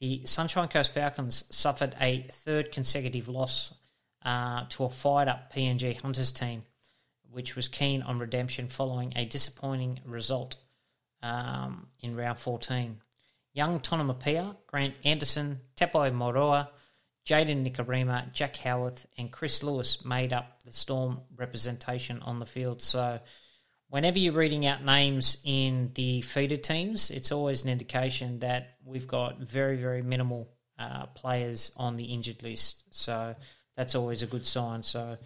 The 0.00 0.26
Sunshine 0.26 0.68
Coast 0.68 0.92
Falcons 0.92 1.44
suffered 1.50 1.94
a 2.00 2.22
third 2.30 2.72
consecutive 2.72 3.28
loss 3.28 3.72
uh, 4.24 4.64
to 4.70 4.84
a 4.84 4.88
fired 4.88 5.28
up 5.28 5.52
PNG 5.52 5.96
Hunters 6.00 6.32
team, 6.32 6.64
which 7.30 7.54
was 7.54 7.68
keen 7.68 8.02
on 8.02 8.18
redemption 8.18 8.68
following 8.68 9.12
a 9.16 9.24
disappointing 9.24 10.00
result 10.04 10.56
um, 11.22 11.86
in 12.00 12.16
round 12.16 12.38
14. 12.38 13.00
Young 13.56 13.80
Tonumaipea, 13.80 14.54
Grant 14.66 14.94
Anderson, 15.02 15.62
Tepai 15.76 16.12
Moeroa, 16.12 16.68
Jayden 17.24 17.66
Nikorima, 17.66 18.30
Jack 18.30 18.54
Howarth, 18.56 19.06
and 19.16 19.32
Chris 19.32 19.62
Lewis 19.62 20.04
made 20.04 20.34
up 20.34 20.62
the 20.66 20.72
Storm 20.74 21.22
representation 21.34 22.20
on 22.20 22.38
the 22.38 22.44
field. 22.44 22.82
So, 22.82 23.18
whenever 23.88 24.18
you're 24.18 24.34
reading 24.34 24.66
out 24.66 24.84
names 24.84 25.38
in 25.42 25.90
the 25.94 26.20
feeder 26.20 26.58
teams, 26.58 27.10
it's 27.10 27.32
always 27.32 27.64
an 27.64 27.70
indication 27.70 28.40
that 28.40 28.76
we've 28.84 29.08
got 29.08 29.38
very, 29.38 29.78
very 29.78 30.02
minimal 30.02 30.50
uh, 30.78 31.06
players 31.06 31.72
on 31.78 31.96
the 31.96 32.04
injured 32.04 32.42
list. 32.42 32.84
So, 32.90 33.34
that's 33.74 33.94
always 33.94 34.22
a 34.22 34.26
good 34.26 34.46
sign. 34.46 34.82
So, 34.82 35.16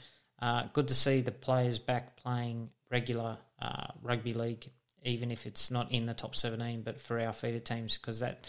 uh, 0.40 0.68
good 0.72 0.86
to 0.86 0.94
see 0.94 1.20
the 1.20 1.32
players 1.32 1.80
back 1.80 2.16
playing 2.16 2.70
regular 2.92 3.38
uh, 3.60 3.88
rugby 4.02 4.34
league 4.34 4.70
even 5.04 5.30
if 5.30 5.46
it's 5.46 5.70
not 5.70 5.90
in 5.92 6.06
the 6.06 6.14
top 6.14 6.34
17, 6.34 6.82
but 6.82 7.00
for 7.00 7.20
our 7.20 7.32
feeder 7.32 7.58
teams, 7.58 7.96
because 7.96 8.20
that 8.20 8.46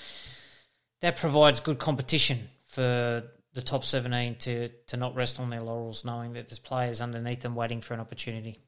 that 1.02 1.18
provides 1.18 1.60
good 1.60 1.80
competition 1.80 2.48
for 2.66 3.24
the 3.54 3.62
top 3.62 3.84
17 3.84 4.36
to, 4.36 4.70
to 4.88 4.98
not 4.98 5.16
rest 5.16 5.40
on 5.40 5.50
their 5.50 5.62
laurels, 5.62 6.06
knowing 6.06 6.34
that 6.34 6.48
there's 6.48 6.60
players 6.60 7.02
underneath 7.02 7.42
them 7.42 7.56
waiting 7.56 7.82
for 7.82 7.94
an 7.94 8.00
opportunity. 8.00 8.60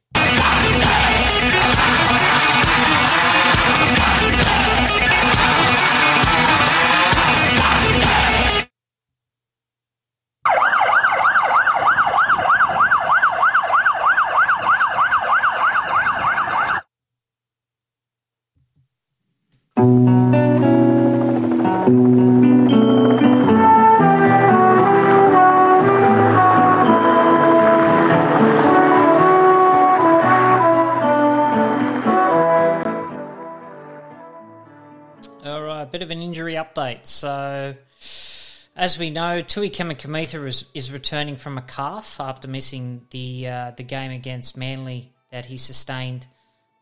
As 38.84 39.00
we 39.00 39.12
know, 39.12 39.40
Tui 39.40 39.70
Kamikamica 39.70 40.46
is, 40.46 40.66
is 40.74 40.92
returning 40.92 41.38
from 41.38 41.58
a 41.58 41.62
calf 41.62 42.20
after 42.20 42.50
missing 42.50 43.06
the 43.12 43.48
uh, 43.48 43.72
the 43.78 43.84
game 43.84 44.12
against 44.12 44.58
Manly 44.58 45.14
that 45.32 45.46
he 45.46 45.56
sustained 45.56 46.28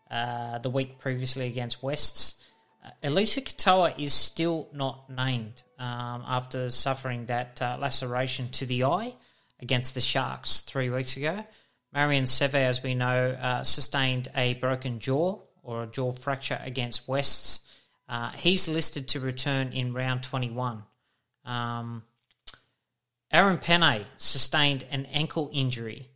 uh, 0.09 0.57
the 0.57 0.71
week 0.71 0.97
previously 0.97 1.45
against 1.45 1.83
Wests. 1.83 2.41
Uh, 2.83 2.89
Eliesa 3.03 3.43
Katoa 3.43 3.99
is 3.99 4.15
still 4.15 4.67
not 4.73 5.11
named 5.11 5.61
um, 5.77 6.23
after 6.25 6.71
suffering 6.71 7.27
that 7.27 7.61
uh, 7.61 7.77
laceration 7.79 8.49
to 8.49 8.65
the 8.65 8.83
eye 8.83 9.13
against 9.59 9.93
the 9.93 10.01
Sharks 10.01 10.61
three 10.61 10.89
weeks 10.89 11.17
ago. 11.17 11.45
Marion 11.93 12.23
Seve, 12.23 12.55
as 12.55 12.81
we 12.81 12.95
know, 12.95 13.37
uh, 13.39 13.63
sustained 13.63 14.27
a 14.35 14.55
broken 14.55 14.97
jaw 14.97 15.37
or 15.61 15.83
a 15.83 15.87
jaw 15.87 16.11
fracture 16.11 16.59
against 16.63 17.07
Wests. 17.07 17.59
Uh, 18.09 18.31
he's 18.31 18.67
listed 18.67 19.07
to 19.09 19.19
return 19.19 19.71
in 19.71 19.93
round 19.93 20.23
21. 20.23 20.81
Um, 21.45 22.03
Aaron 23.31 23.57
Pene 23.57 24.05
sustained 24.17 24.85
an 24.91 25.05
ankle 25.07 25.49
injury 25.53 26.09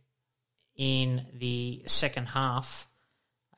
in 0.76 1.26
the 1.34 1.82
second 1.86 2.26
half. 2.26 2.88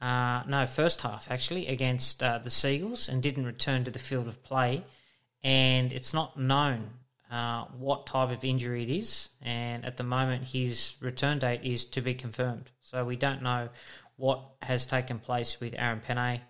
Uh, 0.01 0.43
no, 0.47 0.65
first 0.65 1.01
half 1.03 1.29
actually 1.31 1.67
against 1.67 2.23
uh, 2.23 2.39
the 2.39 2.51
Seagulls 2.51 3.09
and 3.09 3.23
didn't 3.23 3.47
return 3.47 3.85
to 3.85 3.91
the 3.91 3.99
field 3.99 4.29
of 4.29 4.43
play. 4.45 4.85
And 5.43 5.93
it's 5.93 6.15
not 6.15 6.39
known 6.39 6.91
uh, 7.31 7.65
what 7.79 8.07
type 8.07 8.31
of 8.31 8.45
injury 8.45 8.85
it 8.85 8.91
is. 8.91 9.29
And 9.43 9.85
at 9.85 9.97
the 9.97 10.05
moment, 10.05 10.45
his 10.45 10.97
return 11.01 11.41
date 11.41 11.63
is 11.65 11.85
to 11.87 12.01
be 12.01 12.15
confirmed. 12.15 12.71
So 12.81 13.05
we 13.05 13.17
don't 13.17 13.43
know 13.43 13.69
what 14.17 14.41
has 14.63 14.87
taken 14.87 15.19
place 15.19 15.61
with 15.61 15.75
Aaron 15.77 16.01
Pene. 16.01 16.41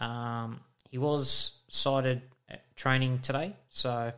Um, 0.00 0.60
he 0.90 0.98
was 0.98 1.52
sighted 1.68 2.22
training 2.76 3.20
today, 3.20 3.54
so 3.70 4.12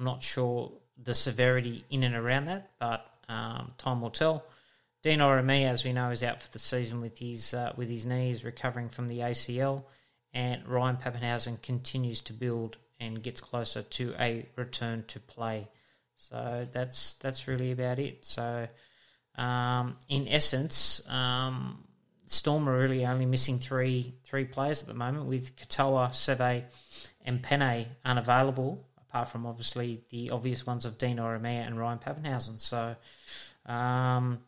I'm 0.00 0.06
not 0.06 0.22
sure 0.22 0.72
the 0.96 1.14
severity 1.14 1.84
in 1.90 2.04
and 2.04 2.14
around 2.14 2.46
that, 2.46 2.70
but 2.78 3.04
um, 3.28 3.72
time 3.76 4.00
will 4.00 4.10
tell. 4.10 4.46
Dean 5.02 5.18
Ieremia, 5.18 5.66
as 5.66 5.84
we 5.84 5.92
know, 5.92 6.10
is 6.10 6.22
out 6.22 6.40
for 6.40 6.50
the 6.50 6.58
season 6.58 7.02
with 7.02 7.18
his 7.18 7.52
uh, 7.52 7.74
with 7.76 7.90
his 7.90 8.06
knees 8.06 8.42
recovering 8.42 8.88
from 8.88 9.08
the 9.08 9.18
ACL, 9.18 9.84
and 10.32 10.66
Ryan 10.66 10.96
Papenhuyzen 10.96 11.60
continues 11.60 12.22
to 12.22 12.32
build 12.32 12.78
and 12.98 13.22
gets 13.22 13.42
closer 13.42 13.82
to 13.82 14.14
a 14.18 14.46
return 14.56 15.04
to 15.08 15.20
play. 15.20 15.68
So 16.16 16.66
that's 16.72 17.14
that's 17.14 17.46
really 17.46 17.70
about 17.70 17.98
it. 17.98 18.24
So 18.24 18.68
um, 19.36 19.96
in 20.08 20.28
essence, 20.28 21.02
um, 21.08 21.84
Storm 22.24 22.68
are 22.70 22.78
really 22.78 23.04
only 23.04 23.26
missing 23.26 23.58
three 23.58 24.14
three 24.24 24.46
players 24.46 24.80
at 24.80 24.88
the 24.88 24.94
moment, 24.94 25.26
with 25.26 25.56
Katoa, 25.56 26.10
Seve, 26.10 26.64
and 27.24 27.42
Pene 27.42 27.86
unavailable, 28.02 28.86
apart 29.10 29.28
from 29.28 29.44
obviously 29.44 30.02
the 30.10 30.30
obvious 30.30 30.64
ones 30.64 30.84
of 30.84 30.96
Dean 30.96 31.16
Ieremia 31.16 31.66
and 31.66 31.76
Ryan 31.78 31.98
Papenhuyzen. 31.98 32.60
So, 32.60 32.94
um, 33.66 34.38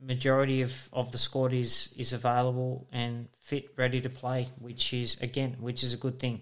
majority 0.00 0.62
of, 0.62 0.88
of 0.92 1.12
the 1.12 1.18
squad 1.18 1.52
is 1.52 1.92
is 1.96 2.12
available 2.12 2.88
and 2.90 3.28
fit, 3.38 3.70
ready 3.76 4.00
to 4.00 4.08
play, 4.08 4.48
which 4.58 4.94
is 4.94 5.16
again, 5.20 5.56
which 5.60 5.84
is 5.84 5.92
a 5.92 5.98
good 5.98 6.18
thing. 6.18 6.40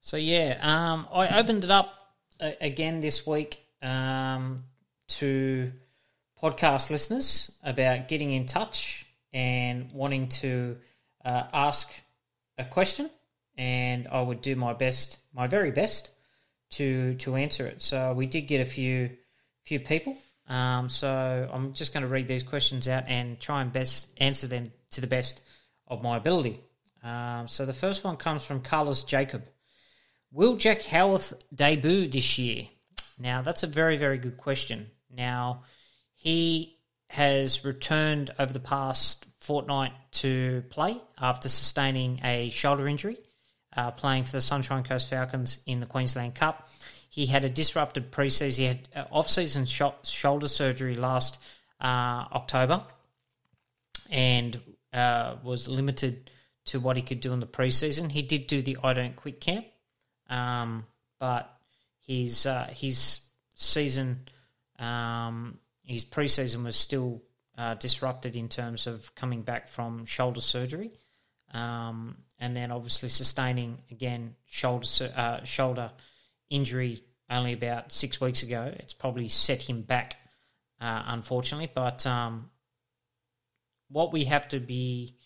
So 0.00 0.16
yeah, 0.16 0.58
um, 0.62 1.08
I 1.12 1.40
opened 1.40 1.64
it 1.64 1.70
up 1.70 1.92
uh, 2.40 2.52
again 2.60 3.00
this 3.00 3.26
week 3.26 3.58
um, 3.82 4.64
to 5.08 5.72
podcast 6.42 6.90
listeners 6.90 7.52
about 7.62 8.08
getting 8.08 8.30
in 8.32 8.46
touch 8.46 9.06
and 9.32 9.90
wanting 9.92 10.28
to 10.28 10.76
uh, 11.24 11.44
ask 11.52 11.90
a 12.58 12.64
question, 12.64 13.10
and 13.56 14.08
I 14.08 14.20
would 14.20 14.42
do 14.42 14.56
my 14.56 14.72
best, 14.72 15.18
my 15.32 15.46
very 15.46 15.70
best, 15.70 16.10
to 16.70 17.14
to 17.14 17.36
answer 17.36 17.66
it. 17.66 17.82
So 17.82 18.12
we 18.12 18.26
did 18.26 18.42
get 18.42 18.60
a 18.60 18.64
few 18.64 19.10
few 19.64 19.80
people. 19.80 20.16
Um, 20.46 20.88
so 20.88 21.48
I'm 21.52 21.72
just 21.72 21.92
going 21.92 22.02
to 22.02 22.08
read 22.08 22.28
these 22.28 22.42
questions 22.42 22.86
out 22.86 23.04
and 23.08 23.40
try 23.40 23.62
and 23.62 23.72
best 23.72 24.10
answer 24.18 24.46
them 24.46 24.72
to 24.90 25.00
the 25.00 25.06
best 25.06 25.40
of 25.88 26.02
my 26.02 26.16
ability. 26.16 26.60
Um, 27.02 27.48
so 27.48 27.64
the 27.64 27.72
first 27.72 28.04
one 28.04 28.16
comes 28.16 28.44
from 28.44 28.60
Carlos 28.60 29.04
Jacob. 29.04 29.44
Will 30.30 30.56
Jack 30.56 30.82
Howarth 30.82 31.32
debut 31.54 32.08
this 32.08 32.38
year? 32.38 32.64
Now, 33.18 33.42
that's 33.42 33.62
a 33.62 33.68
very, 33.68 33.96
very 33.96 34.18
good 34.18 34.36
question. 34.36 34.90
Now, 35.10 35.62
he 36.24 36.78
has 37.10 37.66
returned 37.66 38.30
over 38.38 38.50
the 38.50 38.58
past 38.58 39.26
fortnight 39.40 39.92
to 40.10 40.64
play 40.70 40.98
after 41.20 41.50
sustaining 41.50 42.18
a 42.24 42.48
shoulder 42.48 42.88
injury, 42.88 43.18
uh, 43.76 43.90
playing 43.90 44.24
for 44.24 44.32
the 44.32 44.40
Sunshine 44.40 44.82
Coast 44.82 45.10
Falcons 45.10 45.58
in 45.66 45.80
the 45.80 45.86
Queensland 45.86 46.34
Cup. 46.34 46.66
He 47.10 47.26
had 47.26 47.44
a 47.44 47.50
disrupted 47.50 48.10
preseason. 48.10 48.56
He 48.56 48.64
had 48.64 48.88
uh, 48.96 49.04
off-season 49.12 49.66
sh- 49.66 49.82
shoulder 50.02 50.48
surgery 50.48 50.96
last 50.96 51.38
uh, 51.78 52.24
October, 52.32 52.82
and 54.10 54.58
uh, 54.94 55.36
was 55.44 55.68
limited 55.68 56.30
to 56.64 56.80
what 56.80 56.96
he 56.96 57.02
could 57.02 57.20
do 57.20 57.34
in 57.34 57.40
the 57.40 57.46
preseason. 57.46 58.10
He 58.10 58.22
did 58.22 58.46
do 58.46 58.62
the 58.62 58.78
I 58.82 58.94
Don't 58.94 59.14
Quit 59.14 59.42
camp, 59.42 59.66
um, 60.30 60.86
but 61.20 61.54
his 62.00 62.46
uh, 62.46 62.70
his 62.74 63.20
season, 63.54 64.20
um, 64.78 65.58
his 65.84 66.04
preseason 66.04 66.64
was 66.64 66.76
still 66.76 67.22
uh, 67.56 67.74
disrupted 67.74 68.34
in 68.34 68.48
terms 68.48 68.86
of 68.86 69.14
coming 69.14 69.42
back 69.42 69.68
from 69.68 70.04
shoulder 70.04 70.40
surgery, 70.40 70.92
um, 71.52 72.16
and 72.40 72.56
then 72.56 72.72
obviously 72.72 73.08
sustaining 73.08 73.80
again 73.90 74.34
shoulder 74.46 74.86
uh, 75.14 75.44
shoulder 75.44 75.92
injury 76.50 77.02
only 77.30 77.52
about 77.52 77.92
six 77.92 78.20
weeks 78.20 78.42
ago. 78.42 78.72
It's 78.76 78.94
probably 78.94 79.28
set 79.28 79.62
him 79.62 79.82
back, 79.82 80.16
uh, 80.80 81.02
unfortunately. 81.06 81.70
But 81.72 82.06
um, 82.06 82.50
what 83.88 84.12
we 84.12 84.24
have 84.24 84.48
to 84.48 84.60
be 84.60 85.16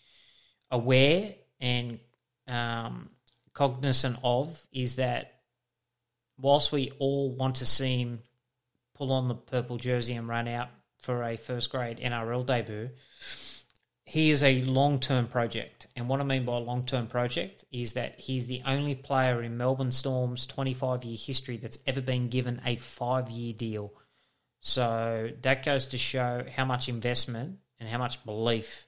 aware 0.71 1.33
and 1.59 1.99
um, 2.47 3.09
cognizant 3.53 4.17
of 4.23 4.65
is 4.71 4.97
that 4.97 5.41
whilst 6.37 6.71
we 6.71 6.91
all 6.99 7.35
want 7.35 7.55
to 7.55 7.65
see 7.65 7.97
him 8.01 8.19
pull 8.99 9.11
on 9.11 9.29
the 9.29 9.35
purple 9.35 9.77
jersey 9.77 10.13
and 10.13 10.27
run 10.27 10.47
out 10.47 10.69
for 11.01 11.23
a 11.23 11.37
first 11.37 11.71
grade 11.71 11.97
NRL 11.99 12.45
debut, 12.45 12.89
he 14.03 14.29
is 14.29 14.43
a 14.43 14.61
long 14.63 14.99
term 14.99 15.27
project. 15.27 15.87
And 15.95 16.09
what 16.09 16.19
I 16.19 16.23
mean 16.23 16.45
by 16.45 16.57
long 16.57 16.83
term 16.85 17.07
project 17.07 17.63
is 17.71 17.93
that 17.93 18.19
he's 18.19 18.47
the 18.47 18.61
only 18.65 18.95
player 18.95 19.41
in 19.41 19.57
Melbourne 19.57 19.91
Storm's 19.91 20.45
25 20.45 21.05
year 21.05 21.17
history 21.17 21.57
that's 21.57 21.79
ever 21.87 22.01
been 22.01 22.27
given 22.27 22.61
a 22.65 22.75
five 22.75 23.29
year 23.29 23.53
deal. 23.53 23.93
So 24.61 25.29
that 25.41 25.63
goes 25.63 25.87
to 25.87 25.97
show 25.97 26.43
how 26.53 26.65
much 26.65 26.89
investment 26.89 27.59
and 27.79 27.87
how 27.87 27.97
much 27.97 28.25
belief 28.25 28.87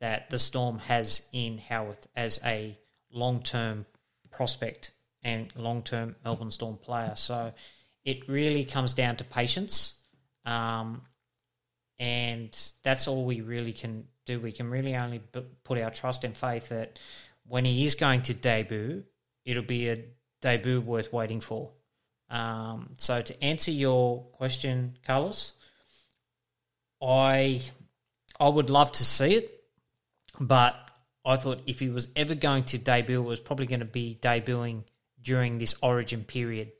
that 0.00 0.30
the 0.30 0.38
Storm 0.38 0.78
has 0.78 1.22
in 1.32 1.58
Howarth 1.58 2.06
as 2.14 2.38
a 2.44 2.78
long 3.10 3.42
term 3.42 3.86
prospect 4.30 4.92
and 5.22 5.54
long 5.56 5.82
term 5.82 6.16
Melbourne 6.24 6.50
Storm 6.50 6.76
player. 6.76 7.14
So 7.16 7.52
it 8.04 8.28
really 8.28 8.64
comes 8.64 8.94
down 8.94 9.16
to 9.16 9.24
patience. 9.24 9.94
Um, 10.44 11.02
and 11.98 12.56
that's 12.82 13.06
all 13.06 13.24
we 13.24 13.42
really 13.42 13.72
can 13.72 14.04
do. 14.24 14.40
We 14.40 14.52
can 14.52 14.70
really 14.70 14.96
only 14.96 15.20
put 15.64 15.78
our 15.78 15.90
trust 15.90 16.24
and 16.24 16.36
faith 16.36 16.70
that 16.70 16.98
when 17.46 17.64
he 17.64 17.84
is 17.84 17.94
going 17.94 18.22
to 18.22 18.34
debut, 18.34 19.04
it'll 19.44 19.62
be 19.62 19.88
a 19.88 20.04
debut 20.40 20.80
worth 20.80 21.12
waiting 21.12 21.40
for. 21.40 21.70
Um, 22.30 22.90
so 22.96 23.20
to 23.20 23.44
answer 23.44 23.70
your 23.70 24.22
question, 24.32 24.96
Carlos, 25.04 25.52
I 27.02 27.60
I 28.38 28.48
would 28.48 28.70
love 28.70 28.92
to 28.92 29.04
see 29.04 29.34
it, 29.34 29.64
but 30.38 30.74
I 31.24 31.36
thought 31.36 31.62
if 31.66 31.80
he 31.80 31.88
was 31.88 32.08
ever 32.16 32.34
going 32.34 32.64
to 32.64 32.78
debut, 32.78 33.20
it 33.20 33.24
was 33.24 33.40
probably 33.40 33.66
going 33.66 33.80
to 33.80 33.86
be 33.86 34.16
debuting 34.22 34.84
during 35.20 35.58
this 35.58 35.74
Origin 35.82 36.24
period. 36.24 36.72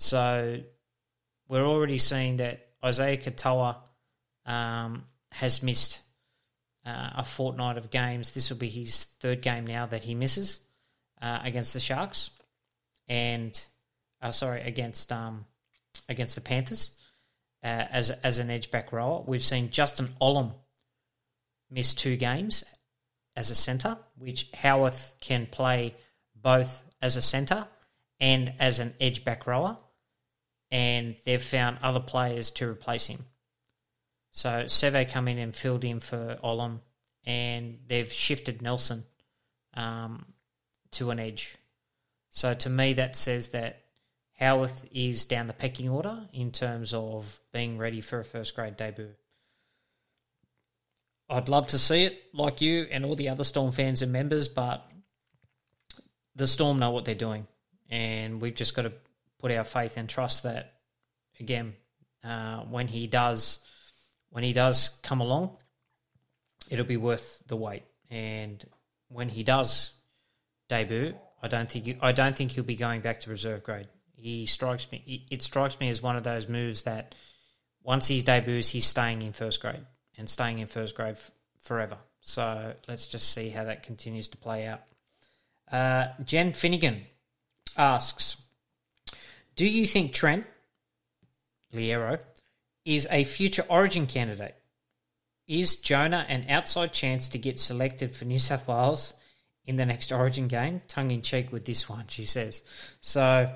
So 0.00 0.60
we're 1.46 1.66
already 1.66 1.98
seeing 1.98 2.38
that 2.38 2.68
Isaiah 2.82 3.18
Katoa 3.18 3.76
um, 4.46 5.04
has 5.30 5.62
missed 5.62 6.00
uh, 6.86 7.10
a 7.16 7.22
fortnight 7.22 7.76
of 7.76 7.90
games. 7.90 8.32
This 8.32 8.48
will 8.48 8.56
be 8.56 8.70
his 8.70 9.04
third 9.04 9.42
game 9.42 9.66
now 9.66 9.84
that 9.84 10.02
he 10.02 10.14
misses 10.14 10.60
uh, 11.20 11.40
against 11.44 11.74
the 11.74 11.80
Sharks, 11.80 12.30
and 13.08 13.62
uh, 14.22 14.30
sorry 14.30 14.62
against 14.62 15.12
um, 15.12 15.44
against 16.08 16.34
the 16.34 16.40
Panthers 16.40 16.96
uh, 17.62 17.66
as 17.66 18.08
as 18.08 18.38
an 18.38 18.48
edge 18.48 18.70
back 18.70 18.92
rower. 18.92 19.22
We've 19.26 19.42
seen 19.42 19.70
Justin 19.70 20.08
Olam 20.18 20.54
miss 21.70 21.92
two 21.92 22.16
games 22.16 22.64
as 23.36 23.50
a 23.50 23.54
centre, 23.54 23.98
which 24.16 24.50
Howarth 24.52 25.16
can 25.20 25.46
play 25.46 25.94
both 26.34 26.84
as 27.02 27.16
a 27.16 27.22
centre 27.22 27.66
and 28.18 28.54
as 28.58 28.80
an 28.80 28.94
edge 28.98 29.24
back 29.24 29.46
rower, 29.46 29.76
and 30.70 31.16
they've 31.24 31.42
found 31.42 31.78
other 31.82 32.00
players 32.00 32.50
to 32.52 32.68
replace 32.68 33.06
him. 33.06 33.24
So 34.30 34.64
Seve 34.66 35.10
come 35.10 35.28
in 35.28 35.38
and 35.38 35.54
filled 35.54 35.84
in 35.84 36.00
for 36.00 36.38
Olam, 36.44 36.80
and 37.26 37.78
they've 37.86 38.10
shifted 38.10 38.62
Nelson 38.62 39.04
um, 39.74 40.26
to 40.92 41.10
an 41.10 41.18
edge. 41.18 41.56
So 42.30 42.54
to 42.54 42.70
me, 42.70 42.92
that 42.94 43.16
says 43.16 43.48
that 43.48 43.84
Howarth 44.38 44.86
is 44.92 45.24
down 45.24 45.48
the 45.48 45.52
pecking 45.52 45.88
order 45.88 46.28
in 46.32 46.52
terms 46.52 46.94
of 46.94 47.42
being 47.52 47.76
ready 47.76 48.00
for 48.00 48.20
a 48.20 48.24
first 48.24 48.54
grade 48.54 48.76
debut. 48.76 49.10
I'd 51.28 51.48
love 51.48 51.68
to 51.68 51.78
see 51.78 52.04
it, 52.04 52.22
like 52.32 52.60
you 52.60 52.86
and 52.90 53.04
all 53.04 53.16
the 53.16 53.28
other 53.28 53.44
Storm 53.44 53.70
fans 53.70 54.02
and 54.02 54.12
members, 54.12 54.48
but 54.48 54.84
the 56.34 56.46
Storm 56.46 56.78
know 56.78 56.90
what 56.90 57.04
they're 57.04 57.14
doing, 57.14 57.46
and 57.90 58.40
we've 58.40 58.54
just 58.54 58.74
got 58.74 58.82
to 58.82 58.92
put 59.40 59.52
our 59.52 59.64
faith 59.64 59.96
and 59.96 60.08
trust 60.08 60.42
that 60.42 60.74
again 61.38 61.74
uh, 62.24 62.60
when 62.60 62.88
he 62.88 63.06
does 63.06 63.60
when 64.30 64.44
he 64.44 64.52
does 64.52 65.00
come 65.02 65.20
along, 65.20 65.56
it'll 66.68 66.86
be 66.86 66.96
worth 66.96 67.42
the 67.46 67.56
wait. 67.56 67.82
And 68.10 68.64
when 69.08 69.28
he 69.28 69.42
does 69.42 69.92
debut, 70.68 71.14
I 71.42 71.48
don't 71.48 71.68
think 71.68 71.98
I 72.00 72.12
don't 72.12 72.36
think 72.36 72.52
he'll 72.52 72.64
be 72.64 72.76
going 72.76 73.00
back 73.00 73.20
to 73.20 73.30
reserve 73.30 73.62
grade. 73.62 73.88
He 74.14 74.46
strikes 74.46 74.86
me. 74.92 75.26
It 75.30 75.42
strikes 75.42 75.80
me 75.80 75.88
as 75.88 76.02
one 76.02 76.16
of 76.16 76.24
those 76.24 76.48
moves 76.48 76.82
that 76.82 77.14
once 77.82 78.06
he 78.06 78.20
debuts, 78.20 78.70
he's 78.70 78.86
staying 78.86 79.22
in 79.22 79.32
first 79.32 79.60
grade 79.60 79.86
and 80.18 80.28
staying 80.28 80.58
in 80.58 80.66
first 80.66 80.94
grade 80.94 81.12
f- 81.14 81.30
forever. 81.58 81.96
So 82.20 82.74
let's 82.86 83.06
just 83.06 83.32
see 83.32 83.48
how 83.48 83.64
that 83.64 83.82
continues 83.82 84.28
to 84.28 84.36
play 84.36 84.66
out. 84.66 84.82
Uh, 85.72 86.08
Jen 86.22 86.52
Finnegan 86.52 87.06
asks, 87.78 88.42
"Do 89.56 89.66
you 89.66 89.86
think 89.86 90.12
Trent 90.12 90.46
Loiero 91.72 92.22
is 92.84 93.06
a 93.10 93.24
future 93.24 93.64
Origin 93.68 94.06
candidate? 94.06 94.56
Is 95.46 95.76
Jonah 95.76 96.24
an 96.28 96.46
outside 96.48 96.92
chance 96.92 97.28
to 97.28 97.38
get 97.38 97.58
selected 97.58 98.14
for 98.14 98.24
New 98.24 98.38
South 98.38 98.68
Wales 98.68 99.14
in 99.64 99.76
the 99.76 99.86
next 99.86 100.12
Origin 100.12 100.48
game? 100.48 100.80
Tongue 100.86 101.10
in 101.10 101.22
cheek 101.22 101.52
with 101.52 101.64
this 101.64 101.88
one, 101.88 102.06
she 102.08 102.24
says. 102.24 102.62
So, 103.00 103.52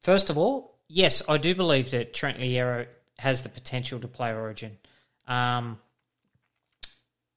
first 0.00 0.28
of 0.28 0.36
all, 0.36 0.78
yes, 0.88 1.22
I 1.28 1.38
do 1.38 1.54
believe 1.54 1.90
that 1.92 2.12
Trent 2.12 2.38
Loiero 2.38 2.86
has 3.18 3.42
the 3.42 3.48
potential 3.48 4.00
to 4.00 4.08
play 4.08 4.32
Origin. 4.32 4.76
Um, 5.26 5.78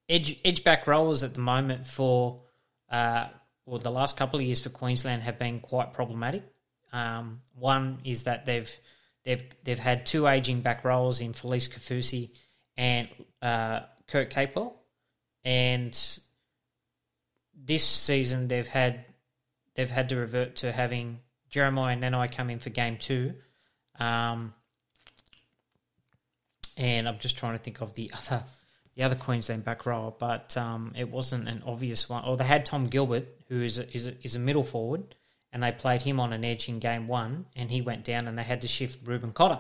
edge 0.09 0.39
edge 0.43 0.63
back 0.63 0.87
rollers 0.87 1.23
at 1.23 1.33
the 1.33 1.39
moment 1.39 1.85
for 1.85 2.41
uh, 2.89 3.27
well 3.65 3.79
the 3.79 3.91
last 3.91 4.17
couple 4.17 4.39
of 4.39 4.45
years 4.45 4.61
for 4.61 4.69
Queensland 4.69 5.21
have 5.21 5.39
been 5.39 5.59
quite 5.59 5.93
problematic. 5.93 6.43
Um, 6.93 7.41
one 7.55 7.99
is 8.03 8.23
that 8.23 8.45
they've 8.45 8.77
they've 9.23 9.43
they've 9.63 9.79
had 9.79 10.05
two 10.05 10.27
aging 10.27 10.61
back 10.61 10.83
rollers 10.83 11.21
in 11.21 11.33
Felise 11.33 11.69
Kaufusi 11.69 12.31
and 12.77 13.07
uh, 13.41 13.81
Kurt 14.07 14.31
Capewell, 14.31 14.73
and 15.43 15.97
this 17.55 17.83
season 17.83 18.47
they've 18.47 18.67
had 18.67 19.05
they've 19.75 19.89
had 19.89 20.09
to 20.09 20.15
revert 20.17 20.57
to 20.57 20.71
having 20.71 21.19
Jeremiah 21.49 21.93
and 21.93 22.03
Nanai 22.03 22.31
come 22.31 22.49
in 22.49 22.59
for 22.59 22.69
game 22.69 22.97
two. 22.97 23.33
Um, 23.99 24.53
and 26.77 27.07
I'm 27.07 27.17
just 27.17 27.37
trying 27.37 27.53
to 27.53 27.63
think 27.63 27.81
of 27.81 27.93
the 27.93 28.11
other 28.29 28.43
the 28.95 29.03
other 29.03 29.15
Queensland 29.15 29.63
back 29.63 29.85
rower, 29.85 30.11
but 30.17 30.57
um, 30.57 30.91
it 30.97 31.09
wasn't 31.09 31.47
an 31.47 31.61
obvious 31.67 32.09
one. 32.09 32.25
Or 32.25 32.35
they 32.35 32.43
had 32.43 32.65
Tom 32.65 32.85
Gilbert, 32.85 33.27
who 33.47 33.61
is 33.61 33.77
a, 33.77 33.95
is 33.95 34.07
a, 34.07 34.13
is 34.23 34.35
a 34.35 34.39
middle 34.39 34.63
forward, 34.63 35.13
and 35.51 35.63
they 35.63 35.71
played 35.71 36.01
him 36.01 36.19
on 36.19 36.33
an 36.33 36.43
edge 36.43 36.69
in 36.69 36.79
game 36.79 37.07
one, 37.07 37.45
and 37.55 37.71
he 37.71 37.81
went 37.81 38.03
down, 38.03 38.27
and 38.27 38.37
they 38.37 38.43
had 38.43 38.61
to 38.61 38.67
shift 38.67 39.05
Reuben 39.05 39.31
Cotter, 39.31 39.59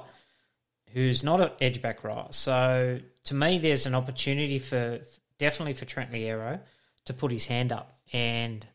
who's 0.93 1.23
not 1.23 1.41
an 1.41 1.51
edge 1.61 1.81
back 1.81 2.03
rower. 2.03 2.27
So 2.31 2.99
to 3.25 3.33
me, 3.33 3.57
there's 3.59 3.85
an 3.85 3.95
opportunity 3.95 4.59
for 4.59 4.99
definitely 5.37 5.73
for 5.73 5.85
Trent 5.85 6.11
Loiero 6.11 6.59
to 7.05 7.13
put 7.13 7.31
his 7.31 7.45
hand 7.45 7.71
up, 7.71 7.99
and 8.13 8.65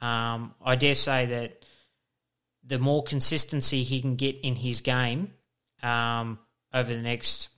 um, 0.00 0.54
I 0.64 0.76
dare 0.76 0.94
say 0.94 1.26
that 1.26 1.64
the 2.64 2.78
more 2.78 3.02
consistency 3.02 3.82
he 3.82 4.00
can 4.00 4.16
get 4.16 4.36
in 4.42 4.54
his 4.54 4.80
game 4.80 5.32
um, 5.82 6.38
over 6.72 6.94
the 6.94 7.02
next 7.02 7.48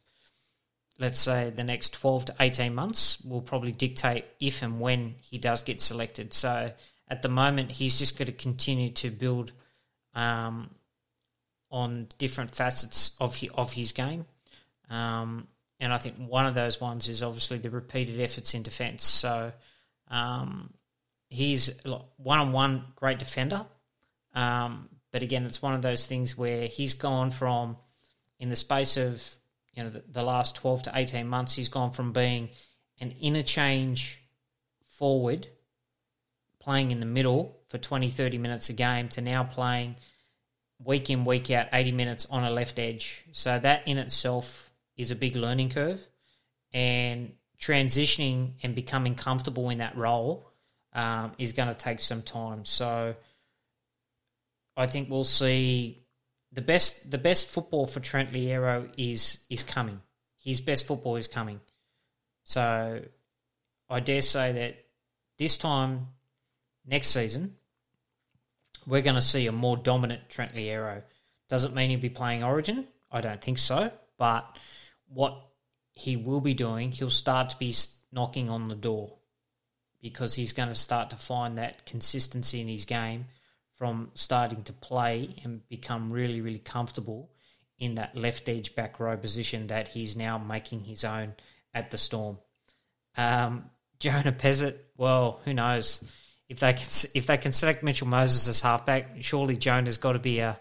let's 0.99 1.19
say 1.19 1.51
the 1.51 1.65
next 1.65 1.95
12 1.95 2.27
to 2.27 2.35
18 2.41 2.75
months 2.75 3.21
will 3.23 3.41
probably 3.41 3.73
dictate 3.73 4.25
if 4.41 4.63
and 4.63 4.81
when 4.81 5.15
he 5.21 5.39
does 5.39 5.63
get 5.63 5.81
selected. 5.81 6.33
So 6.33 6.73
at 7.09 7.23
the 7.23 7.29
moment, 7.29 7.71
he's 7.71 7.99
just 7.99 8.19
going 8.19 8.27
to 8.27 8.33
continue 8.33 8.91
to 8.91 9.11
build 9.11 9.53
um, 10.15 10.71
on 11.71 12.09
different 12.19 12.55
facets 12.55 13.17
of 13.21 13.37
his, 13.37 13.51
of 13.51 13.73
his 13.73 13.93
game. 13.93 14.25
Um, 14.91 15.49
and 15.81 15.93
I 15.93 15.99
think 15.99 16.17
one 16.17 16.47
of 16.47 16.55
those 16.55 16.81
ones 16.81 17.09
is 17.09 17.23
obviously 17.23 17.59
the 17.59 17.71
repeated 17.71 18.21
efforts 18.21 18.55
in 18.55 18.63
defence. 18.63 19.05
So 19.05 19.53
um, 20.09 20.73
he's 21.29 21.71
one 22.17 22.39
on 22.39 22.53
one 22.53 22.85
great 22.97 23.19
defender. 23.19 23.67
Um, 24.35 24.89
but 25.13 25.23
again, 25.23 25.45
it's 25.45 25.63
one 25.63 25.75
of 25.75 25.83
those 25.83 26.07
things 26.07 26.37
where 26.37 26.67
he's 26.67 26.95
gone 26.95 27.31
from, 27.31 27.77
in 28.41 28.51
the 28.51 28.57
space 28.57 28.97
of 28.97 29.23
you 29.75 29.83
know 29.83 29.91
the, 29.91 30.05
the, 30.11 30.23
last 30.23 30.57
12 30.57 30.85
to 30.85 30.93
18 30.95 31.27
months 31.27 31.55
he's 31.55 31.69
gone 31.69 31.91
from 31.91 32.13
being 32.13 32.49
an 33.01 33.15
interchange 33.21 34.23
forward 34.87 35.49
playing 36.65 36.91
in 36.91 37.01
the 37.01 37.07
middle 37.07 37.57
for 37.69 37.79
20 37.79 38.09
30 38.11 38.39
minutes 38.39 38.69
a 38.69 38.73
game 38.73 39.09
to 39.09 39.21
now 39.21 39.45
playing 39.45 39.97
week 40.83 41.11
in 41.11 41.25
week 41.25 41.51
out 41.51 41.67
80 41.73 41.93
minutes 41.93 42.27
on 42.31 42.45
a 42.45 42.51
left 42.51 42.79
edge 42.79 43.25
so 43.33 43.59
that 43.59 43.87
in 43.87 43.99
itself 43.99 44.71
is 44.97 45.11
a 45.11 45.17
big 45.17 45.37
learning 45.37 45.71
curve 45.71 46.05
and 46.73 47.33
transitioning 47.61 48.53
and 48.62 48.75
becoming 48.75 49.15
comfortable 49.15 49.71
in 49.71 49.79
that 49.79 49.97
role 49.97 50.51
um, 50.93 51.33
is 51.39 51.53
going 51.53 51.69
to 51.69 51.75
take 51.75 52.01
some 52.01 52.23
time 52.23 52.65
so 52.65 53.15
I 54.77 54.87
think 54.87 55.09
we'll 55.09 55.25
see 55.25 56.05
the 56.53 56.62
best 56.62 57.11
the 57.11 57.19
best 57.19 57.49
football 57.49 57.87
for 57.87 58.01
Trent 58.01 58.33
Loiero 58.33 58.89
is 58.97 59.45
is 59.51 59.62
coming. 59.62 60.01
His 60.39 60.61
best 60.61 60.87
football 60.87 61.17
is 61.17 61.29
coming. 61.29 61.61
So 62.45 63.03
I 63.89 64.01
dare 64.01 64.23
say 64.23 64.53
that 64.53 64.77
this 65.39 65.59
time 65.59 66.09
next 66.87 67.09
season 67.09 67.57
we're 68.87 69.03
going 69.03 69.14
to 69.14 69.22
see 69.22 69.47
a 69.47 69.53
more 69.53 69.76
dominant 69.76 70.28
Trent 70.28 70.55
Loiero. 70.55 71.03
Does 71.49 71.64
it 71.64 71.74
mean 71.74 71.91
he'll 71.91 72.01
be 72.01 72.11
playing 72.11 72.45
Origin? 72.45 72.87
I 73.11 73.20
don't 73.20 73.41
think 73.41 73.59
so. 73.59 73.91
But 74.18 74.59
what 75.09 75.41
he 75.93 76.16
will 76.16 76.41
be 76.41 76.55
doing, 76.55 76.93
he'll 76.93 77.11
start 77.11 77.51
to 77.51 77.59
be 77.59 77.74
knocking 78.12 78.49
on 78.49 78.68
the 78.68 78.74
door 78.74 79.16
because 80.01 80.35
he's 80.35 80.53
going 80.53 80.68
to 80.68 80.74
start 80.74 81.11
to 81.11 81.16
find 81.16 81.59
that 81.59 81.87
consistency 81.87 82.61
in 82.61 82.68
his 82.68 82.85
game 82.85 83.26
from 83.74 84.11
starting 84.14 84.62
to 84.64 84.72
play 84.72 85.35
and 85.45 85.66
become 85.68 86.12
really, 86.12 86.41
really 86.41 86.59
comfortable 86.59 87.30
in 87.78 87.97
that 87.97 88.14
left 88.14 88.49
edge 88.49 88.74
back 88.76 89.01
row 89.01 89.16
position 89.16 89.66
that 89.68 89.89
he's 89.89 90.16
now 90.16 90.39
making 90.39 90.80
his 90.80 91.05
own 91.05 91.35
at 91.72 91.91
the 91.91 91.99
Storm. 91.99 92.39
Um, 93.16 93.70
Jonah 93.99 94.32
Pezet, 94.32 94.76
well, 94.97 95.41
who 95.45 95.55
knows 95.55 96.05
if 96.55 96.61
they 96.61 96.73
can 96.73 96.87
if 97.15 97.27
they 97.27 97.37
can 97.37 97.53
select 97.53 97.83
Mitchell 97.83 98.07
Moses 98.07 98.49
as 98.49 98.61
halfback? 98.61 99.17
Surely 99.21 99.57
Jonah's 99.57 99.99
got 99.99 100.13
to 100.13 100.19
be 100.19 100.39
a 100.39 100.59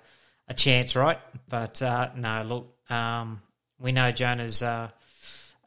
a 0.48 0.54
chance, 0.54 0.96
right? 0.96 1.20
But 1.48 1.82
uh, 1.82 2.10
no, 2.16 2.44
look, 2.44 2.92
um, 2.92 3.42
we 3.80 3.92
know 3.92 4.12
Jonah's 4.12 4.62
uh, 4.62 4.90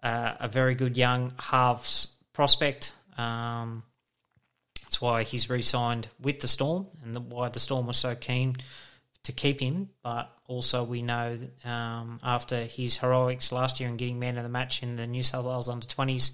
uh, 0.02 0.32
a 0.40 0.48
very 0.48 0.74
good 0.74 0.96
young 0.96 1.32
halves 1.38 2.08
prospect. 2.32 2.94
Um, 3.16 3.82
that's 4.82 5.00
why 5.00 5.22
he's 5.22 5.48
re-signed 5.48 6.08
with 6.20 6.40
the 6.40 6.48
Storm, 6.48 6.86
and 7.02 7.14
the, 7.14 7.20
why 7.20 7.48
the 7.48 7.60
Storm 7.60 7.86
was 7.86 7.96
so 7.96 8.14
keen 8.14 8.56
to 9.22 9.32
keep 9.32 9.60
him. 9.60 9.88
But 10.02 10.30
also, 10.46 10.84
we 10.84 11.02
know 11.02 11.36
that, 11.36 11.68
um, 11.70 12.20
after 12.22 12.64
his 12.64 12.98
heroics 12.98 13.52
last 13.52 13.80
year 13.80 13.88
in 13.88 13.96
getting 13.96 14.18
man 14.18 14.36
of 14.36 14.42
the 14.42 14.48
match 14.48 14.82
in 14.82 14.96
the 14.96 15.06
New 15.06 15.22
South 15.22 15.46
Wales 15.46 15.68
under 15.68 15.86
twenties 15.86 16.32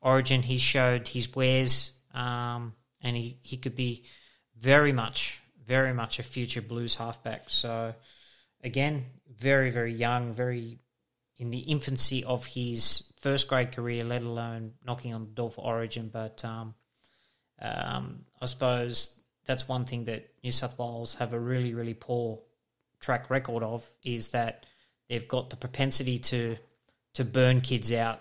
Origin, 0.00 0.42
he 0.42 0.58
showed 0.58 1.06
his 1.08 1.32
wares, 1.34 1.92
um, 2.14 2.72
and 3.02 3.16
he, 3.16 3.38
he 3.42 3.56
could 3.56 3.74
be 3.74 4.04
very 4.56 4.92
much, 4.92 5.42
very 5.66 5.92
much 5.92 6.18
a 6.18 6.22
future 6.22 6.62
Blues 6.62 6.96
halfback. 6.96 7.44
So 7.48 7.94
again, 8.62 9.06
very, 9.36 9.70
very 9.70 9.92
young, 9.92 10.32
very 10.32 10.78
in 11.38 11.50
the 11.50 11.58
infancy 11.58 12.22
of 12.24 12.46
his 12.46 13.12
first 13.20 13.48
grade 13.48 13.72
career, 13.72 14.04
let 14.04 14.22
alone 14.22 14.74
knocking 14.84 15.12
on 15.12 15.24
the 15.24 15.30
door 15.30 15.50
for 15.50 15.64
Origin. 15.64 16.08
But 16.12 16.44
um, 16.44 16.74
um, 17.60 18.24
I 18.40 18.46
suppose 18.46 19.18
that's 19.44 19.66
one 19.66 19.84
thing 19.84 20.04
that 20.04 20.28
New 20.44 20.52
South 20.52 20.78
Wales 20.78 21.16
have 21.16 21.32
a 21.32 21.40
really, 21.40 21.74
really 21.74 21.94
poor 21.94 22.38
track 23.00 23.30
record 23.30 23.62
of 23.64 23.90
is 24.04 24.28
that 24.28 24.66
they've 25.08 25.26
got 25.26 25.50
the 25.50 25.56
propensity 25.56 26.18
to 26.20 26.56
to 27.14 27.24
burn 27.24 27.60
kids 27.60 27.92
out. 27.92 28.20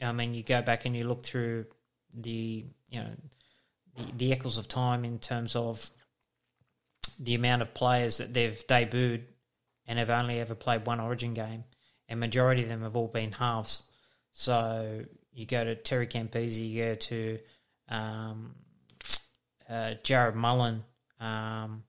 I 0.00 0.10
mean, 0.12 0.34
you 0.34 0.42
go 0.42 0.62
back 0.62 0.86
and 0.86 0.96
you 0.96 1.06
look 1.06 1.22
through 1.22 1.66
the 2.14 2.64
you 2.88 3.00
know 3.00 3.10
the, 3.96 4.12
the 4.16 4.32
echoes 4.32 4.58
of 4.58 4.68
time 4.68 5.04
in 5.04 5.18
terms 5.18 5.56
of 5.56 5.90
the 7.18 7.34
amount 7.34 7.62
of 7.62 7.74
players 7.74 8.18
that 8.18 8.34
they've 8.34 8.66
debuted 8.66 9.22
and 9.86 9.98
have 9.98 10.10
only 10.10 10.40
ever 10.40 10.54
played 10.54 10.86
one 10.86 11.00
Origin 11.00 11.34
game, 11.34 11.64
and 12.08 12.20
majority 12.20 12.62
of 12.62 12.68
them 12.68 12.82
have 12.82 12.96
all 12.96 13.08
been 13.08 13.32
halves. 13.32 13.82
So 14.32 15.04
you 15.32 15.46
go 15.46 15.64
to 15.64 15.74
Terry 15.74 16.06
Campese, 16.06 16.58
you 16.58 16.82
go 16.82 16.94
to 16.94 17.38
um, 17.88 18.54
uh, 19.68 19.94
Jarrod 20.02 20.34
Mullen, 20.34 20.82
um, 21.20 21.84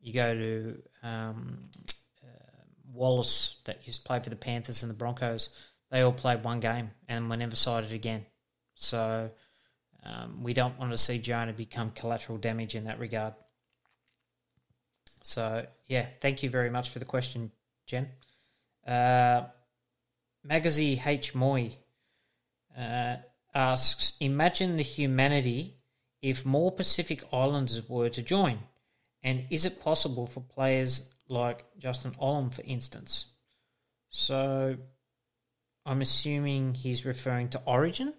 you 0.00 0.12
go 0.12 0.34
to 0.34 0.82
um, 1.02 1.70
uh, 2.22 2.62
Wallace 2.92 3.60
that 3.64 3.86
used 3.86 4.02
to 4.02 4.06
play 4.06 4.20
for 4.20 4.30
the 4.30 4.36
Panthers 4.36 4.82
and 4.82 4.90
the 4.90 4.96
Broncos. 4.96 5.50
They 5.90 6.00
all 6.00 6.12
played 6.12 6.44
one 6.44 6.60
game 6.60 6.90
and 7.08 7.30
were 7.30 7.36
never 7.36 7.56
sighted 7.56 7.92
again. 7.92 8.26
So 8.74 9.30
um, 10.04 10.42
we 10.42 10.52
don't 10.52 10.78
want 10.78 10.90
to 10.90 10.98
see 10.98 11.18
Jonah 11.18 11.52
become 11.52 11.90
collateral 11.90 12.38
damage 12.38 12.74
in 12.74 12.84
that 12.84 12.98
regard. 12.98 13.34
So 15.22 15.66
yeah, 15.86 16.06
thank 16.20 16.42
you 16.42 16.50
very 16.50 16.70
much 16.70 16.90
for 16.90 16.98
the 16.98 17.04
question, 17.04 17.52
Jen. 17.86 18.08
Uh, 18.86 19.42
Magazi 20.48 21.00
H 21.06 21.34
Moy 21.34 21.76
uh, 22.76 23.16
asks: 23.54 24.16
Imagine 24.20 24.76
the 24.76 24.82
humanity 24.82 25.76
if 26.20 26.44
more 26.44 26.72
Pacific 26.72 27.22
Islanders 27.32 27.88
were 27.88 28.08
to 28.08 28.22
join, 28.22 28.60
and 29.22 29.44
is 29.50 29.64
it 29.64 29.82
possible 29.82 30.26
for 30.26 30.40
players 30.40 31.08
like 31.28 31.64
Justin 31.78 32.12
Olam, 32.12 32.52
for 32.52 32.62
instance? 32.62 33.26
So, 34.08 34.76
I'm 35.86 36.02
assuming 36.02 36.74
he's 36.74 37.04
referring 37.04 37.48
to 37.50 37.62
Origin. 37.64 38.12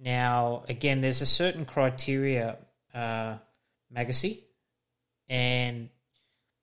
Now, 0.00 0.64
again, 0.68 1.00
there's 1.00 1.22
a 1.22 1.26
certain 1.26 1.64
criteria, 1.64 2.58
uh, 2.94 3.36
Magacy, 3.94 4.40
and 5.28 5.88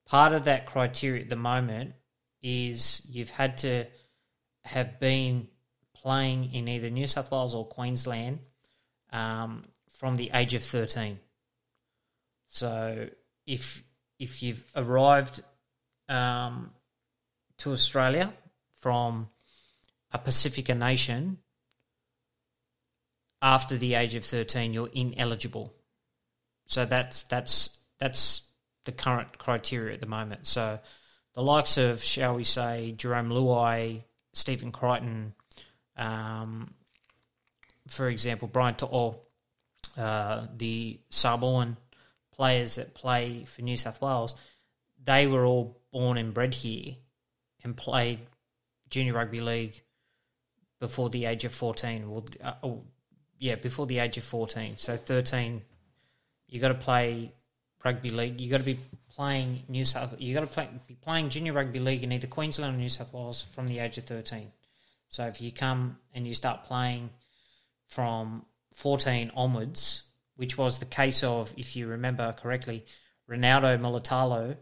part 0.05 0.33
of 0.33 0.45
that 0.45 0.65
criteria 0.65 1.23
at 1.23 1.29
the 1.29 1.35
moment 1.35 1.93
is 2.41 3.05
you've 3.09 3.31
had 3.31 3.57
to 3.59 3.85
have 4.63 4.99
been 4.99 5.47
playing 5.95 6.53
in 6.53 6.67
either 6.67 6.89
New 6.89 7.07
South 7.07 7.31
Wales 7.31 7.55
or 7.55 7.65
Queensland 7.65 8.39
um, 9.11 9.65
from 9.89 10.15
the 10.15 10.31
age 10.33 10.53
of 10.53 10.63
13. 10.63 11.19
So 12.47 13.09
if 13.45 13.83
if 14.19 14.41
you've 14.41 14.63
arrived 14.75 15.41
um, 16.07 16.71
to 17.57 17.73
Australia 17.73 18.31
from 18.77 19.29
a 20.11 20.17
Pacifica 20.17 20.73
nation 20.73 21.39
after 23.45 23.77
the 23.77 23.93
age 23.93 24.15
of 24.15 24.25
13, 24.25 24.73
you're 24.73 24.89
ineligible. 24.91 25.71
So 26.65 26.83
that's 26.83 27.21
that's 27.23 27.79
that's 27.99 28.49
the 28.85 28.91
current 28.91 29.37
criteria 29.37 29.93
at 29.93 30.01
the 30.01 30.07
moment. 30.07 30.47
So 30.47 30.79
the 31.35 31.43
likes 31.43 31.77
of, 31.77 32.03
shall 32.03 32.33
we 32.35 32.43
say, 32.43 32.95
Jarome 32.97 33.31
Luai, 33.31 34.01
Stephen 34.33 34.71
Crichton, 34.71 35.33
um, 35.95 36.73
for 37.87 38.09
example, 38.09 38.47
Brian 38.47 38.73
To'o, 38.73 39.19
uh, 39.95 40.47
the 40.57 40.99
Samoan 41.11 41.77
players 42.31 42.75
that 42.75 42.95
play 42.95 43.43
for 43.45 43.61
New 43.61 43.77
South 43.77 44.01
Wales, 44.01 44.33
they 45.03 45.27
were 45.27 45.45
all 45.45 45.79
born 45.91 46.17
and 46.17 46.33
bred 46.33 46.55
here 46.55 46.95
and 47.63 47.77
played 47.77 48.21
junior 48.89 49.13
rugby 49.13 49.39
league 49.39 49.81
before 50.79 51.11
the 51.11 51.25
age 51.25 51.45
of 51.45 51.53
14. 51.53 52.09
Well, 52.09 52.25
uh, 52.43 52.69
yeah, 53.39 53.55
before 53.55 53.85
the 53.85 53.99
age 53.99 54.17
of 54.17 54.23
14. 54.23 54.77
So 54.77 54.97
13, 54.97 55.61
you 56.47 56.59
got 56.59 56.69
to 56.69 56.73
play 56.75 57.31
rugby 57.83 58.09
league. 58.09 58.39
You 58.39 58.49
got 58.49 58.57
to 58.57 58.63
be 58.63 58.79
playing 59.15 59.63
New 59.69 59.85
South. 59.85 60.15
You 60.19 60.33
got 60.33 60.41
to 60.41 60.47
play, 60.47 60.67
be 60.87 60.95
playing 60.95 61.29
junior 61.29 61.53
rugby 61.53 61.79
league 61.79 62.03
in 62.03 62.11
either 62.11 62.27
Queensland 62.27 62.75
or 62.75 62.77
New 62.77 62.89
South 62.89 63.13
Wales 63.13 63.43
from 63.53 63.67
the 63.67 63.79
age 63.79 63.97
of 63.97 64.05
13. 64.05 64.51
So 65.09 65.25
if 65.27 65.41
you 65.41 65.51
come 65.51 65.97
and 66.13 66.27
you 66.27 66.35
start 66.35 66.65
playing 66.65 67.09
from 67.87 68.45
14 68.73 69.31
onwards, 69.35 70.03
which 70.35 70.57
was 70.57 70.79
the 70.79 70.85
case 70.85 71.23
of, 71.23 71.53
if 71.57 71.75
you 71.75 71.87
remember 71.87 72.33
correctly, 72.33 72.85
Ronaldo 73.29 73.79
Mulitalo 73.79 74.57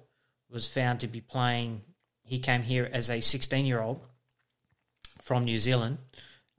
was 0.50 0.68
found 0.68 1.00
to 1.00 1.08
be 1.08 1.22
playing. 1.22 1.82
He 2.24 2.40
came 2.40 2.62
here 2.62 2.90
as 2.92 3.10
a 3.10 3.22
16 3.22 3.66
year 3.66 3.82
old 3.82 4.02
from 5.22 5.46
New 5.46 5.58
Zealand 5.58 5.98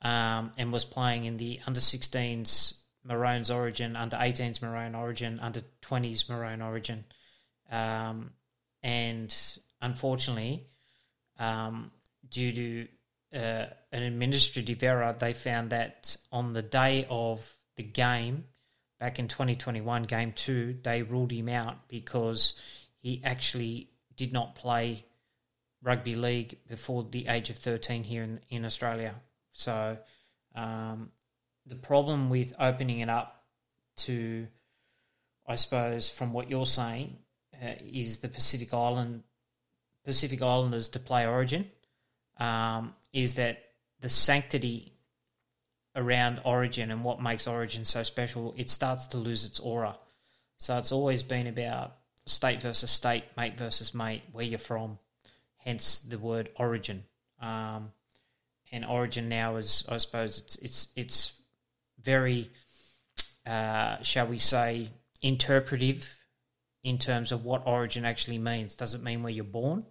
um, 0.05 0.53
and 0.59 0.73
was 0.73 0.85
playing 0.85 1.25
in 1.25 1.39
the 1.39 1.59
under 1.67 1.81
16s 1.81 2.75
Maroons 3.05 3.51
Origin, 3.51 3.97
under 3.97 4.17
18s 4.17 4.63
Maroon 4.63 4.95
Origin, 4.95 5.41
under 5.41 5.63
20s 5.83 6.29
Maroon 6.29 6.63
Origin. 6.63 7.05
Um, 7.71 8.31
and 8.83 9.35
unfortunately, 9.81 10.67
um, 11.39 11.91
due 12.31 12.53
to 12.53 13.39
uh, 13.39 13.67
an 13.93 14.03
administrative 14.03 14.83
error, 14.83 15.15
they 15.19 15.33
found 15.33 15.71
that 15.71 16.17
on 16.31 16.53
the 16.53 16.63
day 16.63 17.07
of 17.11 17.55
the 17.77 17.83
game, 17.83 18.45
back 19.01 19.19
in 19.19 19.27
2021, 19.27 20.05
game 20.05 20.33
two, 20.33 20.79
they 20.83 21.03
ruled 21.03 21.33
him 21.33 21.49
out 21.49 21.89
because 21.89 22.55
he 22.99 23.21
actually 23.25 23.89
did 24.17 24.33
not 24.33 24.55
play 24.55 25.05
rugby 25.83 26.15
league 26.15 26.59
before 26.69 27.07
the 27.11 27.27
age 27.27 27.51
of 27.51 27.57
13 27.57 28.05
here 28.05 28.23
in, 28.23 28.41
in 28.49 28.65
Australia. 28.65 29.15
So 29.55 29.97
um, 30.55 31.11
the 31.65 31.77
problem 31.77 32.29
with 32.29 32.53
opening 32.61 33.01
it 33.01 33.09
up 33.09 33.45
to, 33.97 34.47
I 35.47 35.57
suppose, 35.57 36.11
from 36.11 36.33
what 36.33 36.51
you're 36.51 36.67
saying, 36.67 37.17
uh, 37.55 37.75
is 37.81 38.19
the 38.19 38.29
Pacific 38.29 38.75
Island 38.75 39.23
Pacific 40.05 40.43
Islanders 40.43 40.91
to 40.91 40.99
play 40.99 41.27
Origin. 41.27 41.71
Um, 42.37 42.95
is 43.13 43.35
that 43.35 43.63
the 44.01 44.11
sanctity 44.11 44.93
around 45.97 46.41
Origin 46.45 46.91
and 46.91 47.03
what 47.03 47.23
makes 47.23 47.47
Origin 47.47 47.87
so 47.87 48.03
special? 48.03 48.55
It 48.57 48.69
starts 48.69 49.07
to 49.09 49.17
lose 49.17 49.47
its 49.47 49.61
aura. 49.61 49.97
So 50.59 50.77
it's 50.77 50.93
always 50.93 51.23
been 51.23 51.47
about 51.47 51.97
state 52.27 52.61
versus 52.61 52.91
state, 52.91 53.25
mate 53.37 53.57
versus 53.57 53.95
mate, 53.95 54.23
where 54.33 54.45
you're 54.45 54.59
from. 54.59 54.99
Hence 55.57 56.01
the 56.01 56.19
word 56.19 56.51
Origin. 56.57 57.05
Um, 57.41 57.93
and 58.75 58.85
Origin 58.85 59.29
now 59.29 59.55
is, 59.55 59.85
I 59.89 59.99
suppose, 59.99 60.39
it's 60.39 60.57
it's 60.57 60.89
it's 60.97 61.35
very, 62.03 62.51
uh, 63.47 64.03
shall 64.03 64.27
we 64.27 64.39
say, 64.39 64.89
interpretive 65.23 66.19
in 66.83 66.99
terms 66.99 67.31
of 67.31 67.45
what 67.45 67.63
origin 67.67 68.05
actually 68.05 68.39
means. 68.39 68.75
Does 68.75 68.97
it 68.97 69.03
mean 69.03 69.23
where 69.23 69.33
you're 69.33 69.45
born? 69.45 69.85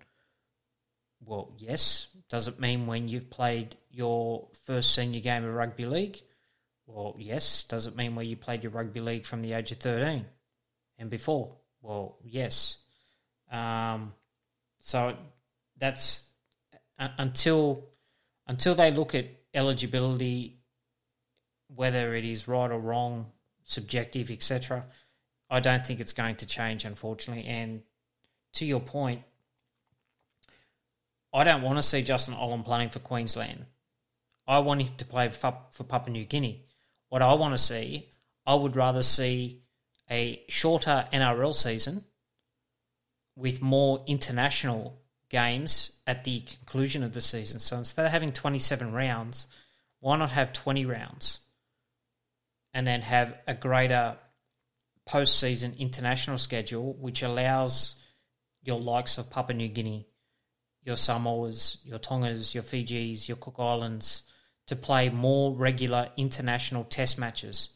Well, 1.25 1.53
yes. 1.57 2.09
Does 2.29 2.49
it 2.49 2.59
mean 2.59 2.85
when 2.85 3.07
you've 3.07 3.29
played 3.29 3.77
your 3.89 4.49
first 4.65 4.93
senior 4.93 5.21
game 5.21 5.45
of 5.45 5.53
rugby 5.53 5.85
league? 5.85 6.19
Well, 6.85 7.15
yes. 7.17 7.63
Does 7.63 7.87
it 7.87 7.95
mean 7.95 8.15
where 8.15 8.25
you 8.25 8.35
played 8.35 8.63
your 8.63 8.73
rugby 8.73 8.99
league 8.99 9.25
from 9.25 9.41
the 9.41 9.53
age 9.53 9.71
of 9.71 9.77
13 9.77 10.25
and 10.99 11.09
before? 11.09 11.55
Well, 11.81 12.17
yes. 12.21 12.79
Um, 13.49 14.13
so 14.79 15.15
that's 15.77 16.27
uh, 16.99 17.07
until 17.17 17.85
until 18.47 18.75
they 18.75 18.91
look 18.91 19.15
at 19.15 19.25
eligibility 19.53 20.59
whether 21.75 22.13
it 22.13 22.25
is 22.25 22.47
right 22.47 22.71
or 22.71 22.79
wrong, 22.79 23.31
subjective, 23.63 24.29
etc., 24.29 24.85
I 25.49 25.59
don't 25.59 25.85
think 25.85 25.99
it's 25.99 26.13
going 26.13 26.35
to 26.37 26.45
change, 26.45 26.85
unfortunately. 26.85 27.45
And 27.45 27.83
to 28.53 28.65
your 28.65 28.79
point, 28.79 29.21
I 31.33 31.43
don't 31.43 31.61
want 31.61 31.77
to 31.77 31.83
see 31.83 32.01
Justin 32.01 32.35
Olam 32.35 32.65
playing 32.65 32.89
for 32.89 32.99
Queensland. 32.99 33.65
I 34.47 34.59
want 34.59 34.81
him 34.81 34.95
to 34.97 35.05
play 35.05 35.29
for 35.29 35.83
Papua 35.87 36.11
New 36.11 36.25
Guinea. 36.25 36.65
What 37.09 37.21
I 37.21 37.33
want 37.33 37.53
to 37.53 37.57
see, 37.57 38.09
I 38.45 38.55
would 38.55 38.75
rather 38.75 39.03
see 39.03 39.61
a 40.09 40.43
shorter 40.49 41.07
NRL 41.13 41.55
season 41.55 42.03
with 43.35 43.61
more 43.61 44.03
international 44.05 45.01
games 45.33 45.99
at 46.07 46.23
the 46.23 46.39
conclusion 46.41 47.03
of 47.03 47.13
the 47.13 47.19
season. 47.19 47.59
So 47.59 47.75
instead 47.75 48.05
of 48.05 48.11
having 48.13 48.31
27 48.31 48.93
rounds, 48.93 49.47
why 49.99 50.15
not 50.15 50.31
have 50.31 50.53
20 50.53 50.85
rounds? 50.85 51.39
and 52.73 52.87
then 52.87 53.01
have 53.01 53.37
a 53.47 53.53
greater 53.53 54.17
postseason 55.07 55.77
international 55.77 56.37
schedule, 56.37 56.93
which 56.93 57.21
allows 57.21 57.95
your 58.63 58.79
likes 58.79 59.17
of 59.17 59.29
Papua 59.29 59.55
New 59.55 59.67
Guinea, 59.67 60.07
your 60.83 60.95
Samoas, 60.95 61.77
your 61.83 61.99
Tongas, 61.99 62.53
your 62.53 62.63
Fijis, 62.63 63.27
your 63.27 63.37
Cook 63.37 63.55
Islands 63.59 64.23
to 64.67 64.75
play 64.75 65.09
more 65.09 65.53
regular 65.53 66.09
international 66.17 66.85
test 66.85 67.19
matches. 67.19 67.69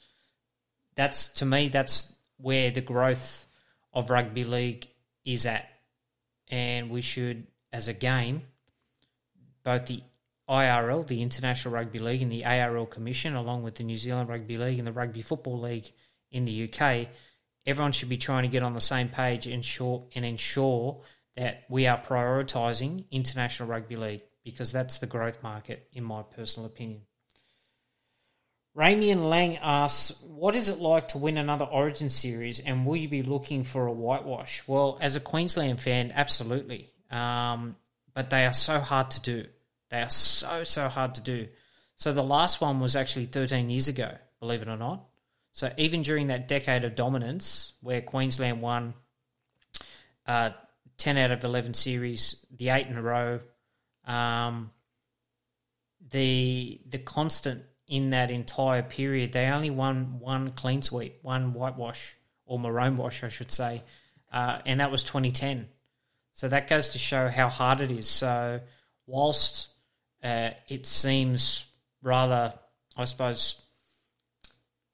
That's 0.96 1.30
to 1.30 1.46
me 1.46 1.70
that's 1.70 2.16
where 2.38 2.72
the 2.72 2.82
growth 2.82 3.46
of 3.94 4.10
rugby 4.10 4.46
league 4.46 4.88
is 5.26 5.46
at. 5.46 5.70
And 6.50 6.90
we 6.90 7.02
should 7.02 7.48
as 7.74 7.88
a 7.88 7.94
game 7.94 8.44
both 9.64 9.86
the 9.88 10.02
IRL, 10.50 11.06
the 11.06 11.22
International 11.22 11.74
Rugby 11.74 12.00
League, 12.00 12.22
and 12.22 12.32
the 12.32 12.46
ARL 12.46 12.86
Commission, 12.86 13.36
along 13.36 13.64
with 13.64 13.76
the 13.76 13.84
New 13.84 13.98
Zealand 13.98 14.30
Rugby 14.30 14.56
League 14.56 14.80
and 14.80 14.88
the 14.88 14.94
Rugby 14.94 15.22
Football 15.22 15.60
League 15.60 15.92
in 16.32 16.46
the 16.46 16.72
UK, 16.72 17.10
everyone 17.66 17.92
should 17.92 18.08
be 18.08 18.18
trying 18.18 18.44
to 18.44 18.50
get 18.50 18.64
on 18.64 18.74
the 18.74 18.82
same 18.82 19.10
page 19.10 19.46
and 19.46 19.56
ensure, 19.56 20.06
and 20.16 20.24
ensure 20.24 21.02
that 21.36 21.66
we 21.70 21.86
are 21.86 22.02
prioritising 22.02 23.04
International 23.12 23.68
Rugby 23.68 23.98
League 23.98 24.22
because 24.44 24.72
that's 24.72 25.00
the 25.00 25.06
growth 25.06 25.44
market, 25.44 25.90
in 25.92 26.06
my 26.06 26.22
personal 26.22 26.66
opinion. 26.66 27.02
Ramian 28.78 29.26
Lang 29.26 29.58
asks, 29.58 30.22
What 30.22 30.54
is 30.54 30.70
it 30.70 30.80
like 30.80 31.08
to 31.10 31.18
win 31.18 31.38
another 31.38 31.66
Origin 31.66 32.10
series 32.10 32.60
and 32.60 32.86
will 32.86 32.96
you 32.96 33.10
be 33.10 33.24
looking 33.24 33.64
for 33.64 33.88
a 33.88 33.92
whitewash? 33.92 34.62
Well, 34.68 35.00
as 35.02 35.16
a 35.16 35.20
Queensland 35.20 35.82
fan, 35.82 36.14
absolutely. 36.14 36.92
Um, 37.10 37.76
but 38.14 38.30
they 38.30 38.46
are 38.46 38.54
so 38.54 38.80
hard 38.80 39.10
to 39.12 39.22
do. 39.22 39.46
They 39.90 40.02
are 40.02 40.12
so, 40.12 40.64
so 40.64 40.90
hard 40.90 41.16
to 41.16 41.22
do. 41.22 41.48
So 41.96 42.14
the 42.14 42.24
last 42.24 42.62
one 42.62 42.80
was 42.80 42.96
actually 42.96 43.26
13 43.26 43.68
years 43.70 43.88
ago, 43.88 44.12
believe 44.40 44.62
it 44.62 44.68
or 44.68 44.78
not. 44.78 45.06
So 45.54 45.74
even 45.78 46.04
during 46.04 46.28
that 46.28 46.48
decade 46.48 46.86
of 46.86 46.94
dominance, 46.94 47.74
where 47.82 48.02
Queensland 48.02 48.62
won 48.62 48.94
uh, 50.28 50.52
10 51.00 51.18
out 51.18 51.32
of 51.32 51.44
11 51.44 51.74
series, 51.74 52.46
the 52.56 52.70
eight 52.70 52.86
in 52.86 52.96
a 52.96 53.02
row, 53.02 53.40
um, 54.06 54.70
the 56.12 56.80
the 56.88 57.00
constant 57.00 57.64
in 57.88 58.10
that 58.10 58.32
entire 58.32 58.84
period, 58.84 59.32
they 59.32 59.48
only 59.48 59.70
won 59.70 60.20
one 60.20 60.52
clean 60.52 60.82
sweep, 60.82 61.20
one 61.22 61.54
whitewash 61.54 62.16
or 62.46 62.60
maroon 62.60 62.98
wash, 62.98 63.24
I 63.24 63.30
should 63.30 63.52
say, 63.52 63.84
uh, 64.32 64.60
and 64.66 64.80
that 64.80 64.92
was 64.92 65.04
2010. 65.04 65.68
So 66.34 66.48
that 66.50 66.68
goes 66.68 66.90
to 66.90 67.00
show 67.00 67.28
how 67.28 67.50
hard 67.50 67.82
it 67.82 67.92
is. 67.92 68.08
So 68.08 68.60
whilst 69.06 69.70
uh, 70.24 70.52
it 70.68 70.86
seems 70.86 71.66
rather, 72.02 72.54
I 72.96 73.06
suppose, 73.06 73.62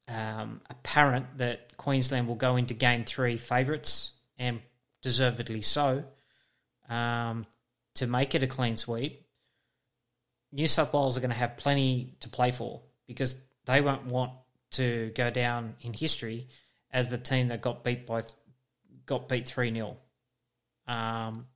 um, 0.08 0.62
apparent 0.70 1.38
that 1.38 1.76
Queensland 1.78 2.28
will 2.28 2.36
go 2.36 2.56
into 2.56 2.74
Game 2.74 3.06
Three 3.06 3.38
favourites 3.38 4.14
and 4.38 4.62
deservedly 5.02 5.62
so 5.62 6.04
um, 6.90 7.46
to 7.96 8.08
make 8.08 8.36
it 8.36 8.44
a 8.44 8.48
clean 8.48 8.78
sweep. 8.78 9.23
New 10.54 10.68
South 10.68 10.94
Wales 10.94 11.18
are 11.18 11.22
going 11.22 11.32
to 11.32 11.36
have 11.36 11.58
plenty 11.58 12.14
to 12.20 12.30
play 12.30 12.52
for 12.52 12.82
because 13.08 13.36
they 13.66 13.82
won't 13.82 14.06
want 14.06 14.32
to 14.72 15.12
go 15.16 15.30
down 15.30 15.76
in 15.82 15.94
history 15.94 16.48
as 16.92 17.08
the 17.08 17.18
team 17.18 17.48
that 17.48 17.62
got 17.62 17.84
beat 17.84 18.06
by 18.06 18.22
got 19.06 19.28
beat 19.28 19.48
three 19.48 19.74
0 19.74 19.98
um, 20.88 21.48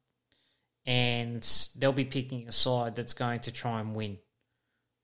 and 0.86 1.70
they'll 1.78 1.92
be 1.92 2.06
picking 2.06 2.48
a 2.48 2.52
side 2.52 2.96
that's 2.96 3.14
going 3.14 3.42
to 3.42 3.52
try 3.52 3.80
and 3.80 3.96
win. 3.96 4.18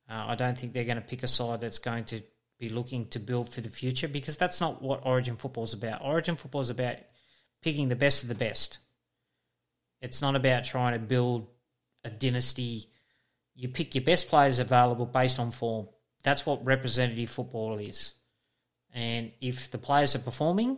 Uh, 0.10 0.26
I 0.28 0.36
don't 0.36 0.58
think 0.58 0.74
they're 0.74 0.86
going 0.86 0.98
to 0.98 1.02
pick 1.02 1.24
a 1.24 1.28
side 1.28 1.62
that's 1.62 1.80
going 1.80 2.06
to 2.06 2.22
be 2.60 2.70
looking 2.70 3.08
to 3.10 3.20
build 3.20 3.50
for 3.50 3.62
the 3.62 3.70
future 3.70 4.08
because 4.08 4.38
that's 4.38 4.62
not 4.62 4.82
what 4.82 5.06
Origin 5.06 5.36
football 5.36 5.66
is 5.66 5.74
about. 5.74 6.02
Origin 6.04 6.36
football 6.36 6.62
is 6.62 6.70
about 6.70 6.96
picking 7.62 7.90
the 7.90 7.96
best 7.96 8.24
of 8.24 8.30
the 8.30 8.36
best. 8.36 8.80
It's 10.02 10.22
not 10.22 10.36
about 10.36 10.64
trying 10.64 10.94
to 10.94 11.00
build 11.00 11.48
a 12.04 12.10
dynasty. 12.10 12.90
You 13.56 13.70
pick 13.70 13.96
your 13.96 14.04
best 14.04 14.30
players 14.30 14.60
available 14.60 15.06
based 15.06 15.40
on 15.40 15.52
form. 15.52 15.88
That's 16.24 16.46
what 16.46 16.66
representative 16.66 17.30
football 17.30 17.78
is. 17.78 18.16
And 18.94 19.32
if 19.42 19.70
the 19.70 19.78
players 19.78 20.16
are 20.16 20.20
performing, 20.20 20.78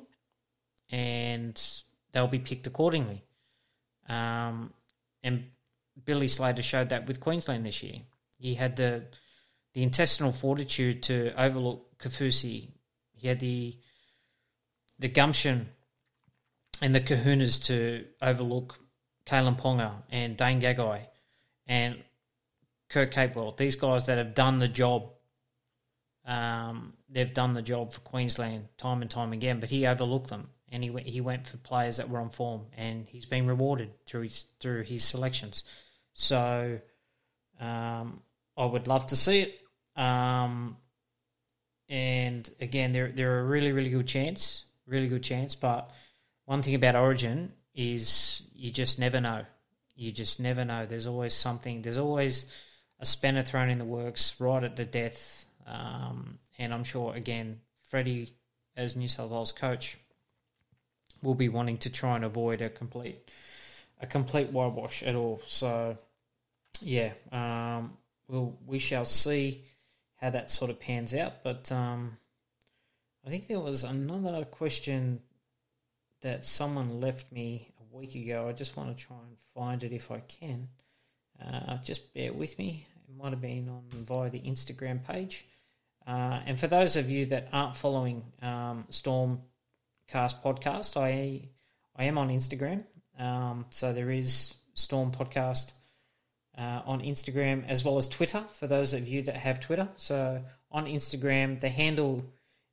and 0.89 1.61
they'll 2.11 2.27
be 2.27 2.39
picked 2.39 2.67
accordingly. 2.67 3.23
Um, 4.07 4.73
and 5.23 5.45
Billy 6.03 6.27
Slater 6.27 6.61
showed 6.61 6.89
that 6.89 7.07
with 7.07 7.19
Queensland 7.19 7.65
this 7.65 7.81
year. 7.83 8.01
He 8.37 8.55
had 8.55 8.75
the 8.75 9.05
the 9.73 9.83
intestinal 9.83 10.31
fortitude 10.31 11.03
to 11.03 11.33
overlook 11.41 11.97
Kaufusi. 11.97 12.69
He 13.13 13.27
had 13.27 13.39
the 13.39 13.77
the 14.99 15.07
gumption 15.09 15.69
and 16.81 16.93
the 16.93 17.01
kahunas 17.01 17.63
to 17.65 18.05
overlook 18.21 18.79
Kalyn 19.25 19.59
Ponga 19.59 20.03
and 20.09 20.37
Dane 20.37 20.61
Gagai 20.61 21.01
and 21.67 22.03
Kurt 22.89 23.11
Capewell. 23.11 23.57
These 23.57 23.75
guys 23.75 24.05
that 24.05 24.17
have 24.17 24.33
done 24.33 24.57
the 24.57 24.67
job. 24.67 25.11
Um, 26.25 26.93
they've 27.09 27.33
done 27.33 27.53
the 27.53 27.61
job 27.61 27.93
for 27.93 27.99
Queensland 27.99 28.67
time 28.77 29.01
and 29.01 29.11
time 29.11 29.31
again, 29.31 29.59
but 29.59 29.69
he 29.69 29.85
overlooked 29.85 30.29
them 30.29 30.49
and 30.71 30.83
he 30.83 30.89
went, 30.89 31.07
he 31.07 31.21
went 31.21 31.47
for 31.47 31.57
players 31.57 31.97
that 31.97 32.09
were 32.09 32.19
on 32.19 32.29
form, 32.29 32.63
and 32.75 33.07
he's 33.07 33.25
been 33.25 33.47
rewarded 33.47 33.91
through 34.05 34.23
his 34.23 34.45
through 34.59 34.83
his 34.83 35.03
selections. 35.03 35.63
So 36.13 36.79
um, 37.59 38.21
I 38.57 38.65
would 38.65 38.87
love 38.87 39.07
to 39.07 39.15
see 39.15 39.41
it. 39.41 39.61
Um, 39.95 40.77
and 41.87 42.49
again, 42.59 42.91
they're 42.91 43.11
they're 43.11 43.39
a 43.39 43.43
really 43.43 43.71
really 43.71 43.89
good 43.89 44.07
chance, 44.07 44.65
really 44.87 45.07
good 45.07 45.23
chance. 45.23 45.55
But 45.55 45.91
one 46.45 46.61
thing 46.61 46.75
about 46.75 46.95
Origin 46.95 47.53
is 47.73 48.43
you 48.53 48.71
just 48.71 48.99
never 48.99 49.21
know. 49.21 49.45
You 49.95 50.11
just 50.11 50.39
never 50.39 50.65
know. 50.65 50.85
There's 50.85 51.07
always 51.07 51.33
something. 51.33 51.83
There's 51.83 51.97
always 51.97 52.47
a 52.99 53.05
spanner 53.05 53.43
thrown 53.43 53.69
in 53.69 53.77
the 53.77 53.85
works 53.85 54.35
right 54.39 54.63
at 54.63 54.75
the 54.75 54.85
death. 54.85 55.45
Um, 55.67 56.39
and 56.57 56.73
I'm 56.73 56.83
sure 56.83 57.13
again, 57.13 57.59
Freddie 57.89 58.33
as 58.75 58.95
New 58.95 59.07
South 59.07 59.31
Wales 59.31 59.51
coach 59.51 59.97
will 61.21 61.35
be 61.35 61.49
wanting 61.49 61.77
to 61.79 61.89
try 61.89 62.15
and 62.15 62.25
avoid 62.25 62.61
a 62.61 62.69
complete 62.69 63.19
a 64.01 64.05
complete 64.05 64.51
whitewash 64.51 65.03
at 65.03 65.15
all. 65.15 65.41
So 65.47 65.97
yeah, 66.81 67.13
um, 67.31 67.97
we'll 68.27 68.57
we 68.65 68.79
shall 68.79 69.05
see 69.05 69.63
how 70.17 70.29
that 70.29 70.51
sort 70.51 70.71
of 70.71 70.79
pans 70.79 71.13
out. 71.13 71.43
But 71.43 71.71
um, 71.71 72.17
I 73.25 73.29
think 73.29 73.47
there 73.47 73.59
was 73.59 73.83
another 73.83 74.45
question 74.45 75.21
that 76.21 76.45
someone 76.45 77.01
left 77.01 77.31
me 77.31 77.71
a 77.79 77.97
week 77.97 78.15
ago. 78.15 78.47
I 78.47 78.53
just 78.53 78.75
want 78.75 78.95
to 78.95 79.03
try 79.03 79.17
and 79.17 79.37
find 79.53 79.83
it 79.83 79.93
if 79.93 80.11
I 80.11 80.19
can. 80.19 80.69
Uh, 81.43 81.77
just 81.77 82.13
bear 82.13 82.33
with 82.33 82.57
me. 82.57 82.87
It 83.07 83.15
might 83.15 83.31
have 83.31 83.41
been 83.41 83.69
on 83.69 83.83
via 83.91 84.29
the 84.29 84.41
Instagram 84.41 85.03
page. 85.03 85.45
Uh, 86.05 86.39
and 86.45 86.59
for 86.59 86.67
those 86.67 86.95
of 86.95 87.09
you 87.09 87.25
that 87.27 87.49
aren't 87.51 87.75
following 87.75 88.23
um, 88.41 88.85
Storm 88.89 89.41
Cast 90.07 90.43
podcast. 90.43 90.97
I 90.97 91.49
I 91.95 92.03
am 92.05 92.17
on 92.17 92.29
Instagram, 92.29 92.83
um, 93.17 93.65
so 93.69 93.91
there 93.91 94.11
is 94.11 94.53
Storm 94.75 95.11
Podcast 95.11 95.71
uh, 96.57 96.81
on 96.85 97.01
Instagram 97.01 97.67
as 97.67 97.83
well 97.83 97.97
as 97.97 98.07
Twitter 98.07 98.43
for 98.53 98.67
those 98.67 98.93
of 98.93 99.07
you 99.07 99.23
that 99.23 99.35
have 99.35 99.59
Twitter. 99.59 99.89
So 99.95 100.43
on 100.69 100.85
Instagram, 100.85 101.59
the 101.59 101.69
handle 101.69 102.23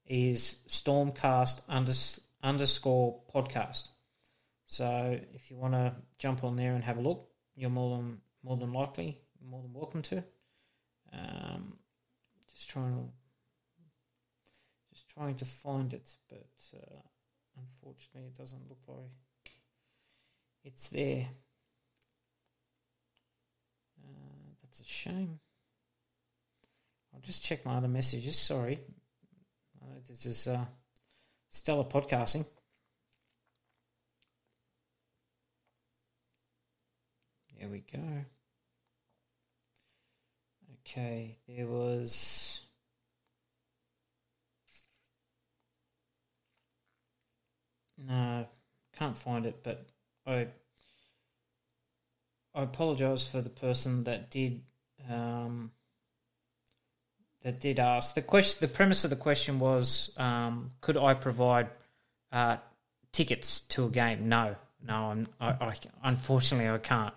is 0.07 0.59
Stormcast 0.69 1.63
unders- 1.71 2.21
underscore 2.43 3.21
podcast. 3.35 3.89
So 4.67 5.19
if 5.33 5.51
you 5.51 5.57
want 5.57 5.73
to 5.73 5.95
jump 6.19 6.45
on 6.45 6.57
there 6.57 6.75
and 6.75 6.85
have 6.85 6.99
a 6.99 7.03
look, 7.03 7.29
you're 7.55 7.71
more 7.71 7.97
than 7.97 8.21
more 8.43 8.57
than 8.57 8.73
likely 8.73 9.19
more 9.45 9.63
than 9.63 9.73
welcome 9.73 10.03
to. 10.03 10.23
Um, 11.13 11.75
just 12.55 12.69
trying 12.71 12.95
to 12.95 13.05
just 14.93 15.09
trying 15.09 15.35
to 15.37 15.45
find 15.45 15.93
it, 15.95 16.15
but. 16.29 16.47
Uh, 16.75 17.01
Unfortunately, 17.59 18.29
it 18.29 18.37
doesn't 18.37 18.69
look 18.69 18.81
like 18.89 19.53
it's 20.65 20.89
there. 20.89 21.29
Uh, 24.03 24.55
that's 24.63 24.81
a 24.81 24.85
shame. 24.85 25.39
I'll 27.13 27.21
just 27.21 27.45
check 27.45 27.67
my 27.67 27.77
other 27.77 27.89
messages. 27.89 28.39
Sorry. 28.39 28.81
Uh, 29.83 29.99
this 30.09 30.25
is 30.25 30.47
uh, 30.49 30.65
stellar 31.51 31.85
podcasting. 31.85 32.47
There 37.63 37.71
we 37.71 37.85
go. 37.93 38.01
Okay, 40.81 41.37
there 41.47 41.69
was. 41.69 42.63
No, 47.97 48.47
can't 48.99 49.17
find 49.17 49.47
it, 49.47 49.61
but 49.63 49.87
I 50.27 50.49
I 52.53 52.63
apologise 52.65 53.25
for 53.25 53.41
the 53.41 53.49
person 53.49 54.03
that 54.05 54.33
did 54.33 54.63
um, 55.09 55.71
that 57.45 57.61
did 57.61 57.79
ask 57.79 58.17
the 58.17 58.23
question. 58.23 58.59
The 58.61 58.75
premise 58.75 59.05
of 59.05 59.11
the 59.11 59.17
question 59.17 59.61
was, 59.61 60.13
um, 60.17 60.73
could 60.81 60.97
I 60.97 61.15
provide 61.15 61.69
uh, 62.33 62.57
tickets 63.13 63.61
to 63.61 63.85
a 63.85 63.89
game? 63.89 64.29
No, 64.29 64.57
no, 64.85 64.95
I'm, 64.95 65.27
I, 65.41 65.51
I, 65.51 65.75
unfortunately, 66.03 66.69
I 66.69 66.79
can't. 66.79 67.15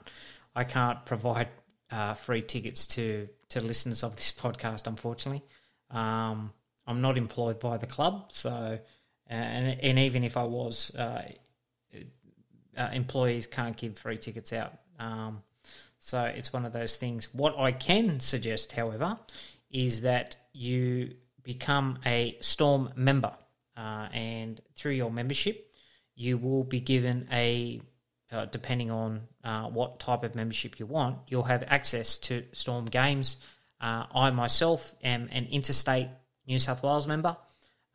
I 0.56 0.64
can't 0.64 1.06
provide 1.06 1.50
uh, 1.92 2.14
free 2.14 2.42
tickets 2.42 2.88
to 2.88 3.28
to 3.50 3.62
listeners 3.62 4.04
of 4.04 4.16
this 4.16 4.32
podcast. 4.32 4.88
Unfortunately, 4.88 5.44
um, 5.92 6.54
I'm 6.88 7.02
not 7.02 7.18
employed 7.18 7.60
by 7.60 7.78
the 7.78 7.88
club, 7.88 8.30
so 8.32 8.80
and 9.28 9.80
and 9.82 10.00
even 10.00 10.24
if 10.24 10.38
I 10.38 10.44
was, 10.44 10.96
uh, 10.96 11.32
uh, 12.78 12.90
employees 12.94 13.48
can't 13.48 13.76
give 13.76 13.98
free 13.98 14.18
tickets 14.18 14.54
out. 14.54 14.74
Um, 15.00 15.44
so 16.00 16.24
it's 16.24 16.54
one 16.54 16.66
of 16.66 16.74
those 16.74 16.98
things. 16.98 17.30
What 17.34 17.58
I 17.58 17.72
can 17.72 18.20
suggest, 18.20 18.72
however, 18.74 19.18
is 19.72 20.02
that 20.02 20.36
you 20.54 21.16
become 21.44 22.00
a 22.06 22.38
Storm 22.42 22.92
member, 22.96 23.36
uh, 23.76 24.08
and 24.14 24.62
through 24.76 24.94
your 24.94 25.12
membership, 25.12 25.74
you 26.16 26.38
will 26.38 26.64
be 26.64 26.80
given 26.80 27.28
a 27.32 27.82
uh, 28.36 28.46
depending 28.46 28.92
on 28.92 29.22
uh, 29.44 29.68
what 29.70 30.00
type 30.00 30.24
of 30.24 30.36
membership 30.36 30.80
you 30.80 30.86
want, 30.86 31.18
you'll 31.28 31.44
have 31.44 31.64
access 31.68 32.18
to 32.18 32.44
Storm 32.52 32.86
games. 32.86 33.38
Uh, 33.80 34.06
I 34.14 34.30
myself 34.32 34.94
am 35.04 35.30
an 35.32 35.46
interstate 35.46 36.10
New 36.46 36.60
South 36.60 36.84
Wales 36.84 37.08
member. 37.08 37.38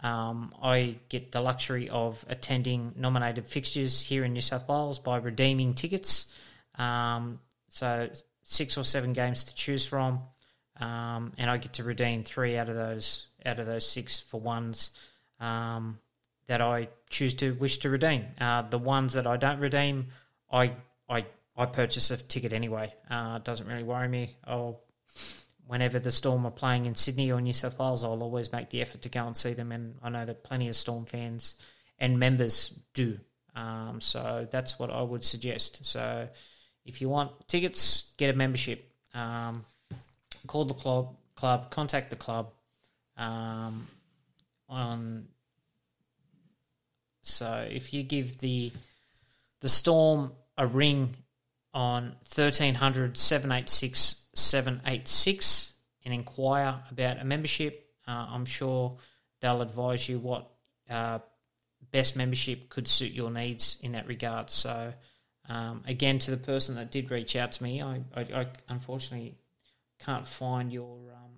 Um, 0.03 0.55
I 0.63 0.97
get 1.11 1.31
the 1.31 1.43
luxury 1.43 1.91
of 1.91 2.25
attending 2.29 2.95
nominated 2.97 3.47
fixtures 3.47 4.01
here 4.01 4.25
in 4.25 4.33
New 4.33 4.41
South 4.41 4.67
Wales 4.67 4.99
by 4.99 5.19
redeeming 5.19 5.75
tickets. 5.75 6.33
Um, 6.77 7.41
so 7.69 8.09
six 8.43 8.79
or 8.79 8.85
seven 8.85 9.13
games 9.13 9.45
to 9.45 9.55
choose 9.55 9.85
from, 9.87 10.23
um, 10.79 11.33
and 11.37 11.51
I 11.51 11.59
get 11.59 11.75
to 11.75 11.85
redeem 11.85 12.25
three 12.25 12.57
out 12.57 12.71
of 12.71 12.77
those 12.77 13.27
out 13.45 13.59
of 13.59 13.67
those 13.67 13.87
six 13.87 14.19
for 14.19 14.41
ones 14.41 14.91
um, 15.39 15.99
that 16.47 16.63
I 16.63 16.89
choose 17.11 17.35
to 17.35 17.53
wish 17.55 17.79
to 17.79 17.91
redeem. 17.91 18.25
Uh, 18.41 18.63
the 18.63 18.79
ones 18.79 19.13
that 19.13 19.27
I 19.27 19.37
don't 19.37 19.61
redeem, 19.61 20.09
I 20.51 20.73
I 21.09 21.27
I 21.57 21.67
purchase 21.67 22.11
a 22.11 22.17
ticket 22.17 22.53
anyway. 22.53 22.93
Uh, 23.11 23.35
it 23.37 23.45
doesn't 23.45 23.67
really 23.67 23.83
worry 23.83 24.09
me. 24.09 24.37
I'll 24.45 24.81
whenever 25.67 26.01
the 26.01 26.11
Storm 26.11 26.45
are 26.47 26.51
playing 26.51 26.87
in 26.87 26.95
Sydney 26.95 27.31
or 27.31 27.41
New 27.41 27.53
South 27.53 27.79
Wales, 27.79 28.03
I'll 28.03 28.23
always 28.23 28.51
make 28.51 28.71
the 28.71 28.83
effort 28.83 29.03
to 29.03 29.09
go 29.09 29.25
and 29.25 29.37
see 29.37 29.53
them, 29.53 29.71
and 29.71 29.95
I 30.03 30.09
know 30.09 30.25
that 30.25 30.43
plenty 30.43 30.69
of 30.69 30.75
Storm 30.75 31.05
fans 31.05 31.55
and 31.99 32.19
members 32.19 32.71
do. 32.95 33.19
Um, 33.55 34.01
so 34.01 34.49
that's 34.51 34.79
what 34.79 34.91
I 34.91 35.03
would 35.03 35.23
suggest. 35.23 35.85
So 35.85 36.29
if 36.85 37.01
you 37.01 37.09
want 37.09 37.31
tickets, 37.47 38.13
get 38.17 38.35
a 38.35 38.37
membership. 38.37 38.91
Um, 39.15 39.65
call 40.47 40.65
the 40.65 40.75
club, 40.75 41.17
club, 41.35 41.71
contact 41.71 42.11
the 42.11 42.17
club. 42.17 42.53
Um, 43.17 43.87
on 44.69 45.29
so 47.23 47.67
if 47.71 47.93
you 47.93 48.03
give 48.03 48.39
the 48.39 48.73
the 49.61 49.69
Storm 49.69 50.33
a 50.61 50.67
ring 50.67 51.17
on 51.73 52.15
1300 52.35 53.17
786 53.17 54.27
786 54.35 55.73
and 56.05 56.15
inquire 56.15 56.79
about 56.91 57.19
a 57.19 57.25
membership. 57.25 57.89
Uh, 58.07 58.27
I'm 58.31 58.45
sure 58.45 58.99
they'll 59.41 59.63
advise 59.63 60.09
you 60.09 60.19
what 60.19 60.51
uh, 60.89 61.21
best 61.91 62.15
membership 62.15 62.69
could 62.69 62.87
suit 62.87 63.13
your 63.13 63.31
needs 63.31 63.79
in 63.83 63.93
that 63.93 64.07
regard. 64.07 64.51
So, 64.51 64.93
um, 65.49 65.83
again, 65.87 66.19
to 66.21 66.31
the 66.31 66.37
person 66.37 66.75
that 66.77 66.91
did 66.91 67.11
reach 67.11 67.37
out 67.37 67.53
to 67.53 67.63
me, 67.63 67.81
I, 67.83 68.03
I, 68.15 68.21
I 68.21 68.47
unfortunately 68.69 69.37
can't 69.99 70.27
find 70.27 70.73
your 70.73 70.99
um, 71.13 71.31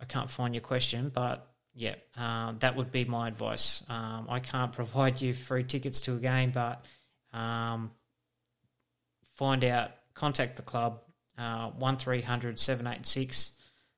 I 0.00 0.06
can't 0.06 0.30
find 0.30 0.54
your 0.54 0.62
question, 0.62 1.10
but 1.12 1.46
yeah, 1.74 1.94
uh, 2.16 2.52
that 2.60 2.76
would 2.76 2.90
be 2.90 3.04
my 3.04 3.28
advice. 3.28 3.82
Um, 3.88 4.26
I 4.30 4.40
can't 4.40 4.72
provide 4.80 5.20
you 5.20 5.34
free 5.34 5.64
tickets 5.64 6.02
to 6.02 6.14
a 6.14 6.18
game, 6.18 6.52
but 6.52 6.84
um, 7.32 7.90
find 9.34 9.64
out, 9.64 9.90
contact 10.14 10.56
the 10.56 10.62
club, 10.62 11.00
uh, 11.38 11.70
1300 11.70 12.58
786 12.58 13.52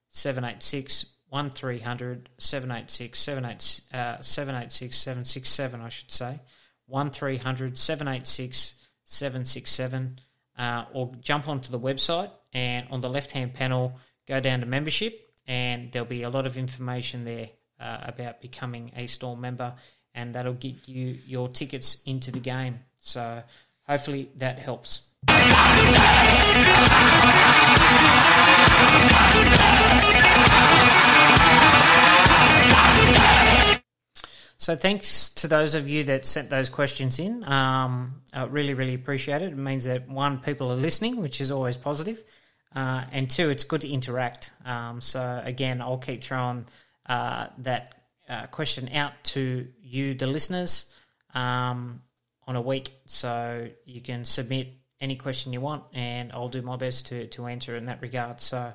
786 0.08 1.16
1300 1.28 2.28
786 2.38 3.18
786 3.18 4.96
767, 4.96 5.80
I 5.80 5.88
should 5.88 6.10
say. 6.10 6.40
1300 6.86 7.76
786 7.76 8.74
767. 9.02 10.20
Uh, 10.58 10.86
or 10.94 11.12
jump 11.20 11.48
onto 11.48 11.70
the 11.70 11.78
website 11.78 12.30
and 12.54 12.86
on 12.90 13.02
the 13.02 13.10
left 13.10 13.30
hand 13.32 13.52
panel, 13.52 13.98
go 14.26 14.40
down 14.40 14.60
to 14.60 14.66
membership, 14.66 15.30
and 15.46 15.92
there'll 15.92 16.08
be 16.08 16.22
a 16.22 16.30
lot 16.30 16.46
of 16.46 16.56
information 16.56 17.24
there 17.24 17.50
uh, 17.78 17.98
about 18.04 18.40
becoming 18.40 18.90
a 18.96 19.06
Storm 19.06 19.42
member, 19.42 19.74
and 20.14 20.34
that'll 20.34 20.54
get 20.54 20.88
you 20.88 21.18
your 21.26 21.48
tickets 21.50 22.02
into 22.06 22.30
the 22.30 22.40
game. 22.40 22.80
So 23.00 23.42
hopefully 23.86 24.30
that 24.36 24.58
helps. 24.58 25.05
So 34.66 34.74
thanks 34.74 35.28
to 35.34 35.46
those 35.46 35.76
of 35.76 35.88
you 35.88 36.02
that 36.04 36.24
sent 36.24 36.50
those 36.50 36.68
questions 36.68 37.20
in. 37.20 37.44
Um, 37.44 38.22
I 38.34 38.46
really, 38.46 38.74
really 38.74 38.94
appreciate 38.94 39.40
it. 39.40 39.52
It 39.52 39.56
means 39.56 39.84
that 39.84 40.08
one, 40.08 40.40
people 40.40 40.72
are 40.72 40.76
listening, 40.76 41.22
which 41.22 41.40
is 41.40 41.52
always 41.52 41.76
positive, 41.76 42.24
uh, 42.74 43.04
and 43.12 43.30
two, 43.30 43.48
it's 43.48 43.62
good 43.62 43.82
to 43.82 43.88
interact. 43.88 44.50
Um, 44.64 45.00
so 45.00 45.40
again, 45.44 45.80
I'll 45.80 45.98
keep 45.98 46.20
throwing 46.20 46.66
uh, 47.08 47.46
that 47.58 47.94
uh, 48.28 48.46
question 48.46 48.88
out 48.92 49.12
to 49.34 49.68
you, 49.80 50.14
the 50.14 50.26
listeners, 50.26 50.92
um, 51.32 52.02
on 52.48 52.56
a 52.56 52.60
week. 52.60 52.90
So 53.06 53.68
you 53.84 54.00
can 54.00 54.24
submit 54.24 54.74
any 55.00 55.16
question 55.16 55.52
you 55.52 55.60
want, 55.60 55.84
and 55.92 56.32
I'll 56.32 56.48
do 56.48 56.62
my 56.62 56.76
best 56.76 57.06
to, 57.08 57.26
to 57.28 57.46
answer 57.46 57.76
in 57.76 57.86
that 57.86 58.00
regard. 58.02 58.40
So, 58.40 58.72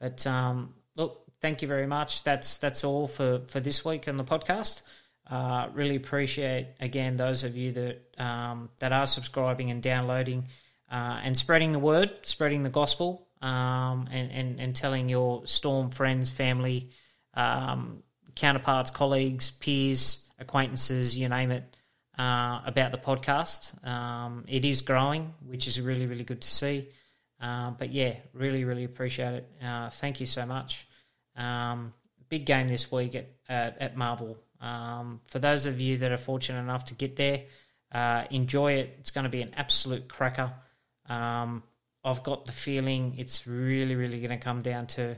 but 0.00 0.26
um, 0.26 0.74
look, 0.96 1.24
thank 1.40 1.62
you 1.62 1.68
very 1.68 1.86
much. 1.86 2.24
That's 2.24 2.58
that's 2.58 2.84
all 2.84 3.06
for, 3.06 3.42
for 3.46 3.60
this 3.60 3.84
week 3.84 4.08
on 4.08 4.16
the 4.16 4.24
podcast. 4.24 4.82
Uh, 5.30 5.68
really 5.74 5.94
appreciate 5.96 6.68
again 6.80 7.16
those 7.16 7.44
of 7.44 7.56
you 7.56 7.72
that 7.72 8.02
um, 8.18 8.68
that 8.78 8.92
are 8.92 9.06
subscribing 9.06 9.70
and 9.70 9.82
downloading 9.82 10.44
uh, 10.90 11.20
and 11.22 11.38
spreading 11.38 11.72
the 11.72 11.78
word, 11.78 12.10
spreading 12.22 12.62
the 12.64 12.70
gospel, 12.70 13.28
um, 13.40 14.08
and, 14.10 14.30
and 14.32 14.60
and 14.60 14.74
telling 14.74 15.08
your 15.08 15.46
storm 15.46 15.90
friends, 15.90 16.30
family, 16.30 16.90
um, 17.34 18.02
counterparts, 18.34 18.90
colleagues, 18.90 19.52
peers, 19.52 20.26
acquaintances, 20.38 21.16
you 21.16 21.28
name 21.28 21.52
it, 21.52 21.76
uh, 22.20 22.60
about 22.66 22.92
the 22.92 22.98
podcast. 22.98 23.86
Um, 23.86 24.44
it 24.46 24.64
is 24.66 24.82
growing, 24.82 25.32
which 25.46 25.66
is 25.66 25.80
really, 25.80 26.06
really 26.06 26.24
good 26.24 26.42
to 26.42 26.48
see. 26.48 26.88
Uh, 27.40 27.70
but 27.70 27.90
yeah, 27.90 28.16
really, 28.34 28.64
really 28.64 28.84
appreciate 28.84 29.32
it. 29.32 29.50
Uh, 29.64 29.88
thank 29.88 30.20
you 30.20 30.26
so 30.26 30.44
much. 30.44 30.86
Um, 31.34 31.94
big 32.28 32.44
game 32.44 32.68
this 32.68 32.92
week 32.92 33.14
at, 33.14 33.30
at, 33.48 33.78
at 33.80 33.96
Marvel. 33.96 34.36
Um, 34.60 35.22
for 35.28 35.38
those 35.38 35.64
of 35.64 35.80
you 35.80 35.96
that 35.98 36.12
are 36.12 36.18
fortunate 36.18 36.60
enough 36.60 36.84
to 36.86 36.94
get 36.94 37.16
there, 37.16 37.44
uh, 37.90 38.24
enjoy 38.30 38.72
it. 38.72 38.96
It's 39.00 39.10
going 39.10 39.24
to 39.24 39.30
be 39.30 39.40
an 39.40 39.54
absolute 39.56 40.06
cracker. 40.06 40.52
Um, 41.08 41.62
I've 42.04 42.22
got 42.22 42.44
the 42.44 42.52
feeling 42.52 43.14
it's 43.16 43.46
really, 43.46 43.94
really 43.94 44.20
going 44.20 44.38
to 44.38 44.44
come 44.44 44.60
down 44.60 44.88
to 44.88 45.16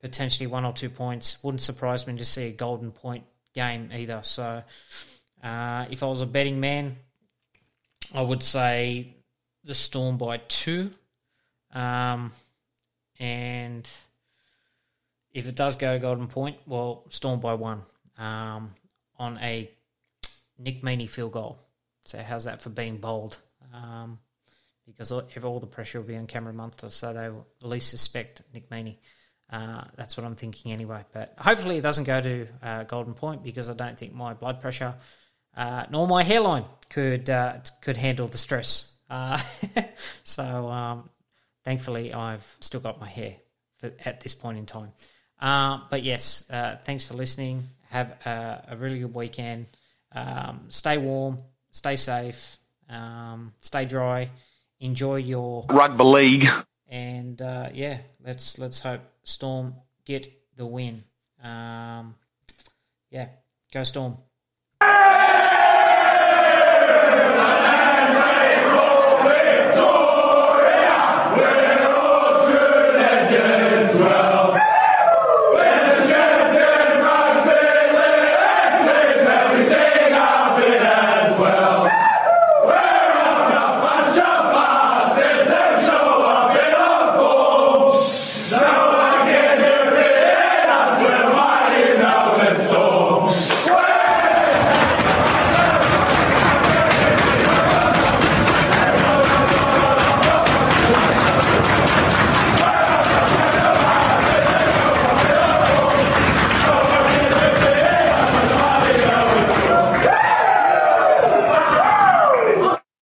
potentially 0.00 0.46
one 0.46 0.64
or 0.64 0.72
two 0.72 0.88
points. 0.88 1.44
Wouldn't 1.44 1.60
surprise 1.60 2.06
me 2.06 2.16
to 2.16 2.24
see 2.24 2.46
a 2.46 2.52
golden 2.52 2.90
point 2.90 3.24
game 3.54 3.90
either. 3.92 4.20
So, 4.22 4.62
uh, 5.42 5.86
if 5.90 6.02
I 6.02 6.06
was 6.06 6.20
a 6.20 6.26
betting 6.26 6.60
man, 6.60 6.96
I 8.14 8.22
would 8.22 8.42
say 8.42 9.14
the 9.64 9.74
Storm 9.74 10.16
by 10.16 10.38
two. 10.38 10.90
Um, 11.72 12.32
and 13.18 13.88
if 15.32 15.48
it 15.48 15.54
does 15.54 15.76
go 15.76 15.98
golden 15.98 16.26
point, 16.26 16.56
well, 16.66 17.04
Storm 17.10 17.40
by 17.40 17.54
one 17.54 17.82
um, 18.16 18.74
on 19.18 19.38
a 19.38 19.70
Nick 20.58 20.82
Meaney 20.82 21.08
field 21.08 21.32
goal. 21.32 21.58
So, 22.04 22.18
how's 22.18 22.44
that 22.44 22.62
for 22.62 22.70
being 22.70 22.96
bold? 22.96 23.38
Um, 23.72 24.18
because 24.86 25.12
all, 25.12 25.60
the 25.60 25.66
pressure 25.66 26.00
will 26.00 26.08
be 26.08 26.16
on 26.16 26.26
Cameron 26.26 26.56
Munster, 26.56 26.88
so 26.88 27.12
they 27.12 27.28
will 27.28 27.46
at 27.62 27.68
least 27.68 27.90
suspect 27.90 28.42
Nick 28.54 28.70
Meaney. 28.70 28.96
Uh, 29.50 29.84
that's 29.96 30.16
what 30.16 30.24
I'm 30.24 30.34
thinking 30.34 30.72
anyway. 30.72 31.04
But 31.12 31.34
hopefully 31.38 31.76
it 31.76 31.82
doesn't 31.82 32.04
go 32.04 32.20
to 32.20 32.46
uh, 32.62 32.82
Golden 32.84 33.14
Point 33.14 33.42
because 33.42 33.68
I 33.68 33.74
don't 33.74 33.98
think 33.98 34.14
my 34.14 34.34
blood 34.34 34.60
pressure 34.60 34.94
uh, 35.56 35.86
nor 35.90 36.06
my 36.06 36.22
hairline 36.22 36.64
could 36.88 37.28
uh, 37.30 37.58
could 37.80 37.96
handle 37.96 38.28
the 38.28 38.38
stress. 38.38 38.92
Uh, 39.10 39.40
so 40.22 40.68
um, 40.68 41.08
thankfully 41.64 42.12
I've 42.12 42.56
still 42.60 42.80
got 42.80 43.00
my 43.00 43.08
hair 43.08 43.36
for, 43.78 43.92
at 44.04 44.20
this 44.20 44.34
point 44.34 44.58
in 44.58 44.66
time. 44.66 44.92
Uh, 45.40 45.80
but 45.90 46.02
yes, 46.02 46.44
thanks 46.84 47.06
for 47.06 47.14
listening. 47.14 47.64
Have 47.90 48.10
a, 48.26 48.64
a 48.70 48.76
really 48.76 48.98
good 49.00 49.14
weekend. 49.14 49.66
Um, 50.12 50.66
stay 50.68 50.98
warm, 50.98 51.38
stay 51.70 51.96
safe, 51.96 52.58
um, 52.88 53.52
stay 53.58 53.84
dry. 53.84 54.30
Enjoy 54.80 55.16
your 55.16 55.66
rugby 55.68 56.04
league. 56.04 56.48
And 56.88 57.40
yeah, 57.72 57.98
let's 58.24 58.58
let's 58.58 58.80
hope 58.80 59.00
Storm 59.24 59.74
get 60.04 60.26
the 60.56 60.66
win. 60.66 61.04
Um, 61.42 62.14
yeah, 63.10 63.28
go 63.72 63.84
Storm. 63.84 64.18
America! 67.18 67.58